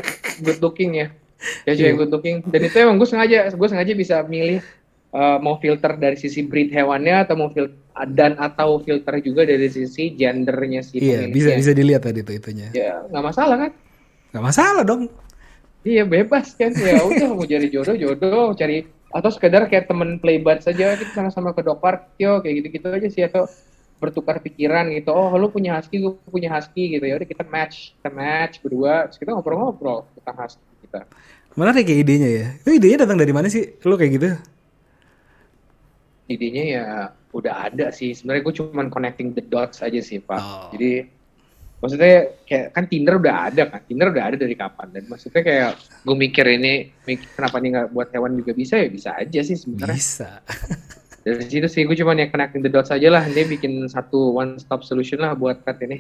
good 0.47 0.59
looking 0.63 0.91
ya. 0.95 1.09
Cewek-cewek 1.67 1.93
Iya. 1.95 1.99
good 1.99 2.13
looking. 2.15 2.37
Dan 2.47 2.61
itu 2.67 2.77
emang 2.79 2.97
gue 2.99 3.09
sengaja, 3.11 3.51
gue 3.51 3.69
sengaja 3.69 3.93
bisa 3.95 4.17
milih 4.27 4.63
uh, 5.13 5.39
mau 5.43 5.59
filter 5.59 5.99
dari 5.99 6.17
sisi 6.19 6.47
breed 6.47 6.71
hewannya 6.73 7.27
atau 7.27 7.35
mau 7.39 7.51
filter 7.51 7.75
dan 8.15 8.39
atau 8.39 8.79
filter 8.79 9.19
juga 9.19 9.43
dari 9.43 9.67
sisi 9.67 10.15
gendernya 10.15 10.87
si 10.87 11.03
iya 11.03 11.27
bisa 11.27 11.51
bisa 11.59 11.75
dilihat 11.75 12.07
tadi 12.07 12.23
tuh 12.23 12.39
itunya. 12.39 12.71
Ya 12.71 13.03
nggak 13.11 13.25
masalah 13.27 13.57
kan? 13.67 13.73
Gak 14.29 14.45
masalah 14.45 14.83
dong. 14.87 15.11
Iya 15.83 16.05
bebas 16.05 16.53
kan 16.55 16.75
ya 16.75 17.01
udah 17.01 17.29
mau 17.33 17.47
cari 17.49 17.67
jodoh 17.73 17.97
jodoh 17.97 18.53
cari 18.55 18.85
atau 19.09 19.31
sekedar 19.33 19.65
kayak 19.73 19.89
temen 19.89 20.21
playbat 20.21 20.61
saja 20.61 20.95
kita 21.01 21.17
sama-sama 21.17 21.57
ke 21.57 21.65
dog 21.65 21.81
park 21.81 22.13
yo 22.21 22.45
kayak 22.45 22.61
gitu-gitu 22.61 22.87
aja 22.93 23.09
sih 23.09 23.23
atau 23.25 23.49
bertukar 23.99 24.39
pikiran 24.39 24.89
gitu 24.95 25.11
oh 25.11 25.35
lu 25.35 25.51
punya 25.51 25.75
husky 25.77 25.99
gue 25.99 26.15
punya 26.31 26.55
husky 26.55 26.97
gitu 26.97 27.05
ya 27.05 27.19
udah 27.19 27.29
kita 27.29 27.43
match 27.47 27.99
kita 27.99 28.11
match 28.15 28.63
berdua 28.63 29.11
terus 29.11 29.19
kita 29.19 29.31
ngobrol-ngobrol 29.35 30.07
tentang 30.19 30.37
husky 30.47 30.63
kita 30.87 31.03
Menarik 31.59 31.91
ya 31.91 31.97
idenya 31.99 32.29
ya. 32.31 32.47
Itu 32.63 32.71
idenya 32.71 33.03
datang 33.03 33.19
dari 33.19 33.35
mana 33.35 33.51
sih? 33.51 33.67
Lu 33.83 33.99
kayak 33.99 34.13
gitu? 34.15 34.31
idenya 36.29 36.65
ya 36.65 36.87
udah 37.33 37.73
ada 37.73 37.89
sih 37.89 38.13
sebenarnya 38.13 38.43
gue 38.45 38.55
cuman 38.61 38.87
connecting 38.93 39.33
the 39.33 39.45
dots 39.45 39.81
aja 39.81 40.01
sih 40.01 40.21
pak 40.21 40.37
Oh. 40.39 40.69
jadi 40.77 41.09
maksudnya 41.81 42.37
kayak 42.45 42.67
kan 42.77 42.85
Tinder 42.85 43.17
udah 43.17 43.37
ada 43.49 43.63
kan 43.71 43.81
Tinder 43.89 44.13
udah 44.13 44.25
ada 44.33 44.37
dari 44.37 44.53
kapan 44.53 44.93
dan 44.93 45.05
maksudnya 45.09 45.41
kayak 45.41 45.73
gue 46.05 46.17
mikir 46.17 46.45
ini 46.45 46.93
mikir, 47.07 47.29
kenapa 47.33 47.57
nih 47.63 47.69
nggak 47.75 47.89
buat 47.95 48.09
hewan 48.13 48.37
juga 48.37 48.53
bisa 48.53 48.75
ya 48.77 48.89
bisa 48.93 49.11
aja 49.17 49.41
sih 49.41 49.57
sebenarnya 49.57 49.97
Bisa. 49.97 50.31
dari 51.35 51.45
situ 51.45 51.69
sih 51.69 51.83
gue 51.85 51.97
cuma 51.99 52.17
ya 52.17 52.31
connecting 52.33 52.65
the 52.65 52.71
dots 52.73 52.89
aja 52.89 53.09
lah 53.13 53.25
dia 53.29 53.45
bikin 53.45 53.85
satu 53.87 54.33
one 54.33 54.57
stop 54.57 54.81
solution 54.87 55.21
lah 55.21 55.37
buat 55.37 55.61
pet 55.61 55.85
ini 55.85 55.99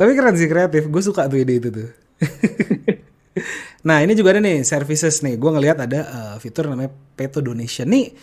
Tapi 0.00 0.16
keren 0.16 0.32
sih 0.32 0.48
kreatif. 0.48 0.88
Gue 0.88 1.04
suka 1.04 1.28
tuh 1.28 1.36
ide 1.36 1.60
itu 1.60 1.68
tuh. 1.68 1.92
nah 3.88 4.00
ini 4.00 4.16
juga 4.16 4.32
ada 4.32 4.40
nih 4.40 4.64
services 4.64 5.20
nih. 5.20 5.36
Gue 5.36 5.52
ngelihat 5.52 5.76
ada 5.84 6.00
uh, 6.08 6.34
fitur 6.40 6.72
namanya 6.72 6.88
Peto 7.12 7.44
Donation. 7.44 7.84
Nih 7.84 8.16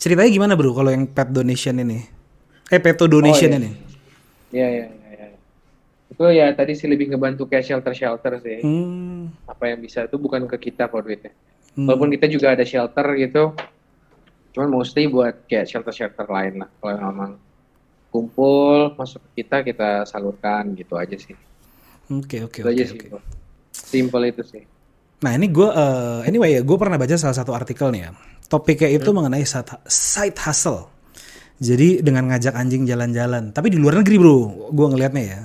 ceritanya 0.00 0.30
gimana 0.32 0.52
bro 0.56 0.72
kalau 0.72 0.88
yang 0.88 1.04
pet 1.04 1.28
donation 1.28 1.76
ini? 1.84 2.00
Eh 2.72 2.80
Peto 2.80 3.04
Donation 3.04 3.52
iya. 3.52 3.58
ini? 3.60 3.70
ya 4.48 4.64
ya 4.64 4.86
ya, 4.88 5.12
ya. 5.12 5.28
itu 6.08 6.24
ya 6.32 6.46
tadi 6.56 6.72
sih 6.72 6.88
lebih 6.88 7.12
ngebantu 7.12 7.44
kayak 7.44 7.64
shelter 7.68 7.92
shelter 7.92 8.40
sih 8.40 8.64
Hmm. 8.64 9.28
apa 9.44 9.68
yang 9.68 9.84
bisa 9.84 10.08
itu 10.08 10.16
bukan 10.16 10.48
ke 10.48 10.72
kita 10.72 10.88
kok 10.88 11.04
duitnya 11.04 11.32
Hmm. 11.76 11.84
walaupun 11.84 12.08
kita 12.10 12.26
juga 12.26 12.56
ada 12.56 12.64
shelter 12.64 13.04
gitu 13.20 13.52
cuman 14.58 14.74
mostly 14.74 15.06
buat 15.06 15.46
kayak 15.46 15.70
shelter 15.70 15.94
shelter 15.94 16.26
lain 16.26 16.58
lah 16.58 16.68
kalau 16.82 16.98
memang 16.98 17.38
kumpul 18.10 18.90
masuk 18.98 19.22
ke 19.30 19.46
kita 19.46 19.62
kita 19.62 20.02
salurkan 20.02 20.74
gitu 20.74 20.98
aja 20.98 21.14
sih 21.14 21.38
Oke 22.10 22.42
oke 22.42 22.66
oke 22.66 23.22
simple 23.70 24.24
itu 24.26 24.42
sih 24.42 24.66
Nah 25.22 25.34
ini 25.34 25.46
gue 25.50 25.66
uh, 25.66 26.26
anyway 26.26 26.58
ya 26.58 26.60
gue 26.66 26.74
pernah 26.78 26.94
baca 26.94 27.14
salah 27.18 27.34
satu 27.34 27.50
artikel 27.50 27.90
nih 27.90 28.06
ya. 28.06 28.10
Topiknya 28.46 28.86
itu 29.02 29.10
Hmm. 29.10 29.18
mengenai 29.18 29.42
side, 29.90 30.38
hustle. 30.38 30.86
Jadi 31.58 32.06
dengan 32.06 32.30
ngajak 32.30 32.54
anjing 32.54 32.86
jalan-jalan. 32.86 33.50
Tapi 33.50 33.74
di 33.74 33.82
luar 33.82 33.98
negeri 33.98 34.14
bro, 34.14 34.70
gue 34.70 34.86
ngelihatnya 34.94 35.22
ya. 35.26 35.40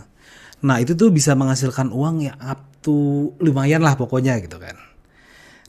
Nah 0.69 0.77
itu 0.77 0.93
tuh 0.93 1.09
bisa 1.09 1.33
menghasilkan 1.33 1.89
uang 1.89 2.21
ya 2.21 2.37
up 2.37 2.61
to 2.85 3.33
lumayan 3.41 3.81
lah 3.81 3.97
pokoknya 3.97 4.37
gitu 4.45 4.61
kan. 4.61 4.77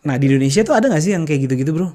Nah 0.04 0.20
di 0.20 0.28
Indonesia 0.28 0.60
tuh 0.60 0.76
ada 0.76 0.92
gak 0.92 1.00
sih 1.00 1.16
yang 1.16 1.24
kayak 1.24 1.48
gitu-gitu 1.48 1.72
bro? 1.72 1.88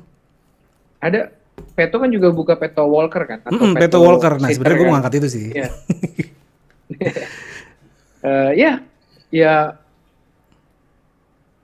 ada 1.00 1.32
Peto 1.76 1.96
kan 2.00 2.10
juga 2.12 2.30
buka 2.32 2.54
Peto 2.60 2.84
Walker 2.88 3.24
kan 3.24 3.40
Mm-mm, 3.48 3.74
Peto 3.76 4.00
Walker. 4.02 4.40
Nah 4.40 4.50
sebenarnya 4.52 4.78
gue 4.78 4.86
kan? 4.86 4.92
mau 4.92 4.96
ngangkat 4.98 5.14
itu 5.20 5.28
sih. 5.30 5.46
Iya. 5.56 5.70
Eh, 8.20 8.52
ya, 8.60 8.84
ya. 9.32 9.80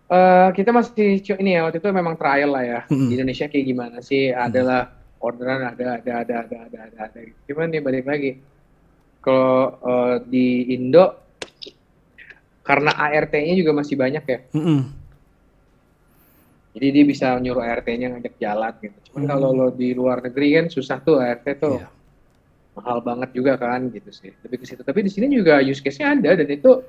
Eh, 0.08 0.50
kita 0.56 0.72
masih 0.72 1.20
ini 1.20 1.60
ya 1.60 1.68
waktu 1.68 1.84
itu 1.84 1.90
memang 1.92 2.16
trial 2.16 2.56
lah 2.56 2.64
ya 2.64 2.80
Mm-mm. 2.88 3.12
di 3.12 3.20
Indonesia 3.20 3.52
kayak 3.52 3.66
gimana 3.68 3.98
sih? 4.00 4.32
Adalah 4.32 4.96
orderan 5.20 5.68
ada 5.68 6.00
ada 6.00 6.12
ada 6.24 6.36
ada 6.48 6.58
ada 6.72 6.80
ada 6.88 7.00
ada. 7.12 7.20
Cuman 7.50 7.76
nih 7.76 7.84
balik 7.84 8.08
lagi 8.08 8.40
kalau 9.20 9.76
eh, 9.84 10.16
di 10.24 10.72
Indo 10.80 11.26
karena 12.64 12.96
ART-nya 12.96 13.54
juga 13.60 13.76
masih 13.76 14.00
banyak 14.00 14.24
ya. 14.24 14.40
Mm-mm. 14.56 15.05
Jadi 16.76 16.88
dia 16.92 17.04
bisa 17.08 17.40
nyuruh 17.40 17.64
ART-nya 17.64 18.20
ngajak 18.20 18.36
jalan 18.36 18.74
gitu. 18.84 18.98
Cuman 19.08 19.22
Hmm. 19.24 19.30
kalau 19.32 19.50
lo 19.56 19.68
di 19.72 19.96
luar 19.96 20.20
negeri 20.20 20.48
kan 20.60 20.66
susah 20.68 21.00
tuh 21.00 21.24
ART 21.24 21.48
tuh. 21.58 21.80
Iya. 21.80 21.90
mahal 22.76 23.00
banget 23.00 23.32
juga 23.32 23.56
kan 23.56 23.88
gitu 23.88 24.12
sih 24.12 24.36
lebih 24.44 24.60
ke 24.60 24.68
situ 24.68 24.84
tapi 24.84 25.00
di 25.00 25.08
sini 25.08 25.32
juga 25.32 25.64
use 25.64 25.80
case-nya 25.80 26.12
ada 26.12 26.36
dan 26.36 26.44
itu 26.44 26.84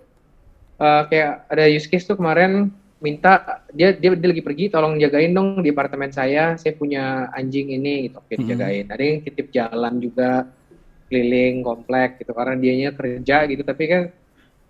uh, 0.83 1.03
kayak 1.07 1.47
ada 1.47 1.65
use 1.71 1.87
case 1.87 2.03
tuh 2.03 2.19
kemarin 2.19 2.75
minta 2.99 3.63
dia 3.71 3.95
dia 3.95 4.11
dia 4.19 4.29
lagi 4.35 4.43
pergi 4.43 4.67
tolong 4.67 4.99
jagain 4.99 5.31
dong 5.31 5.63
di 5.63 5.71
apartemen 5.71 6.11
saya 6.11 6.59
saya 6.59 6.75
punya 6.75 7.31
anjing 7.31 7.71
ini 7.71 8.11
gitu 8.11 8.19
oke 8.19 8.35
dijagain 8.35 8.91
ada 8.91 8.99
yang 8.99 9.23
titip 9.23 9.55
jalan 9.55 10.03
juga 10.03 10.51
keliling 11.07 11.63
komplek 11.63 12.19
gitu 12.19 12.35
karena 12.35 12.59
dianya 12.59 12.91
kerja 12.91 13.47
gitu 13.47 13.63
tapi 13.63 13.85
kan 13.87 14.03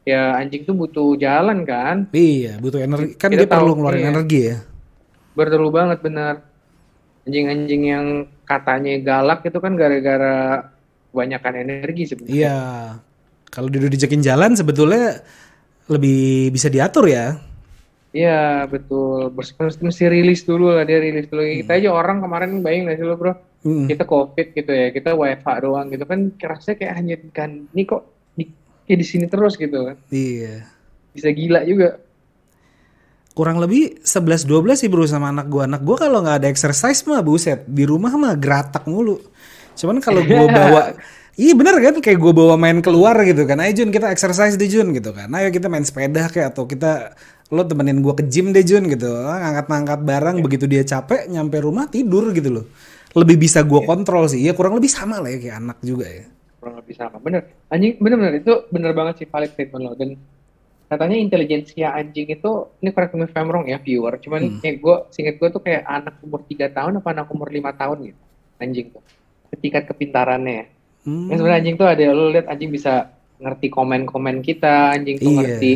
ya 0.05 0.37
anjing 0.37 0.69
tuh 0.69 0.77
butuh 0.77 1.17
jalan 1.17 1.65
kan 1.65 2.13
Iya 2.13 2.61
butuh 2.61 2.85
energi. 2.85 3.17
Kan 3.17 3.33
Kita 3.33 3.41
dia 3.41 3.49
perlu 3.49 3.73
tahu, 3.73 3.77
ngeluarin 3.81 4.05
iya. 4.05 4.11
energi 4.13 4.41
ya. 4.53 4.57
Berterlu 5.37 5.69
banget 5.69 6.01
bener 6.01 6.41
anjing-anjing 7.29 7.83
yang 7.85 8.07
katanya 8.49 8.97
galak 9.03 9.45
itu 9.45 9.59
kan 9.61 9.77
gara-gara 9.77 10.67
kebanyakan 11.13 11.55
energi 11.61 12.03
sebenarnya 12.09 12.35
Iya. 12.35 12.61
Kalau 13.51 13.73
udah 13.73 13.89
dijakin 13.89 14.21
jalan 14.21 14.53
sebetulnya 14.53 15.25
lebih 15.89 16.53
bisa 16.53 16.69
diatur 16.69 17.09
ya. 17.09 17.41
Iya 18.17 18.65
betul, 18.65 19.29
mesti, 19.33 19.81
mesti 19.85 20.05
rilis 20.09 20.45
dulu 20.49 20.73
lah 20.73 20.89
dia 20.89 21.01
rilis 21.01 21.29
dulu. 21.29 21.45
Kita 21.45 21.77
aja 21.77 21.93
orang 21.93 22.25
kemarin 22.25 22.65
bayang 22.65 22.89
nggak 22.89 22.97
sih 22.97 23.05
lo 23.05 23.17
bro? 23.21 23.33
Mm. 23.61 23.93
Kita 23.93 24.05
covid 24.09 24.47
gitu 24.57 24.73
ya, 24.73 24.89
kita 24.89 25.13
WFH 25.13 25.49
doang 25.61 25.93
gitu 25.93 26.05
kan, 26.09 26.33
kerasnya 26.39 26.81
kayak 26.81 26.95
hanya 26.97 27.17
kan, 27.35 27.67
ini 27.77 27.83
kok 27.85 28.09
di, 28.33 28.49
kayak 28.89 28.99
di 29.03 29.07
sini 29.07 29.27
terus 29.27 29.59
gitu 29.59 29.91
kan, 29.91 29.97
Iya. 30.09 30.65
bisa 31.13 31.29
gila 31.35 31.61
juga. 31.67 31.99
Kurang 33.37 33.61
lebih 33.61 34.01
11-12 34.01 34.81
sih 34.81 34.89
bro 34.89 35.05
sama 35.05 35.29
anak 35.29 35.53
gua. 35.53 35.69
Anak 35.69 35.85
gua 35.85 36.01
kalau 36.01 36.25
nggak 36.25 36.41
ada 36.41 36.49
exercise 36.49 37.05
mah 37.05 37.21
buset. 37.21 37.69
Di 37.69 37.85
rumah 37.85 38.17
mah 38.17 38.33
geratak 38.33 38.89
mulu. 38.89 39.21
Cuman 39.77 40.01
kalau 40.01 40.25
gua 40.25 40.49
bawa 40.57 40.83
Iya 41.37 41.53
bener 41.53 41.77
kan 41.85 42.01
kayak 42.01 42.17
gua 42.17 42.33
bawa 42.33 42.55
main 42.57 42.81
keluar 42.81 43.13
gitu 43.29 43.45
kan. 43.45 43.61
Ayo 43.61 43.77
Jun 43.77 43.93
kita 43.93 44.09
exercise 44.09 44.57
deh 44.57 44.73
Jun 44.73 44.89
gitu 44.97 45.13
kan. 45.13 45.29
Ayo 45.37 45.53
kita 45.53 45.69
main 45.69 45.85
sepeda 45.85 46.33
kayak 46.33 46.57
atau 46.57 46.65
kita 46.65 47.13
lo 47.53 47.61
temenin 47.69 48.01
gua 48.01 48.17
ke 48.17 48.25
gym 48.25 48.57
deh 48.57 48.65
Jun 48.65 48.89
gitu. 48.89 49.13
Ah, 49.21 49.37
Ngangkat-ngangkat 49.45 50.01
barang 50.01 50.37
begitu 50.41 50.65
dia 50.65 50.81
capek 50.89 51.29
nyampe 51.29 51.61
rumah 51.61 51.93
tidur 51.93 52.33
gitu 52.33 52.49
loh. 52.49 52.65
Lebih 53.13 53.37
bisa 53.37 53.61
gua 53.69 53.85
kontrol 53.85 54.33
sih. 54.33 54.41
Ya 54.41 54.57
kurang 54.57 54.81
lebih 54.81 54.89
sama 54.89 55.21
lah 55.21 55.29
ya 55.29 55.37
kayak 55.45 55.57
anak 55.61 55.79
juga 55.85 56.09
ya. 56.09 56.25
Kurang 56.57 56.81
lebih 56.81 56.97
sama, 56.97 57.21
bener. 57.21 57.53
Anjing, 57.69 58.01
bener-bener 58.01 58.41
itu 58.41 58.53
bener 58.73 58.97
banget 58.97 59.15
sih 59.21 59.27
valid 59.29 59.53
statement 59.53 59.83
lo. 59.85 59.93
Dan 59.93 60.17
katanya 60.87 61.19
intelijensia 61.19 61.91
anjing 61.93 62.31
itu, 62.31 62.51
ini 62.79 62.91
correct 62.95 63.15
me 63.15 63.27
if 63.27 63.35
I'm 63.35 63.51
wrong 63.51 63.67
ya 63.67 63.83
viewer, 63.83 64.15
cuman 64.23 64.41
Hmm. 64.47 64.59
kayak 64.63 64.77
gue, 64.79 64.97
singkat 65.11 65.35
gue 65.43 65.49
tuh 65.51 65.63
kayak 65.63 65.83
anak 65.83 66.15
umur 66.23 66.47
3 66.47 66.71
tahun 66.71 67.03
apa 67.03 67.09
anak 67.11 67.29
umur 67.31 67.51
5 67.51 67.75
tahun 67.75 67.99
gitu, 68.07 68.23
anjing 68.63 68.87
tuh. 68.95 69.03
Tingkat 69.57 69.89
kepintarannya 69.89 70.55
ya. 70.55 70.67
Hmm. 71.07 71.27
Kan 71.31 71.35
sebenarnya 71.39 71.59
anjing 71.63 71.77
tuh 71.79 71.89
ada 71.91 72.05
lo 72.11 72.31
lihat 72.31 72.47
anjing 72.47 72.71
bisa 72.71 73.11
ngerti 73.37 73.67
komen-komen 73.69 74.41
kita, 74.41 74.95
anjing 74.95 75.17
tuh 75.19 75.33
Iya. 75.33 75.39
ngerti 75.43 75.73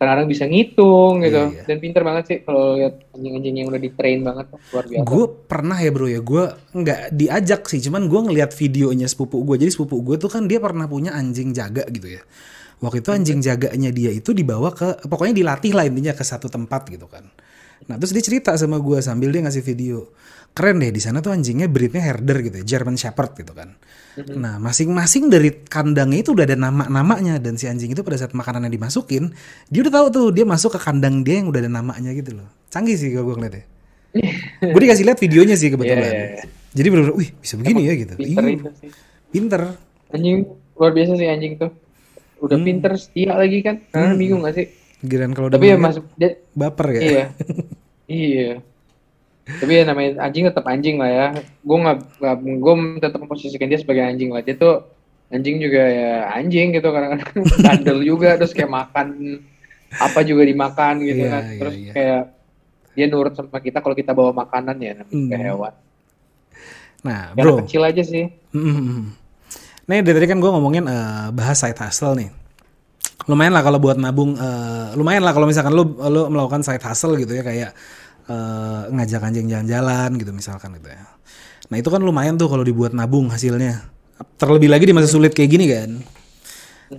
kadang-kadang 0.00 0.28
bisa 0.32 0.44
ngitung 0.48 1.14
gitu. 1.20 1.42
Iya, 1.52 1.56
iya. 1.60 1.62
Dan 1.68 1.76
pinter 1.76 2.00
banget 2.00 2.24
sih 2.24 2.38
kalau 2.40 2.72
lihat 2.80 3.04
anjing-anjing 3.12 3.54
yang 3.60 3.68
udah 3.68 3.82
di 3.82 3.90
train 3.92 4.24
banget 4.24 4.48
tuh 4.48 4.58
luar 4.72 4.84
biasa. 4.88 5.04
Gue 5.04 5.24
pernah 5.44 5.76
ya 5.76 5.90
bro 5.92 6.08
ya, 6.08 6.20
gue 6.24 6.44
nggak 6.72 7.00
diajak 7.12 7.62
sih, 7.68 7.80
cuman 7.84 8.08
gue 8.08 8.20
ngeliat 8.30 8.50
videonya 8.56 9.06
sepupu 9.12 9.44
gue. 9.44 9.60
Jadi 9.60 9.70
sepupu 9.76 10.00
gue 10.00 10.16
tuh 10.16 10.32
kan 10.32 10.48
dia 10.48 10.56
pernah 10.56 10.88
punya 10.88 11.12
anjing 11.12 11.52
jaga 11.52 11.84
gitu 11.92 12.16
ya. 12.16 12.22
Waktu 12.80 13.04
itu 13.04 13.10
anjing 13.12 13.38
jaganya 13.44 13.92
dia 13.92 14.08
itu 14.08 14.32
dibawa 14.32 14.72
ke, 14.72 15.04
pokoknya 15.04 15.36
dilatih 15.36 15.76
lah 15.76 15.84
intinya 15.84 16.16
ke 16.16 16.24
satu 16.24 16.48
tempat 16.48 16.88
gitu 16.88 17.04
kan. 17.04 17.28
Nah 17.88 17.96
terus 18.00 18.12
dia 18.16 18.24
cerita 18.24 18.56
sama 18.56 18.80
gue 18.80 19.04
sambil 19.04 19.28
dia 19.28 19.44
ngasih 19.44 19.60
video. 19.60 20.12
Keren 20.50 20.82
deh 20.82 20.90
di 20.90 20.98
sana 20.98 21.22
tuh 21.22 21.30
anjingnya 21.30 21.70
breednya 21.70 22.02
herder 22.02 22.42
gitu, 22.42 22.56
ya, 22.58 22.64
German 22.66 22.98
Shepherd 22.98 23.38
gitu 23.38 23.52
kan. 23.54 23.76
Nah 24.34 24.58
masing-masing 24.58 25.30
dari 25.30 25.62
kandangnya 25.62 26.26
itu 26.26 26.34
udah 26.34 26.42
ada 26.42 26.58
nama-namanya 26.58 27.38
dan 27.38 27.54
si 27.54 27.70
anjing 27.70 27.94
itu 27.94 28.02
pada 28.02 28.18
saat 28.18 28.34
makanannya 28.34 28.72
dimasukin, 28.72 29.30
dia 29.70 29.80
udah 29.86 29.94
tahu 29.94 30.06
tuh 30.10 30.26
dia 30.34 30.42
masuk 30.42 30.74
ke 30.74 30.80
kandang 30.82 31.22
dia 31.22 31.38
yang 31.44 31.52
udah 31.52 31.60
ada 31.62 31.70
namanya 31.70 32.10
gitu 32.16 32.34
loh. 32.34 32.48
Canggih 32.72 32.98
sih 32.98 33.14
kalau 33.14 33.30
gue 33.30 33.36
ngeliatnya. 33.38 33.64
gue 34.74 34.80
dikasih 34.82 35.04
lihat 35.06 35.18
videonya 35.22 35.54
sih 35.54 35.70
kebetulan. 35.70 36.02
Iya, 36.02 36.10
iya, 36.10 36.26
iya. 36.34 36.44
Jadi 36.70 36.86
bener-bener, 36.90 37.14
wih 37.14 37.30
bisa 37.38 37.54
begini 37.54 37.82
ya 37.86 37.94
gitu. 37.94 38.14
Pinter 38.18 38.44
Iya, 38.46 38.58
pinter. 39.30 39.60
Anjing 40.10 40.36
luar 40.74 40.90
biasa 40.90 41.12
sih 41.14 41.28
anjing 41.30 41.52
tuh. 41.60 41.70
Udah 42.40 42.56
Hmm. 42.56 42.66
pinter 42.66 42.92
setia 42.96 43.32
lagi 43.32 43.60
kan. 43.60 43.84
Karena 43.88 44.16
bingung 44.16 44.42
gak 44.42 44.56
sih? 44.56 44.66
Giran 45.00 45.32
kalau 45.32 45.48
udah 45.48 45.56
Tapi 45.56 45.66
ya 45.66 45.76
masuk 45.76 46.04
dia, 46.14 46.30
baper 46.52 46.86
ya. 46.90 47.00
iya. 47.00 47.24
iya. 48.10 48.50
Tapi 49.50 49.72
ya 49.72 49.82
namanya 49.82 50.10
anjing 50.20 50.44
tetap 50.46 50.64
anjing 50.64 50.96
lah 50.96 51.10
ya. 51.10 51.26
Gue 51.60 51.78
nggak 51.80 51.96
gue 52.38 52.74
tetap 52.98 53.18
memposisikan 53.18 53.66
dia 53.66 53.76
sebagai 53.76 54.04
anjing 54.04 54.30
lah. 54.30 54.40
Dia 54.40 54.54
tuh 54.54 54.84
anjing 55.28 55.56
juga 55.58 55.78
ya 55.80 56.12
anjing 56.32 56.70
gitu 56.70 56.88
kadang-kadang 56.88 57.32
bandel 57.64 57.98
juga 58.02 58.34
terus 58.34 58.50
kayak 58.50 58.66
makan 58.68 59.38
apa 59.90 60.20
juga 60.22 60.42
dimakan 60.42 61.02
gitu 61.02 61.22
Iya, 61.22 61.30
kan. 61.30 61.42
iya, 61.46 61.58
Terus 61.58 61.74
iya. 61.76 61.92
kayak 61.92 62.22
dia 62.90 63.06
nurut 63.06 63.32
sama 63.32 63.58
kita 63.58 63.78
kalau 63.78 63.94
kita 63.94 64.10
bawa 64.10 64.30
makanan 64.34 64.76
ya 64.78 64.92
namanya 64.98 65.14
Hmm. 65.16 65.30
hewan. 65.40 65.74
Nah 67.00 67.20
bro, 67.32 67.64
kecil 67.64 67.82
aja 67.82 68.02
sih. 68.04 68.28
Mm-mm. 68.52 69.16
Nih 69.90 70.06
dari 70.06 70.22
tadi 70.22 70.26
kan 70.30 70.38
gue 70.38 70.46
ngomongin 70.46 70.86
eh, 70.86 71.28
bahas 71.34 71.58
side 71.58 71.74
hustle 71.74 72.14
nih. 72.14 72.30
Lumayan 73.26 73.52
lah 73.52 73.66
kalau 73.66 73.82
buat 73.82 73.98
nabung, 73.98 74.38
eh, 74.38 74.94
lumayan 74.94 75.26
lah 75.26 75.34
kalau 75.34 75.50
misalkan 75.50 75.74
lu 75.74 75.98
lu 75.98 76.30
melakukan 76.30 76.62
side 76.62 76.82
hustle 76.86 77.18
gitu 77.18 77.34
ya 77.34 77.42
kayak 77.42 77.70
eh, 78.30 78.82
ngajak 78.94 79.18
anjing 79.26 79.50
jalan-jalan 79.50 80.14
gitu 80.14 80.30
misalkan 80.30 80.78
gitu 80.78 80.94
ya. 80.94 81.02
Nah 81.70 81.76
itu 81.78 81.90
kan 81.90 81.98
lumayan 81.98 82.38
tuh 82.38 82.46
kalau 82.46 82.62
dibuat 82.62 82.94
nabung 82.94 83.26
hasilnya. 83.34 83.90
Terlebih 84.38 84.70
lagi 84.70 84.86
di 84.86 84.94
masa 84.94 85.10
sulit 85.10 85.34
kayak 85.34 85.50
gini 85.50 85.66
kan. 85.66 85.90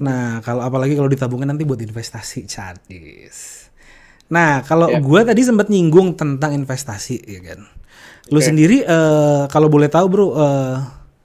Nah 0.04 0.44
kalau 0.44 0.64
apalagi 0.64 0.96
kalau 1.00 1.08
ditabungin 1.08 1.48
nanti 1.48 1.64
buat 1.64 1.80
investasi 1.80 2.44
cadis. 2.44 3.68
Nah 4.32 4.64
kalau 4.68 4.88
Ya. 4.92 5.00
gua 5.00 5.24
tadi 5.24 5.44
sempat 5.44 5.68
nyinggung 5.68 6.16
tentang 6.16 6.56
investasi 6.56 7.24
ya 7.24 7.40
kan. 7.40 7.60
Lu 8.32 8.40
sendiri 8.40 8.84
eh, 8.84 9.44
kalau 9.48 9.68
boleh 9.68 9.92
tahu 9.92 10.06
bro, 10.08 10.28
eh, 10.36 10.76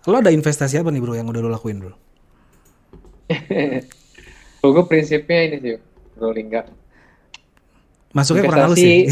lo 0.06 0.16
ada 0.16 0.30
investasi 0.30 0.78
apa 0.78 0.88
nih 0.88 1.02
bro 1.02 1.14
yang 1.14 1.26
udah 1.26 1.40
lo 1.40 1.50
lakuin 1.50 1.82
bro? 1.82 1.94
Gue 4.66 4.84
prinsipnya 4.86 5.46
ini 5.46 5.56
sih, 5.58 5.74
bro 6.14 6.30
Lingga. 6.30 6.66
Masuknya 8.10 8.42
kurang 8.44 8.70
halus 8.70 8.78
Investasi- 8.78 9.06
ya. 9.06 9.10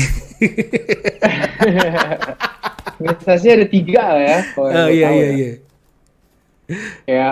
Investasi 3.00 3.46
ada 3.50 3.66
tiga 3.66 4.02
lah 4.14 4.22
ya. 4.22 4.38
Kalau 4.50 4.68
Oh 4.70 4.88
iya 4.88 5.06
tahu 5.06 5.14
iya 5.14 5.26
ya. 5.26 5.52
iya. 7.06 7.30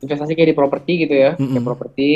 Investasi 0.00 0.32
kayak 0.32 0.50
di 0.52 0.56
properti 0.56 0.92
gitu 1.00 1.14
ya, 1.16 1.32
Mm-mm. 1.34 1.56
kayak 1.56 1.64
properti, 1.64 2.12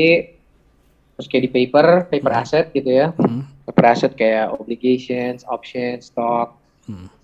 terus 1.17 1.27
kayak 1.27 1.45
di 1.49 1.51
paper, 1.51 1.87
paper 2.13 2.33
asset 2.37 2.67
gitu 2.71 2.91
ya. 2.93 3.17
Hmm. 3.17 3.49
Paper 3.65 3.85
asset 3.89 4.13
kayak 4.13 4.53
obligations, 4.53 5.41
options, 5.49 6.13
stock, 6.13 6.57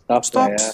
stuff 0.04 0.24
lah 0.32 0.48
ya. 0.52 0.68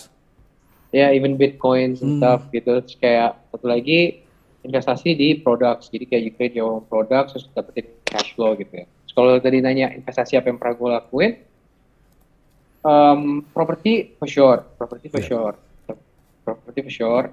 Ya, 0.90 1.14
even 1.14 1.38
bitcoins 1.38 2.02
and 2.02 2.18
Hmm. 2.18 2.20
stuff 2.20 2.40
gitu. 2.50 2.82
Terus 2.82 2.98
kayak 2.98 3.38
satu 3.48 3.66
lagi 3.66 4.26
investasi 4.60 5.14
di 5.14 5.38
products. 5.38 5.86
Jadi 5.88 6.04
kayak 6.04 6.22
you 6.22 6.32
create 6.34 6.54
your 6.54 6.68
own 6.68 6.84
products 6.84 7.32
terus 7.32 7.46
dapetin 7.50 7.86
cash 8.02 8.34
flow 8.34 8.52
gitu 8.54 8.74
ya. 8.74 8.86
Terus 8.86 9.12
kalau 9.14 9.38
tadi 9.38 9.58
nanya 9.58 9.94
investasi 9.94 10.34
apa 10.34 10.50
yang 10.50 10.58
pernah 10.58 10.74
gue 10.74 10.88
lakuin, 10.90 11.32
um, 12.82 13.20
property 13.48 14.18
for 14.18 14.26
sure, 14.26 14.58
property 14.76 15.06
for 15.06 15.22
Yeah. 15.22 15.30
sure, 15.30 15.54
property 16.42 16.80
for 16.82 16.92
sure. 16.92 17.26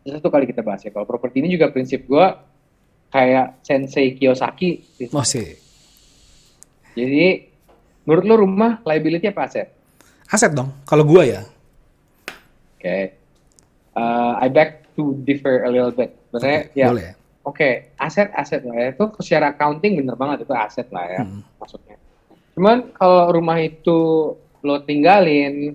Itu 0.00 0.16
satu 0.16 0.28
kali 0.28 0.48
kita 0.48 0.64
bahas 0.64 0.80
ya. 0.80 0.90
Kalau 0.90 1.04
properti 1.04 1.44
ini 1.44 1.52
juga 1.52 1.68
prinsip 1.68 2.08
gue 2.08 2.26
kayak 3.08 3.60
Sensei 3.60 4.16
Kiyosaki. 4.16 4.96
gitu. 4.96 5.12
Oh 5.12 5.24
sih. 5.24 5.52
Jadi 6.92 7.44
menurut 8.02 8.24
lo 8.24 8.34
rumah 8.38 8.80
liability 8.82 9.28
apa 9.28 9.44
aset? 9.44 9.68
Aset 10.26 10.52
dong. 10.52 10.72
Kalau 10.84 11.04
gua 11.04 11.24
ya. 11.24 11.42
Oke. 12.88 13.12
Uh, 13.98 14.32
I 14.40 14.46
beg 14.48 14.88
to 14.96 15.18
differ 15.28 15.66
a 15.66 15.70
little 15.70 15.92
bit. 15.92 16.16
Sebenarnya 16.32 16.60
ya 16.72 16.86
Boleh. 16.88 17.12
Oke, 17.44 17.96
aset-aset 17.96 18.60
lah 18.64 18.76
ya. 18.76 18.86
Itu 18.92 19.04
secara 19.24 19.56
accounting 19.56 20.04
bener 20.04 20.16
banget 20.16 20.44
itu 20.44 20.52
aset 20.52 20.88
lah 20.92 21.04
ya 21.08 21.22
Hmm. 21.24 21.40
maksudnya. 21.56 21.96
Cuman 22.52 22.92
kalau 22.92 23.32
rumah 23.32 23.56
itu 23.56 23.98
lo 24.36 24.76
tinggalin, 24.84 25.72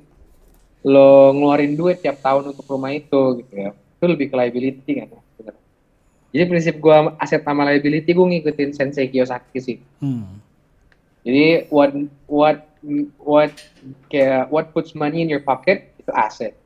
lo 0.86 1.34
ngeluarin 1.34 1.74
duit 1.74 2.04
tiap 2.04 2.22
tahun 2.22 2.54
untuk 2.54 2.68
rumah 2.70 2.94
itu 2.94 3.42
gitu 3.42 3.54
ya. 3.54 3.72
Itu 3.74 4.06
lebih 4.06 4.30
ke 4.30 4.36
liability 4.38 4.92
kan 5.02 5.08
ya. 5.14 5.22
Jadi 6.34 6.44
prinsip 6.50 6.76
gua 6.82 7.14
aset 7.22 7.46
sama 7.46 7.62
liability 7.70 8.10
gue 8.10 8.26
ngikutin 8.26 8.74
Sensei 8.74 9.06
Kiyosaki 9.06 9.60
sih. 9.62 9.78
Hmm. 10.02 10.42
Jadi 11.22 11.70
what 11.70 11.94
what 12.26 12.58
what 13.22 13.54
kayak 14.10 14.50
what 14.50 14.74
puts 14.74 14.98
money 14.98 15.22
in 15.22 15.30
your 15.30 15.46
pocket 15.46 15.94
itu 16.02 16.10
aset. 16.10 16.58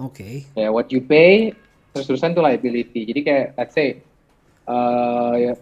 Oke. 0.00 0.48
ya 0.56 0.72
what 0.72 0.88
you 0.88 1.04
pay 1.04 1.52
terus 1.92 2.06
terusan 2.06 2.32
tuh 2.32 2.42
liability. 2.42 3.04
Jadi 3.04 3.20
kayak 3.20 3.46
let's 3.58 3.74
say 3.74 4.00
uh, 4.64 5.54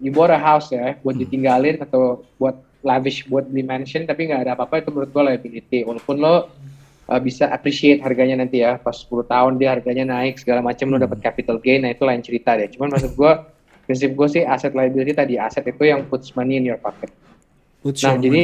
you 0.00 0.10
bought 0.14 0.30
a 0.32 0.38
house 0.38 0.70
ya 0.72 0.96
buat 1.02 1.18
ditinggalin 1.18 1.82
atau 1.82 2.22
buat 2.38 2.56
lavish 2.82 3.26
buat 3.30 3.46
beli 3.46 3.62
mansion 3.62 4.06
tapi 4.08 4.26
nggak 4.26 4.48
ada 4.48 4.52
apa-apa 4.58 4.82
itu 4.82 4.90
menurut 4.94 5.10
gua 5.10 5.22
liability. 5.34 5.84
Walaupun 5.84 6.16
lo 6.22 6.34
uh, 7.10 7.20
bisa 7.20 7.50
appreciate 7.50 8.00
harganya 8.00 8.42
nanti 8.42 8.62
ya 8.62 8.78
pas 8.78 8.94
10 8.94 9.26
tahun 9.26 9.52
dia 9.58 9.74
harganya 9.74 10.04
naik 10.18 10.38
segala 10.38 10.62
macam 10.62 10.90
lo 10.90 10.98
dapat 10.98 11.18
capital 11.20 11.58
gain 11.58 11.82
nah 11.82 11.90
itu 11.90 12.02
lain 12.06 12.22
cerita 12.22 12.54
deh. 12.54 12.70
Cuman 12.70 12.94
maksud 12.94 13.12
gua 13.18 13.52
prinsip 13.82 14.14
gue 14.14 14.28
sih 14.30 14.42
aset 14.46 14.72
liability 14.72 15.12
tadi 15.12 15.34
aset 15.36 15.66
itu 15.66 15.82
yang 15.82 16.06
puts 16.06 16.32
money 16.38 16.56
in 16.58 16.64
your 16.70 16.78
pocket. 16.78 17.10
Put 17.82 17.98
Nah, 18.06 18.14
your 18.14 18.22
jadi 18.30 18.42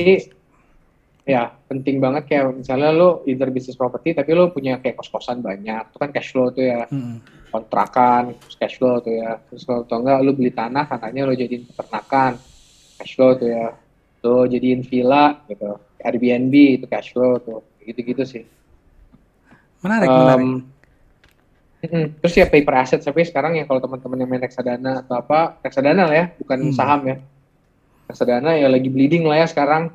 ya 1.28 1.52
penting 1.68 2.00
banget 2.00 2.24
kayak 2.24 2.56
misalnya 2.56 2.88
lo 2.88 3.20
either 3.28 3.52
bisnis 3.52 3.76
property 3.76 4.16
tapi 4.16 4.32
lo 4.32 4.48
punya 4.48 4.80
kayak 4.80 4.96
kos-kosan 4.96 5.44
banyak, 5.44 5.92
itu 5.92 5.96
kan 6.00 6.08
cash 6.08 6.32
flow 6.32 6.48
tuh 6.48 6.64
ya, 6.64 6.88
Mm-mm. 6.88 7.20
kontrakan, 7.52 8.32
cash 8.56 8.80
flow 8.80 9.04
tuh 9.04 9.12
ya. 9.12 9.36
Terus 9.52 9.68
kalau 9.68 9.84
atau 9.84 10.00
enggak 10.00 10.18
lo 10.24 10.32
beli 10.32 10.50
tanah, 10.56 10.88
tanahnya 10.88 11.28
lo 11.28 11.36
jadiin 11.36 11.68
peternakan, 11.68 12.40
cash 12.96 13.12
flow 13.12 13.36
tuh 13.36 13.48
ya. 13.52 13.76
Lo 14.24 14.48
jadiin 14.48 14.80
villa 14.82 15.44
gitu, 15.46 15.76
Airbnb 16.00 16.54
itu 16.80 16.86
cash 16.88 17.12
flow 17.12 17.38
tuh, 17.38 17.60
gitu-gitu 17.84 18.24
sih. 18.24 18.42
Menarik, 19.84 20.08
Um, 20.10 20.16
menarik. 20.18 20.48
Terus 22.18 22.34
ya 22.34 22.50
paper 22.50 22.74
asset 22.82 22.98
tapi 22.98 23.22
sekarang 23.22 23.54
ya 23.54 23.62
kalau 23.62 23.78
teman-teman 23.78 24.18
yang 24.18 24.30
main 24.32 24.42
reksadana 24.42 25.06
atau 25.06 25.22
apa, 25.22 25.62
reksadana 25.62 26.10
lah 26.10 26.16
ya, 26.16 26.26
bukan 26.34 26.58
Hmm. 26.58 26.74
saham 26.74 27.00
ya. 27.06 27.16
Reksadana 28.10 28.58
ya 28.58 28.66
lagi 28.66 28.90
bleeding 28.90 29.22
lah 29.22 29.44
ya 29.44 29.46
sekarang. 29.46 29.94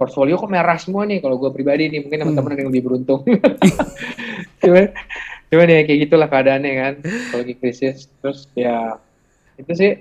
Portfolio 0.00 0.40
kok 0.40 0.48
merah 0.48 0.80
semua 0.80 1.04
nih 1.04 1.20
kalau 1.20 1.36
gue 1.36 1.52
pribadi 1.52 1.92
nih, 1.92 2.00
mungkin 2.00 2.24
teman-teman 2.24 2.56
ada 2.56 2.60
yang 2.64 2.70
lebih 2.72 2.84
beruntung. 2.88 3.20
cuman, 4.64 4.84
cuman 5.52 5.66
ya 5.68 5.80
kayak 5.84 5.98
gitulah 6.08 6.28
keadaannya 6.32 6.72
kan, 6.72 6.94
kalau 7.04 7.40
lagi 7.44 7.54
krisis. 7.60 8.08
Terus 8.24 8.48
ya 8.56 8.96
itu 9.60 9.72
sih 9.76 9.92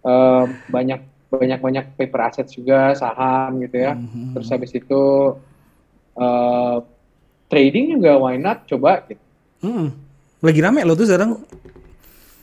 um, 0.00 0.48
banyak 0.72 1.04
banyak 1.28 1.60
banyak 1.60 1.84
paper 2.00 2.20
asset 2.32 2.48
juga 2.48 2.96
saham 2.96 3.60
gitu 3.60 3.76
ya. 3.76 3.92
Mhm. 3.92 4.32
Terus 4.32 4.48
habis 4.48 4.72
itu 4.72 5.02
uh, 6.16 6.76
trading 7.52 8.00
juga 8.00 8.16
why 8.16 8.40
not 8.40 8.64
coba 8.64 9.04
gitu. 9.04 9.20
Mm-mm. 9.60 9.88
Lagi 10.40 10.60
rame 10.64 10.80
lo 10.88 10.96
tuh 10.96 11.04
sekarang. 11.08 11.44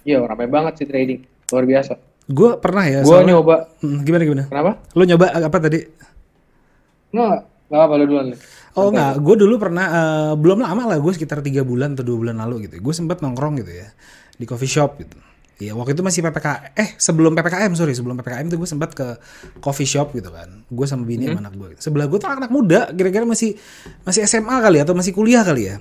Iya, 0.03 0.21
ramai 0.21 0.45
banget 0.45 0.83
sih 0.83 0.87
trading. 0.87 1.23
Luar 1.49 1.65
biasa. 1.65 1.93
Gue 2.27 2.55
pernah 2.59 2.85
ya. 2.87 2.99
Soalnya- 3.03 3.35
nyoba. 3.35 3.55
Hmm, 3.79 4.03
gimana 4.03 4.23
gimana? 4.23 4.43
Kenapa? 4.47 4.71
Lo 4.95 5.03
nyoba 5.07 5.25
apa 5.31 5.57
tadi? 5.59 5.79
Nggak, 7.13 7.37
nggak 7.69 7.81
apa 7.85 7.93
lu 8.01 8.05
duluan. 8.09 8.27
Oh 8.73 8.89
enggak, 8.89 9.21
gue 9.21 9.35
dulu 9.45 9.55
pernah 9.61 9.85
eh, 9.85 10.33
belum 10.33 10.65
lama 10.65 10.83
lah, 10.89 10.97
gue 10.97 11.13
sekitar 11.13 11.45
tiga 11.45 11.61
bulan 11.61 11.93
atau 11.93 12.01
dua 12.01 12.17
bulan 12.25 12.41
lalu 12.41 12.65
gitu. 12.65 12.81
Gue 12.81 12.93
sempat 12.97 13.21
nongkrong 13.21 13.61
gitu 13.61 13.69
ya 13.69 13.87
di 14.33 14.45
coffee 14.49 14.69
shop 14.69 14.97
gitu. 14.97 15.17
Iya 15.61 15.77
waktu 15.77 15.93
itu 15.93 16.01
masih 16.01 16.25
ppk, 16.25 16.73
eh 16.73 16.89
sebelum 16.97 17.37
ppkm 17.37 17.77
sorry 17.77 17.93
sebelum 17.93 18.17
ppkm 18.17 18.49
tuh 18.49 18.57
gue 18.57 18.65
sempat 18.65 18.97
ke 18.97 19.07
coffee 19.61 19.85
shop 19.85 20.17
gitu 20.17 20.33
kan. 20.33 20.65
Gue 20.65 20.89
sama 20.89 21.05
bini 21.05 21.29
sama 21.29 21.45
anak 21.45 21.53
gue. 21.53 21.67
Gitu. 21.77 21.81
Sebelah 21.87 22.09
gue 22.09 22.17
tuh 22.17 22.27
anak 22.33 22.49
muda, 22.49 22.89
kira-kira 22.89 23.29
masih 23.29 23.53
masih 24.01 24.25
SMA 24.25 24.57
kali 24.57 24.81
ya, 24.81 24.83
atau 24.89 24.97
masih 24.97 25.13
kuliah 25.13 25.45
kali 25.45 25.69
ya. 25.69 25.77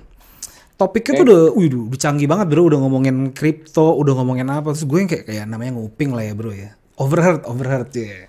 Topiknya 0.76 1.12
tuh 1.16 1.24
udah, 1.24 1.43
wih, 1.57 1.68
udah 1.89 2.01
canggih 2.01 2.28
banget 2.28 2.47
bro, 2.53 2.68
udah 2.68 2.78
ngomongin 2.85 3.33
kripto, 3.33 3.97
udah 3.97 4.12
ngomongin 4.20 4.53
apa. 4.53 4.76
Terus 4.76 4.85
gue 4.85 4.99
yang 5.01 5.09
kayak 5.09 5.24
kayak 5.24 5.45
namanya 5.49 5.72
nguping 5.80 6.11
lah 6.12 6.24
ya 6.28 6.35
bro 6.37 6.53
ya. 6.53 6.76
Overheard, 7.01 7.49
overheard 7.49 7.89
ya. 7.97 8.28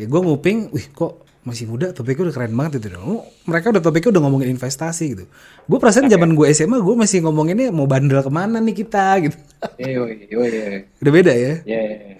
Ya 0.00 0.06
gue 0.08 0.20
nguping, 0.24 0.72
wih 0.72 0.86
kok 0.96 1.27
masih 1.42 1.64
muda 1.64 1.94
topiknya 1.94 2.28
udah 2.28 2.34
keren 2.34 2.52
banget 2.52 2.82
itu. 2.82 2.98
Oh, 2.98 3.24
mereka 3.46 3.70
udah 3.70 3.80
topiknya 3.80 4.10
udah 4.18 4.22
ngomongin 4.26 4.48
investasi 4.52 5.04
gitu. 5.16 5.24
Gue 5.64 5.78
perasaan 5.78 6.06
zaman 6.06 6.34
gue 6.34 6.46
SMA 6.52 6.78
gue 6.78 6.94
masih 6.94 7.24
ngomonginnya 7.24 7.70
mau 7.70 7.86
bandel 7.86 8.20
ke 8.20 8.28
mana 8.28 8.58
nih 8.58 8.74
kita 8.76 9.06
gitu. 9.24 9.38
Iya, 9.80 9.88
iya, 9.88 10.26
iya, 10.28 10.46
iya. 10.46 10.78
udah 11.00 11.12
beda 11.12 11.32
ya. 11.32 11.54
Iya, 11.62 11.80
iya, 11.82 11.98
iya. 12.14 12.16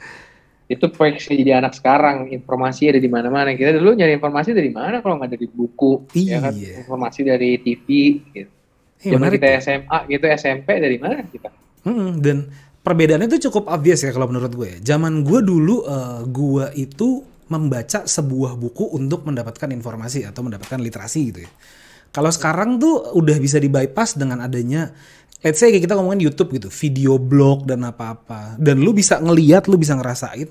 itu 0.68 0.84
proyeksi 0.92 1.32
jadi 1.32 1.64
anak 1.64 1.72
sekarang 1.72 2.28
informasi 2.28 2.92
ada 2.92 3.00
di 3.00 3.08
mana-mana 3.08 3.56
kita 3.56 3.72
dulu 3.72 3.96
nyari 3.96 4.20
informasi 4.20 4.52
dari 4.52 4.68
mana 4.68 5.00
kalau 5.00 5.16
nggak 5.16 5.32
dari 5.32 5.48
buku 5.48 6.04
ya 6.12 6.44
kan 6.44 6.52
Iya. 6.52 6.84
informasi 6.84 7.20
dari 7.24 7.56
TV 7.56 7.86
gitu 8.36 8.52
Eh, 8.98 9.14
Zaman 9.14 9.30
kita 9.32 9.46
tuh. 9.48 9.56
SMA 9.64 9.98
gitu 10.10 10.24
SMP 10.28 10.68
dari 10.76 10.98
mana 11.00 11.24
kita 11.24 11.48
Mm-mm, 11.88 12.20
dan 12.20 12.52
perbedaannya 12.84 13.30
itu 13.30 13.48
cukup 13.48 13.70
obvious 13.70 14.02
ya 14.02 14.10
kalau 14.10 14.28
menurut 14.28 14.52
gue. 14.52 14.70
Zaman 14.82 15.22
gue 15.24 15.40
dulu, 15.40 15.86
eh, 15.86 16.20
gue 16.26 16.64
itu 16.76 17.22
membaca 17.48 18.04
sebuah 18.04 18.54
buku 18.54 18.92
untuk 18.92 19.24
mendapatkan 19.24 19.68
informasi 19.72 20.24
atau 20.24 20.44
mendapatkan 20.44 20.78
literasi 20.78 21.20
gitu 21.32 21.40
ya. 21.44 21.50
Kalau 22.08 22.32
sekarang 22.32 22.80
tuh 22.80 23.12
udah 23.16 23.36
bisa 23.36 23.60
di 23.60 23.68
bypass 23.68 24.16
dengan 24.16 24.40
adanya, 24.40 24.88
let's 25.40 25.60
say 25.60 25.68
kayak 25.68 25.84
kita 25.84 25.96
ngomongin 25.96 26.24
YouTube 26.24 26.56
gitu, 26.56 26.68
video 26.72 27.20
blog 27.20 27.68
dan 27.68 27.84
apa-apa. 27.84 28.56
Dan 28.56 28.80
lu 28.80 28.92
bisa 28.92 29.20
ngeliat, 29.20 29.68
lu 29.68 29.76
bisa 29.76 29.92
ngerasain. 29.92 30.48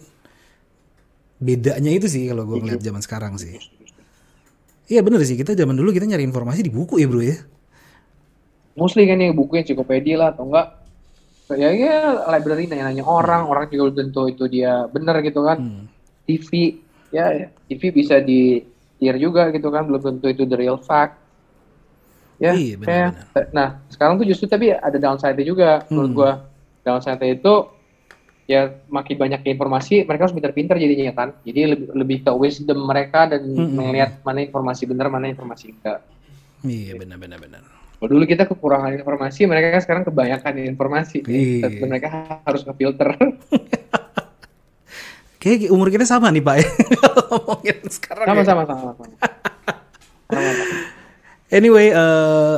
Bedanya 1.37 1.93
itu 1.93 2.09
sih 2.09 2.25
kalau 2.29 2.45
gue 2.45 2.57
ngeliat 2.61 2.81
zaman 2.81 3.01
sekarang 3.01 3.37
sih. 3.37 3.57
Iya 4.87 5.03
bener 5.03 5.19
sih, 5.21 5.35
kita 5.35 5.53
zaman 5.53 5.75
dulu 5.75 5.91
kita 5.91 6.05
nyari 6.05 6.23
informasi 6.23 6.65
di 6.65 6.71
buku 6.71 6.97
ya 6.97 7.07
bro 7.09 7.21
ya. 7.21 7.37
mostly 8.73 9.09
kan 9.09 9.17
yang 9.17 9.33
buku 9.33 9.57
ensiklopedia 9.57 10.21
lah 10.21 10.29
atau 10.29 10.45
enggak 10.45 10.67
ya 11.57 11.73
ya 11.73 11.97
library 12.29 12.69
nanya-nanya 12.69 13.01
orang 13.01 13.49
orang 13.49 13.65
juga 13.73 13.89
belum 13.89 13.95
tentu 13.97 14.21
itu 14.29 14.45
dia 14.45 14.85
bener 14.85 15.17
gitu 15.25 15.41
kan 15.41 15.57
Hmm. 15.57 15.89
TV 16.27 16.77
ya 17.09 17.25
ya, 17.31 17.47
TV 17.65 17.81
bisa 17.93 18.19
di 18.19 18.61
tier 18.97 19.15
juga 19.15 19.47
gitu 19.49 19.69
kan 19.69 19.85
belum 19.85 20.01
tentu 20.01 20.27
itu 20.27 20.43
the 20.43 20.57
real 20.57 20.77
fact 20.77 21.15
ya 22.37 22.53
Iya, 22.53 22.75
kayak- 22.77 23.13
benar-benar. 23.33 23.47
nah 23.53 23.67
sekarang 23.87 24.13
tuh 24.17 24.25
justru 24.25 24.45
tapi 24.45 24.69
ada 24.69 24.95
downside 24.95 25.37
juga 25.41 25.85
menurut 25.87 26.11
Hmm. 26.11 26.17
gua 26.17 26.31
downside 26.81 27.21
itu 27.23 27.53
ya 28.45 28.61
makin 28.87 29.15
banyak 29.17 29.41
informasi 29.45 30.03
mereka 30.03 30.23
harus 30.23 30.35
pintar-pintar 30.35 30.75
jadinya 30.75 31.11
kan 31.11 31.29
jadi 31.41 31.75
lebih 31.75 31.87
lebih 31.93 32.17
ke 32.23 32.31
wisdom 32.31 32.79
mereka 32.83 33.27
dan 33.27 33.43
Hmm. 33.43 33.75
melihat 33.75 34.21
mana 34.21 34.39
informasi 34.39 34.83
benar 34.85 35.07
mana 35.07 35.27
informasi 35.27 35.73
enggak 35.73 35.99
Iya 36.63 36.95
benar-benar 36.95 37.37
benar. 37.37 37.61
kalau 37.97 38.13
dulu 38.13 38.25
kita 38.25 38.45
kekurangan 38.45 38.93
informasi, 38.93 39.45
mereka 39.45 39.73
kan 39.73 39.81
sekarang 39.81 40.03
kebanyakan 40.05 40.53
informasi. 40.69 41.25
Iya. 41.25 41.81
Mereka 41.81 42.07
harus 42.45 42.61
ngefilter. 42.61 43.09
Kayak 45.37 45.69
umur 45.69 45.87
kita 45.89 46.03
sama 46.03 46.33
nih 46.33 46.41
Pak 46.41 46.55
ya. 46.57 46.65
Ngomongin 47.29 47.77
sekarang. 47.87 48.25
ya. 48.25 48.29
Sama-sama, 48.33 48.61
sama-sama. 48.65 49.03
Sama-sama. 50.27 50.63
Anyway, 51.47 51.87
eh 51.89 52.57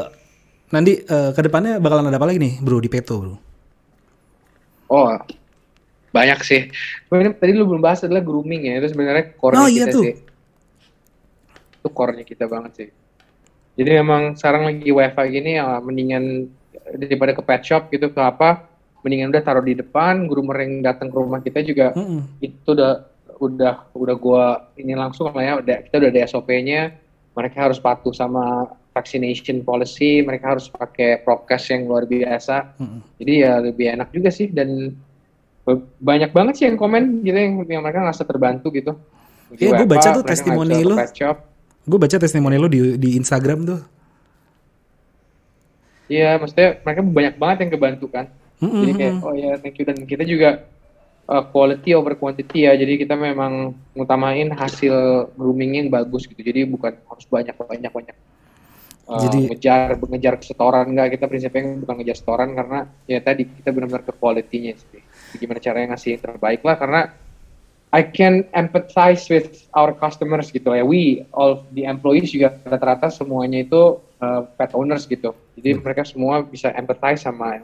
nanti 0.69 1.01
eh, 1.01 1.29
ke 1.35 1.41
depannya 1.43 1.77
bakalan 1.77 2.07
ada 2.07 2.17
apa 2.17 2.27
lagi 2.29 2.39
nih, 2.39 2.53
Bro 2.63 2.79
di 2.79 2.89
Peto, 2.89 3.19
Bro? 3.19 3.35
Oh, 4.89 5.13
banyak 6.09 6.39
sih. 6.41 6.71
Ini 7.07 7.37
tadi 7.37 7.51
lu 7.53 7.69
belum 7.69 7.83
bahas 7.83 8.01
adalah 8.01 8.25
grooming 8.25 8.65
ya. 8.65 8.81
Itu 8.81 8.97
sebenarnya 8.97 9.37
core-nya 9.37 9.61
Oh, 9.61 9.69
iya 9.69 9.85
kita 9.85 9.93
tuh. 9.93 10.03
sih. 10.07 10.15
Itu 11.77 11.87
core-nya 11.93 12.25
kita 12.25 12.49
banget 12.49 12.71
sih. 12.73 12.89
Jadi 13.77 13.89
memang 13.95 14.33
sekarang 14.35 14.65
lagi 14.65 14.89
wifi 14.89 15.25
gini 15.29 15.55
ya 15.55 15.77
mendingan 15.79 16.49
daripada 16.97 17.31
ke 17.31 17.41
pet 17.45 17.61
shop 17.63 17.87
gitu 17.93 18.09
ke 18.09 18.17
apa, 18.19 18.65
mendingan 19.03 19.31
udah 19.31 19.43
taruh 19.43 19.63
di 19.63 19.75
depan, 19.79 20.27
groomer 20.27 20.57
yang 20.63 20.83
datang 20.83 21.07
ke 21.07 21.15
rumah 21.15 21.39
kita 21.39 21.63
juga 21.63 21.95
Mm-mm. 21.95 22.43
itu 22.43 22.69
udah 22.75 23.07
udah 23.39 23.75
udah 23.95 24.15
gua 24.19 24.45
ini 24.75 24.91
langsung 24.95 25.31
lah 25.31 25.43
ya 25.43 25.53
udah 25.63 25.77
kita 25.87 25.95
udah 26.03 26.09
ada 26.11 26.21
SOP-nya 26.27 26.81
mereka 27.31 27.71
harus 27.71 27.79
patuh 27.79 28.11
sama 28.11 28.67
vaccination 28.91 29.63
policy 29.63 30.19
mereka 30.19 30.59
harus 30.59 30.67
pakai 30.67 31.23
prokes 31.23 31.71
yang 31.71 31.87
luar 31.87 32.03
biasa 32.03 32.75
Mm-mm. 32.75 32.99
jadi 33.23 33.33
ya 33.39 33.51
lebih 33.63 33.85
enak 33.95 34.11
juga 34.11 34.27
sih 34.27 34.51
dan 34.51 34.91
banyak 36.01 36.33
banget 36.35 36.53
sih 36.59 36.65
yang 36.67 36.75
komen 36.75 37.23
gitu 37.23 37.37
yang, 37.37 37.63
yang 37.63 37.81
mereka 37.85 38.03
ngerasa 38.03 38.23
terbantu 38.27 38.73
gitu 38.75 38.93
Iya, 39.57 39.81
WFH, 39.81 39.89
baca 39.89 40.09
tuh 40.13 40.25
testimoni 40.29 40.77
shop. 41.17 41.37
Gue 41.89 41.97
baca 41.97 42.15
testimoni 42.21 42.61
lo 42.61 42.69
di 42.69 43.01
di 43.01 43.17
Instagram 43.17 43.65
tuh. 43.65 43.81
Iya, 46.05 46.37
maksudnya 46.37 46.77
mereka 46.85 47.01
banyak 47.01 47.35
banget 47.41 47.57
yang 47.65 47.71
kebantu 47.73 48.05
kan 48.13 48.29
Mm-mm. 48.59 48.83
Jadi 48.83 48.91
kayak 48.95 49.13
oh 49.23 49.33
ya 49.35 49.51
thank 49.59 49.79
you 49.79 49.85
dan 49.87 49.97
kita 50.03 50.23
juga 50.27 50.67
uh, 51.31 51.43
quality 51.47 51.95
over 51.95 52.13
quantity 52.19 52.67
ya. 52.67 52.75
Jadi 52.75 52.99
kita 52.99 53.15
memang 53.15 53.71
ngutamain 53.95 54.51
hasil 54.51 55.27
grooming 55.39 55.79
yang 55.79 55.87
bagus 55.87 56.27
gitu. 56.27 56.39
Jadi 56.43 56.67
bukan 56.67 56.95
harus 57.07 57.25
banyak 57.27 57.55
banyak 57.55 57.91
banyak. 57.91 58.17
Uh, 59.09 59.25
Jadi- 59.25 59.49
ngejar 59.49 59.97
ngejar 59.97 60.33
setoran 60.43 60.85
enggak 60.93 61.17
kita 61.17 61.25
prinsipnya 61.25 61.81
bukan 61.81 61.95
ngejar 62.03 62.17
setoran 62.19 62.53
karena 62.53 62.79
ya 63.09 63.17
tadi 63.23 63.47
kita 63.47 63.73
benar-benar 63.73 64.03
ke 64.05 64.13
quality-nya 64.13 64.75
sih. 64.77 65.01
Gimana 65.39 65.57
caranya 65.63 65.95
ngasih 65.95 66.19
yang 66.19 66.21
terbaik 66.21 66.61
lah 66.61 66.77
karena 66.77 67.01
I 67.89 68.05
can 68.05 68.45
empathize 68.53 69.25
with 69.33 69.65
our 69.73 69.97
customers 69.97 70.53
gitu 70.53 70.69
ya. 70.77 70.85
We 70.85 71.25
all 71.33 71.65
the 71.73 71.89
employees 71.89 72.29
juga 72.29 72.53
rata-rata 72.61 73.09
semuanya 73.09 73.65
itu 73.65 73.97
uh, 74.21 74.45
pet 74.45 74.77
owners 74.77 75.09
gitu. 75.09 75.33
Jadi 75.57 75.81
mereka 75.81 76.05
semua 76.05 76.45
bisa 76.45 76.69
empathize 76.69 77.25
sama 77.25 77.57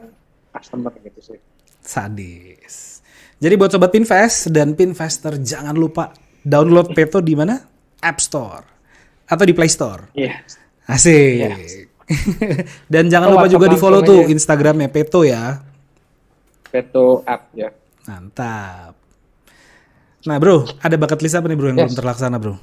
customer 0.56 0.92
gitu 0.98 1.20
sih. 1.22 1.38
Sadis. 1.78 3.04
Jadi 3.36 3.54
buat 3.54 3.68
sobat 3.68 3.92
Pinvest 3.92 4.48
dan 4.48 4.72
Pinvester 4.72 5.36
jangan 5.36 5.76
lupa 5.76 6.10
download 6.40 6.90
Peto 6.90 7.20
di 7.20 7.36
mana? 7.36 7.60
App 8.00 8.18
Store 8.18 8.64
atau 9.24 9.44
di 9.44 9.52
Play 9.52 9.68
Store. 9.68 10.08
Iya. 10.12 10.40
Asik. 10.88 11.36
Yes. 11.44 11.72
dan 12.92 13.10
jangan 13.10 13.28
Oh, 13.28 13.32
lupa 13.36 13.46
juga 13.46 13.66
di 13.66 13.76
follow 13.76 14.00
tuh 14.00 14.24
aja. 14.24 14.30
Instagramnya 14.30 14.88
Peto 14.88 15.20
ya. 15.20 15.60
Peto 16.66 17.20
app 17.22 17.50
ya. 17.52 17.68
Mantap. 18.06 18.94
Nah 20.24 20.36
bro, 20.38 20.66
ada 20.78 20.94
bakat 20.94 21.20
list 21.20 21.34
apa 21.34 21.46
nih 21.46 21.54
bro 21.54 21.68
yang 21.68 21.78
Yes. 21.78 21.92
belum 21.92 21.98
terlaksana 21.98 22.36
bro? 22.38 22.54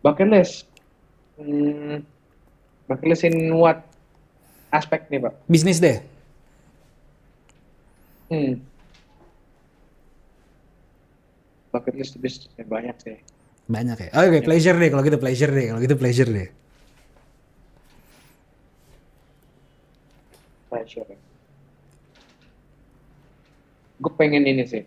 Bucket 0.00 0.28
list. 0.28 0.66
Hmm, 1.36 2.02
bucket 2.86 3.06
list 3.06 3.22
in 3.24 3.36
what 3.52 3.82
aspek 4.70 5.06
nih 5.06 5.20
pak? 5.20 5.34
Bisnis 5.46 5.78
deh. 5.78 5.98
Hmm. 8.26 8.58
Bucket 11.70 11.94
list 11.94 12.18
bisnisnya 12.18 12.64
banyak 12.66 12.96
sih. 12.98 13.16
Banyak 13.70 13.96
ya. 13.98 14.10
Oke, 14.14 14.42
pleasure 14.42 14.78
deh 14.78 14.90
kalau 14.90 15.02
gitu 15.06 15.18
pleasure 15.18 15.50
deh. 15.50 15.66
Kalau 15.70 15.80
gitu 15.82 15.96
pleasure 15.98 16.30
deh. 16.30 16.48
Pleasure. 20.70 21.06
Gue 24.02 24.12
pengen 24.18 24.46
ini 24.46 24.64
sih. 24.66 24.82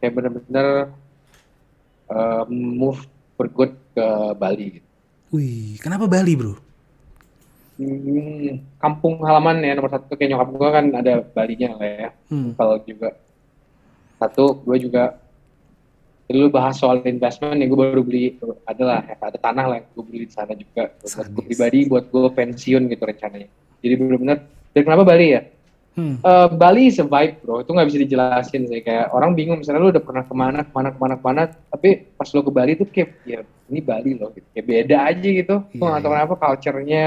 Kayak 0.00 0.12
bener-bener 0.16 0.68
uh, 2.08 2.44
move 2.48 3.04
for 3.36 3.48
good 3.48 3.72
ke 3.92 4.06
Bali 4.36 4.80
gitu. 4.80 4.88
Wih, 5.34 5.76
kenapa 5.82 6.06
Bali 6.06 6.32
bro? 6.38 6.63
Hmm, 7.74 8.62
kampung 8.78 9.18
halaman 9.26 9.58
ya 9.58 9.74
nomor 9.74 9.90
satu 9.90 10.14
kayak 10.14 10.30
nyokap 10.30 10.48
gue 10.54 10.70
kan 10.70 10.84
ada 10.94 11.12
Balinya 11.26 11.74
lah 11.74 11.88
ya. 11.90 12.10
Hmm. 12.30 12.54
Kalau 12.54 12.78
juga 12.86 13.08
satu 14.14 14.62
gue 14.62 14.78
juga 14.78 15.18
dulu 16.24 16.48
bahas 16.48 16.80
soal 16.80 17.04
investment 17.04 17.60
ya 17.60 17.66
gue 17.68 17.76
baru 17.76 18.00
beli 18.00 18.40
adalah 18.64 19.04
ya, 19.04 19.18
ada 19.20 19.36
tanah 19.36 19.64
lah 19.68 19.76
yang 19.82 19.88
gue 19.92 20.04
beli 20.08 20.18
di 20.24 20.32
sana 20.32 20.56
juga 20.56 20.88
buat 20.96 21.28
gue 21.28 21.44
pribadi 21.44 21.78
buat 21.84 22.04
gue 22.08 22.30
pensiun 22.32 22.82
gitu 22.88 23.02
rencananya 23.04 23.48
jadi 23.84 23.94
benar-benar 24.00 24.38
dan 24.72 24.82
kenapa 24.82 25.04
Bali 25.04 25.28
ya 25.34 25.42
Hmm. 25.94 26.18
Eh, 26.26 26.48
Bali 26.58 26.90
is 26.90 26.98
a 26.98 27.06
vibe 27.06 27.38
bro 27.38 27.62
itu 27.62 27.70
nggak 27.70 27.86
bisa 27.86 27.98
dijelasin 28.02 28.66
sih 28.66 28.82
kayak 28.82 29.14
orang 29.14 29.30
bingung 29.30 29.62
misalnya 29.62 29.78
lu 29.78 29.94
udah 29.94 30.02
pernah 30.02 30.26
ke 30.26 30.34
mana 30.34 30.66
ke 30.66 30.72
mana 30.74 30.90
ke 30.90 30.98
mana 30.98 31.14
ke 31.14 31.22
mana 31.22 31.42
tapi 31.70 31.88
pas 32.18 32.26
lu 32.34 32.42
ke 32.42 32.50
Bali 32.50 32.74
tuh 32.74 32.90
kayak 32.90 33.14
ya 33.22 33.46
ini 33.70 33.78
Bali 33.78 34.18
loh 34.18 34.34
gitu. 34.34 34.42
kayak 34.50 34.66
beda 34.66 34.96
aja 35.06 35.22
gitu 35.30 35.54
gue 35.62 35.78
Iya, 35.78 35.86
nggak 35.86 36.02
tahu 36.02 36.10
iya. 36.10 36.18
kenapa 36.18 36.34
culture-nya 36.34 37.04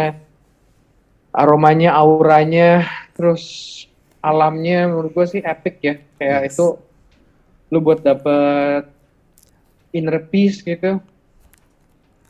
aromanya 1.31 1.93
auranya 1.93 2.85
terus 3.13 3.43
alamnya 4.19 4.85
menurut 4.85 5.11
gue 5.11 5.25
sih 5.29 5.41
epic 5.41 5.75
ya 5.79 5.95
kayak 6.15 6.39
Yes. 6.43 6.53
itu 6.53 6.67
lu 7.67 7.79
buat 7.79 7.99
dapet 7.99 8.87
inner 9.91 10.19
peace 10.23 10.61
gitu 10.61 10.99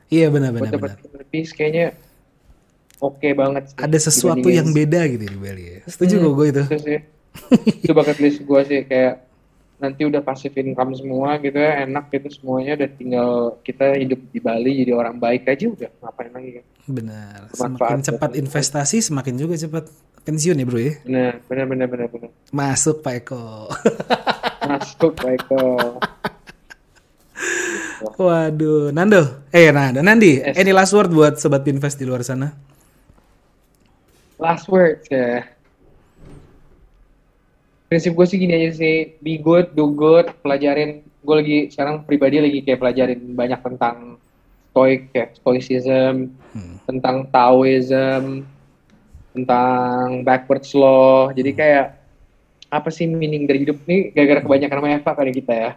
Iya 0.08 0.30
benar 0.30 0.56
buat 0.56 0.72
dapet 0.72 0.95
benar. 0.95 0.98
inner 1.04 1.26
peace 1.26 1.52
kayaknya 1.52 1.91
oke 2.98 3.28
banget 3.34 3.64
sih 3.68 3.78
Ada 3.78 3.98
sesuatu 4.02 4.48
yang 4.48 4.72
beda 4.72 5.04
gitu 5.06 5.26
di 5.26 5.38
Bali 5.38 5.64
ya. 5.68 5.80
Setuju 5.86 6.16
Hmm. 6.18 6.32
gue 6.34 6.45
itu. 6.48 6.64
itu 6.66 6.78
sih 6.80 7.00
itu 7.84 7.91
bucket 7.91 8.18
list 8.18 8.39
gue 8.41 8.62
sih 8.64 8.80
kayak 8.84 9.26
nanti 9.78 10.01
udah 10.09 10.25
passive 10.25 10.57
income 10.57 10.97
semua 10.97 11.38
gitu 11.38 11.53
ya 11.53 11.86
enak 11.86 12.09
gitu 12.09 12.28
semuanya 12.34 12.73
udah 12.82 12.89
tinggal 12.97 13.30
kita 13.61 13.93
hidup 13.93 14.17
di 14.34 14.39
Bali 14.41 14.82
jadi 14.82 14.91
orang 14.97 15.21
baik 15.21 15.45
aja 15.45 15.65
udah 15.69 15.89
ngapain 16.01 16.34
lagi 16.34 16.49
kan 16.61 16.65
Benar. 16.88 17.51
Semakin 17.51 17.99
cepat 17.99 18.32
investasi, 18.39 19.03
semakin 19.03 19.36
juga 19.36 19.59
cepat 19.59 19.91
pensiun 20.23 20.55
ya 20.55 20.65
bro 20.65 20.80
ya. 20.80 20.93
benar 21.03 21.34
benar 21.45 21.65
benar 21.67 21.88
benar 21.91 22.07
benar 22.09 22.30
Masuk 22.49 23.03
Pak 23.03 23.13
Eko. 23.21 23.67
masuk 24.71 25.11
baik 25.19 25.43
ke 25.47 25.61
Waduh, 28.17 28.93
Nando. 28.93 29.45
Eh, 29.49 29.69
Nando, 29.73 30.01
Nandi. 30.05 30.41
Yes. 30.41 30.57
Any 30.57 30.69
last 30.73 30.93
word 30.93 31.09
buat 31.09 31.38
sobat 31.41 31.65
Pinvest 31.65 31.97
di 31.97 32.05
luar 32.05 32.21
sana? 32.21 32.53
last 34.38 34.69
words 34.69 35.01
ya 35.09 35.41
prinsip 37.88 38.13
gue 38.13 38.25
sih 38.27 38.38
gini 38.39 38.53
aja 38.53 38.71
sih. 38.75 39.17
Be 39.23 39.39
good 39.39 39.73
do 39.73 39.91
good 39.91 40.31
pelajarin. 40.43 41.03
Gue 41.23 41.35
lagi 41.43 41.57
sekarang 41.71 42.03
pribadi 42.07 42.39
lagi 42.39 42.59
kayak 42.63 42.79
pelajarin 42.79 43.19
banyak 43.35 43.59
tentang 43.63 44.21
stoic 44.71 45.09
kayak 45.09 45.33
stoicism 45.41 46.38
tentang 46.85 47.25
taoism 47.33 48.45
tentang 49.33 50.21
backwards 50.21 50.71
law. 50.77 51.33
Jadi 51.33 51.51
kayak 51.57 51.97
apa 52.67 52.91
sih 52.91 53.07
meaning 53.07 53.47
dari 53.47 53.63
hidup 53.63 53.79
nih? 53.88 54.11
Gara-gara 54.11 54.43
kebanyakan 54.43 54.77
sama 54.77 54.89
Eva 54.93 55.11
kali 55.15 55.31
kita 55.33 55.53
ya. 55.55 55.71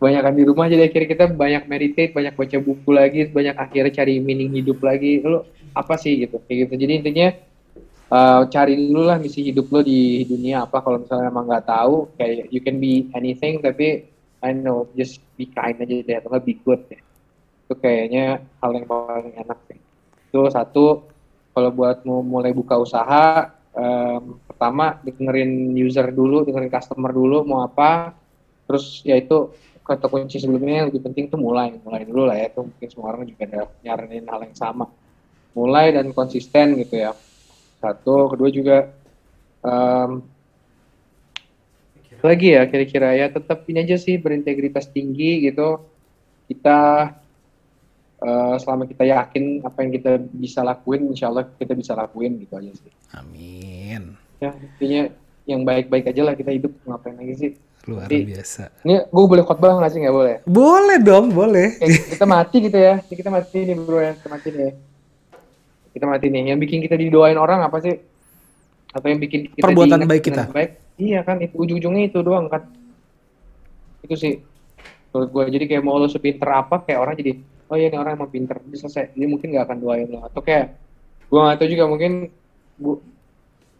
Kebanyakan 0.00 0.32
di 0.34 0.42
rumah 0.42 0.66
jadi 0.66 0.90
akhirnya 0.90 1.08
kita 1.14 1.24
banyak 1.30 1.62
meditate 1.70 2.10
banyak 2.10 2.34
baca 2.34 2.56
buku 2.58 2.90
lagi 2.90 3.20
banyak 3.30 3.54
akhirnya 3.54 3.92
cari 4.02 4.18
meaning 4.18 4.50
hidup 4.50 4.82
lagi. 4.82 5.22
Lo 5.22 5.46
apa 5.76 5.94
sih 6.00 6.26
gitu? 6.26 6.42
Kayak 6.48 6.66
gitu. 6.66 6.74
Jadi 6.82 6.92
intinya 6.98 7.28
uh, 8.12 8.42
cari 8.52 8.76
dulu 8.76 9.08
lah 9.08 9.16
misi 9.16 9.40
hidup 9.48 9.72
lo 9.72 9.80
di 9.80 10.22
dunia 10.28 10.68
apa. 10.68 10.84
Kalau 10.84 11.00
misalnya 11.00 11.32
emang 11.32 11.48
nggak 11.48 11.66
tahu 11.66 12.12
kayak 12.20 12.52
you 12.52 12.60
can 12.60 12.76
be 12.76 13.08
anything 13.16 13.64
tapi 13.64 14.04
I 14.44 14.52
know 14.52 14.90
just 14.92 15.22
be 15.38 15.48
kind 15.48 15.80
aja 15.80 15.94
deh 16.04 16.16
atau 16.20 16.36
be 16.36 16.54
good 16.60 16.84
deh. 16.92 17.00
Itu 17.66 17.74
kayaknya 17.80 18.44
hal 18.60 18.70
yang 18.76 18.86
paling 18.86 19.32
enak 19.38 19.58
sih. 19.70 19.78
Itu 20.28 20.44
satu 20.52 21.08
kalau 21.52 21.70
buat 21.72 22.04
mau 22.08 22.20
mulai 22.24 22.52
buka 22.52 22.80
usaha 22.80 23.52
em, 23.76 24.40
pertama 24.48 24.96
dengerin 25.04 25.76
user 25.76 26.08
dulu 26.12 26.44
dengerin 26.44 26.72
customer 26.72 27.12
dulu 27.14 27.46
mau 27.48 27.64
apa. 27.64 28.12
Terus 28.68 29.04
ya 29.06 29.16
itu 29.16 29.52
kata 29.82 30.06
kunci 30.06 30.38
sebelumnya 30.38 30.84
yang 30.84 30.88
lebih 30.90 31.02
penting 31.06 31.30
tuh 31.30 31.38
mulai. 31.38 31.78
Mulai 31.80 32.02
dulu 32.02 32.26
lah 32.26 32.36
ya 32.36 32.50
itu 32.50 32.66
mungkin 32.66 32.88
semua 32.90 33.06
orang 33.14 33.24
juga 33.30 33.42
ada 33.46 33.60
nyaranin 33.86 34.26
hal 34.26 34.40
yang 34.42 34.56
sama. 34.58 34.86
Mulai 35.52 35.92
dan 35.94 36.10
konsisten 36.16 36.80
gitu 36.80 36.98
ya 36.98 37.12
satu 37.82 38.30
kedua 38.30 38.48
juga 38.48 38.76
em, 39.60 40.22
lagi 42.22 42.54
ya 42.54 42.62
kira-kira 42.70 43.18
ya 43.18 43.26
tetap 43.26 43.66
ini 43.66 43.82
aja 43.82 43.98
sih 43.98 44.14
berintegritas 44.14 44.86
tinggi 44.86 45.42
gitu. 45.42 45.82
Kita 46.46 47.10
eh, 48.22 48.54
selama 48.62 48.86
kita 48.86 49.02
yakin 49.02 49.66
apa 49.66 49.78
yang 49.82 49.90
kita 49.90 50.12
bisa 50.30 50.62
lakuin 50.62 51.10
insya 51.10 51.26
Allah 51.26 51.50
kita 51.50 51.74
bisa 51.74 51.98
lakuin 51.98 52.38
gitu 52.38 52.54
aja 52.54 52.70
sih. 52.70 52.92
Amin. 53.12 54.14
ya 54.38 54.50
intinya 54.54 55.02
yang 55.46 55.62
baik-baik 55.62 56.06
aja 56.06 56.22
lah 56.22 56.34
kita 56.34 56.50
hidup 56.50 56.70
ngapain 56.86 57.18
lagi 57.18 57.34
sih? 57.34 57.50
Luar 57.90 58.06
Tapi- 58.06 58.30
biasa. 58.30 58.70
ini 58.86 58.94
gue 59.02 59.24
boleh 59.26 59.42
khotbah 59.42 59.74
nggak 59.74 59.90
sih? 59.90 59.98
Nggak 60.06 60.14
boleh? 60.14 60.36
Boleh 60.46 60.98
dong, 61.02 61.34
boleh. 61.34 61.74
Kayak 61.82 62.14
kita 62.14 62.26
mati 62.26 62.56
gitu 62.62 62.78
ya. 62.78 62.94
Kita 63.02 63.26
mati 63.26 63.58
nih 63.66 63.74
bro 63.74 63.98
ya. 63.98 64.14
Kita 64.14 64.28
mati 64.30 64.48
nih 64.54 64.70
kita 65.92 66.04
mati 66.08 66.26
nih 66.32 66.52
yang 66.52 66.60
bikin 66.60 66.80
kita 66.80 66.96
didoain 66.96 67.36
orang 67.36 67.62
apa 67.62 67.78
sih? 67.80 67.94
Atau 68.92 69.08
yang 69.08 69.20
bikin 69.20 69.52
kita 69.52 69.64
Perbuatan 69.64 70.04
diingat 70.04 70.10
baik 70.10 70.24
kita. 70.24 70.42
baik? 70.52 70.70
Iya 71.00 71.20
kan 71.24 71.40
itu 71.40 71.54
ujung-ujungnya 71.56 72.12
itu 72.12 72.18
doang 72.20 72.48
kan. 72.48 72.68
Itu 74.04 74.16
sih. 74.16 74.40
Menurut 75.12 75.28
gue 75.28 75.42
jadi 75.60 75.64
kayak 75.68 75.84
mau 75.84 76.00
lo 76.00 76.08
sepinter 76.08 76.48
apa 76.48 76.80
kayak 76.84 76.98
orang 77.00 77.14
jadi 77.16 77.32
oh 77.68 77.76
iya 77.76 77.88
ini 77.92 77.96
orang 78.00 78.16
emang 78.16 78.32
pinter. 78.32 78.56
Udah 78.60 78.78
selesai 78.88 79.12
dia 79.12 79.28
mungkin 79.28 79.52
nggak 79.52 79.64
akan 79.68 79.78
doain 79.80 80.08
lo. 80.08 80.24
Atau 80.24 80.40
kayak 80.40 80.76
gue 81.28 81.40
nggak 81.40 81.56
tahu 81.60 81.68
juga 81.68 81.84
mungkin 81.88 82.12
gua, 82.80 82.96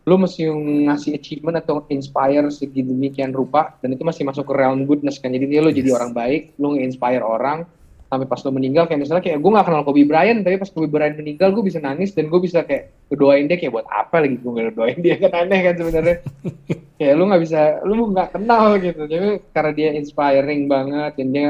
lo 0.02 0.14
mesti 0.18 0.50
ngasih 0.88 1.14
achievement 1.14 1.56
atau 1.62 1.86
inspire 1.86 2.48
sedemikian 2.50 3.30
rupa 3.30 3.78
dan 3.78 3.94
itu 3.94 4.02
masih 4.02 4.26
masuk 4.26 4.48
ke 4.50 4.54
realm 4.56 4.84
goodness 4.88 5.20
kan. 5.20 5.30
Jadi 5.30 5.46
dia 5.46 5.60
lo 5.62 5.70
jadi 5.70 5.92
Yes. 5.92 5.96
orang 6.00 6.10
baik 6.16 6.42
lo 6.58 6.74
nge-inspire 6.74 7.22
orang 7.22 7.64
sampai 8.12 8.28
pas 8.28 8.44
lo 8.44 8.52
meninggal 8.52 8.84
kayak 8.84 9.08
misalnya 9.08 9.24
kayak 9.24 9.40
gue 9.40 9.50
gak 9.56 9.66
kenal 9.72 9.88
Kobe 9.88 10.04
Bryant 10.04 10.44
tapi 10.44 10.60
pas 10.60 10.68
Kobe 10.68 10.92
Bryant 10.92 11.16
meninggal 11.16 11.48
gue 11.56 11.64
bisa 11.64 11.80
nangis 11.80 12.12
dan 12.12 12.28
gue 12.28 12.40
bisa 12.44 12.60
kayak 12.60 12.92
ngedoain 13.08 13.48
dia 13.48 13.56
kayak 13.56 13.72
buat 13.72 13.88
apa 13.88 14.20
lagi 14.20 14.36
gue 14.36 14.52
ngedoain 14.52 15.00
dia 15.00 15.16
kan 15.16 15.32
aneh 15.32 15.60
kan 15.64 15.74
sebenarnya. 15.80 16.16
Kayak 17.00 17.14
lu 17.18 17.24
nggak 17.26 17.42
bisa 17.42 17.60
lu 17.82 18.02
nggak 18.14 18.30
kenal 18.36 18.78
gitu. 18.78 19.00
Tapi 19.10 19.28
karena 19.50 19.72
dia 19.74 19.90
inspiring 19.96 20.70
banget 20.70 21.12
dan 21.18 21.28
dia 21.34 21.48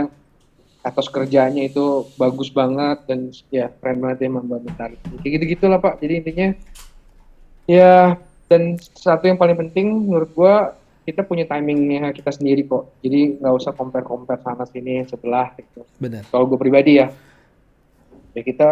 atas 0.86 1.06
kerjanya 1.12 1.62
itu 1.66 2.08
bagus 2.16 2.48
banget 2.48 3.04
dan 3.04 3.30
ya 3.52 3.68
keren 3.82 4.00
banget 4.00 4.26
emang 4.26 4.46
Mbak 4.46 4.60
Mentari 4.64 4.96
kayak 5.20 5.30
gitu 5.36 5.44
gitulah 5.58 5.82
pak. 5.82 5.98
Jadi 5.98 6.12
intinya 6.24 6.48
ya 7.66 8.16
dan 8.46 8.78
satu 8.96 9.28
yang 9.28 9.36
paling 9.36 9.58
penting 9.58 10.08
menurut 10.08 10.30
gua 10.32 10.72
kita 11.02 11.26
punya 11.26 11.44
timingnya 11.50 12.14
kita 12.14 12.30
sendiri 12.30 12.62
kok. 12.66 12.94
Jadi 13.02 13.42
nggak 13.42 13.54
usah 13.54 13.72
compare 13.74 14.06
compare 14.06 14.38
sana 14.38 14.62
sini 14.66 15.02
sebelah 15.06 15.50
gitu. 15.58 15.82
Benar. 15.98 16.26
kalau 16.30 16.46
gue 16.46 16.58
pribadi 16.58 17.02
ya 17.02 17.10
ya 18.32 18.42
kita 18.42 18.68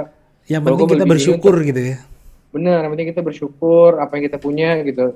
Yang 0.49 0.63
Kalau 0.67 0.77
penting 0.83 0.91
kita 0.99 1.07
bersyukur 1.07 1.55
gitu 1.63 1.83
ya. 1.95 1.99
bener 2.51 2.83
yang 2.83 2.91
penting 2.91 3.11
kita 3.15 3.23
bersyukur 3.23 4.03
apa 4.03 4.19
yang 4.19 4.25
kita 4.27 4.39
punya 4.43 4.83
gitu. 4.83 5.15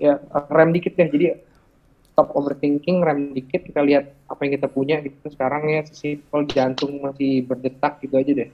Ya 0.00 0.20
rem 0.48 0.72
dikit 0.72 0.96
deh. 0.96 1.08
Jadi 1.08 1.26
stop 2.12 2.32
overthinking 2.32 3.04
rem 3.04 3.36
dikit 3.36 3.68
kita 3.68 3.84
lihat 3.84 4.08
apa 4.28 4.40
yang 4.48 4.52
kita 4.56 4.68
punya 4.72 4.96
gitu. 5.04 5.28
Sekarang 5.28 5.68
ya 5.68 5.84
sesimpel 5.84 6.48
jantung 6.48 7.04
masih 7.04 7.44
berdetak 7.44 8.00
gitu 8.00 8.16
aja 8.16 8.32
deh. 8.32 8.48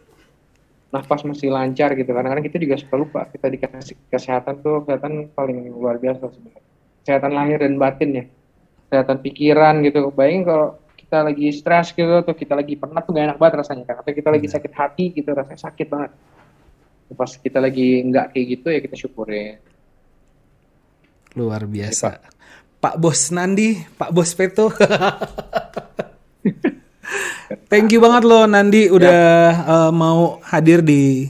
Nafas 0.90 1.22
masih 1.22 1.54
lancar 1.54 1.94
gitu. 1.94 2.10
Kadang-kadang 2.10 2.42
kita 2.42 2.58
juga 2.58 2.74
suka 2.74 2.94
lupa. 2.98 3.20
Kita 3.30 3.46
dikasih 3.46 3.94
kesehatan 4.10 4.58
tuh 4.58 4.82
kesehatan 4.82 5.30
paling 5.30 5.70
luar 5.70 6.02
biasa 6.02 6.26
sebenarnya 6.26 6.69
kesehatan 7.10 7.34
lahir 7.34 7.58
dan 7.58 7.74
batin 7.74 8.10
ya. 8.14 8.24
Kesehatan 8.86 9.18
pikiran 9.18 9.82
gitu. 9.82 10.14
Bayangin 10.14 10.46
kalau 10.46 10.78
kita 10.94 11.26
lagi 11.26 11.50
stres 11.50 11.90
gitu 11.90 12.22
atau 12.22 12.30
kita 12.30 12.54
lagi 12.54 12.78
penat 12.78 13.02
tuh 13.02 13.18
gak 13.18 13.34
enak 13.34 13.38
banget 13.42 13.66
rasanya 13.66 13.82
kan. 13.90 13.98
Atau 13.98 14.14
kita 14.14 14.30
lagi 14.30 14.46
sakit 14.46 14.70
hati 14.70 15.10
gitu 15.10 15.34
rasanya 15.34 15.58
sakit 15.58 15.86
banget. 15.90 16.14
Pas 17.10 17.34
kita 17.34 17.58
lagi 17.58 18.06
nggak 18.06 18.30
kayak 18.30 18.46
gitu 18.46 18.70
ya 18.70 18.78
kita 18.78 18.94
syukurin. 18.94 19.58
Luar 21.34 21.66
biasa. 21.66 22.22
Pak. 22.78 22.94
Bos 23.02 23.34
Nandi, 23.34 23.74
Pak 23.98 24.14
Bos 24.14 24.30
Peto. 24.38 24.70
Thank 27.66 27.90
you 27.90 27.98
banget 27.98 28.22
loh 28.22 28.46
Nandi 28.46 28.86
udah 28.86 29.18
eh, 29.58 29.90
mau 29.90 30.38
hadir 30.46 30.86
di 30.86 31.26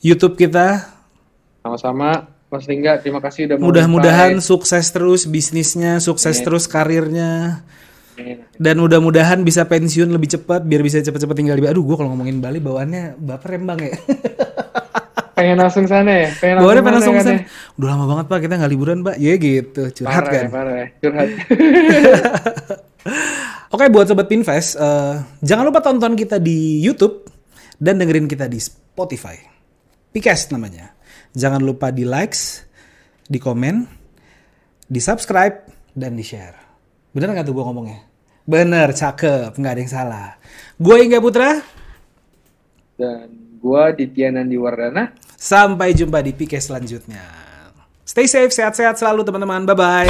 YouTube 0.00 0.40
kita. 0.40 0.96
sama-sama 1.60 2.35
Mas 2.46 2.64
Lingga 2.70 3.02
terima 3.02 3.18
kasih 3.18 3.50
udah 3.50 3.56
Mudah-mudahan 3.58 4.38
sukses 4.38 4.86
terus 4.94 5.26
bisnisnya, 5.26 5.98
sukses 5.98 6.38
terus 6.42 6.70
karirnya. 6.70 7.62
Dan 8.56 8.80
mudah-mudahan 8.80 9.44
bisa 9.44 9.68
pensiun 9.68 10.08
lebih 10.08 10.38
cepat 10.38 10.64
biar 10.64 10.80
bisa 10.80 11.04
cepet-cepet 11.04 11.36
tinggal 11.36 11.58
di 11.58 11.68
Bali. 11.68 11.72
Aduh, 11.76 11.84
gue 11.84 11.96
kalau 12.00 12.16
ngomongin 12.16 12.40
Bali 12.40 12.62
bawaannya 12.62 13.20
baper 13.20 13.60
emang 13.60 13.78
ya. 13.82 13.98
pengen 15.36 15.60
langsung 15.60 15.84
sana 15.84 16.24
ya 16.24 16.32
pengen 16.40 16.64
bawaannya 16.64 16.80
pengen 16.80 16.96
langsung 16.96 17.12
sana 17.12 17.20
ke 17.20 17.28
sana. 17.28 17.40
Udah 17.76 17.88
lama 17.92 18.04
banget 18.08 18.24
pak 18.32 18.38
kita 18.40 18.54
nggak 18.56 18.72
liburan 18.72 19.04
pak. 19.04 19.16
Ya 19.20 19.36
gitu, 19.36 19.82
curhat 19.92 20.24
parah 20.24 20.32
kan. 20.32 20.44
ya, 20.48 20.50
parah 20.50 20.76
ya. 20.80 20.86
curhat 20.96 21.28
Oke 23.76 23.84
buat 23.92 24.08
sobat 24.08 24.32
Pinvest, 24.32 24.80
eh, 24.80 25.14
jangan 25.44 25.68
lupa 25.68 25.84
tonton 25.84 26.16
kita 26.16 26.40
di 26.40 26.80
YouTube 26.80 27.28
dan 27.76 28.00
dengerin 28.00 28.24
kita 28.24 28.48
di 28.48 28.56
Spotify. 28.56 29.36
Picast 30.08 30.56
namanya. 30.56 30.95
Jangan 31.36 31.60
lupa 31.60 31.92
di 31.92 32.08
likes, 32.08 32.64
di 33.28 33.36
komen, 33.36 33.84
di 34.88 35.00
subscribe 35.04 35.68
dan 35.92 36.16
di 36.16 36.24
share. 36.24 36.56
Bener 37.12 37.36
nggak 37.36 37.44
tuh 37.44 37.54
gue 37.54 37.64
ngomongnya? 37.68 38.00
Bener, 38.48 38.96
cakep, 38.96 39.52
nggak 39.52 39.72
ada 39.76 39.80
yang 39.84 39.92
salah. 39.92 40.28
Gue 40.80 41.04
Ingga 41.04 41.20
Putra, 41.20 41.60
dan 42.96 43.28
gua 43.60 43.92
Ditya 43.92 44.32
Nandi 44.32 44.56
Wardana 44.56 45.12
sampai 45.36 45.92
jumpa 45.92 46.24
di 46.24 46.32
Picast 46.32 46.72
selanjutnya. 46.72 47.20
Stay 48.08 48.24
safe, 48.24 48.54
sehat-sehat 48.54 48.96
selalu 48.96 49.20
teman-teman. 49.26 49.68
Bye 49.68 49.76
bye. 49.76 50.08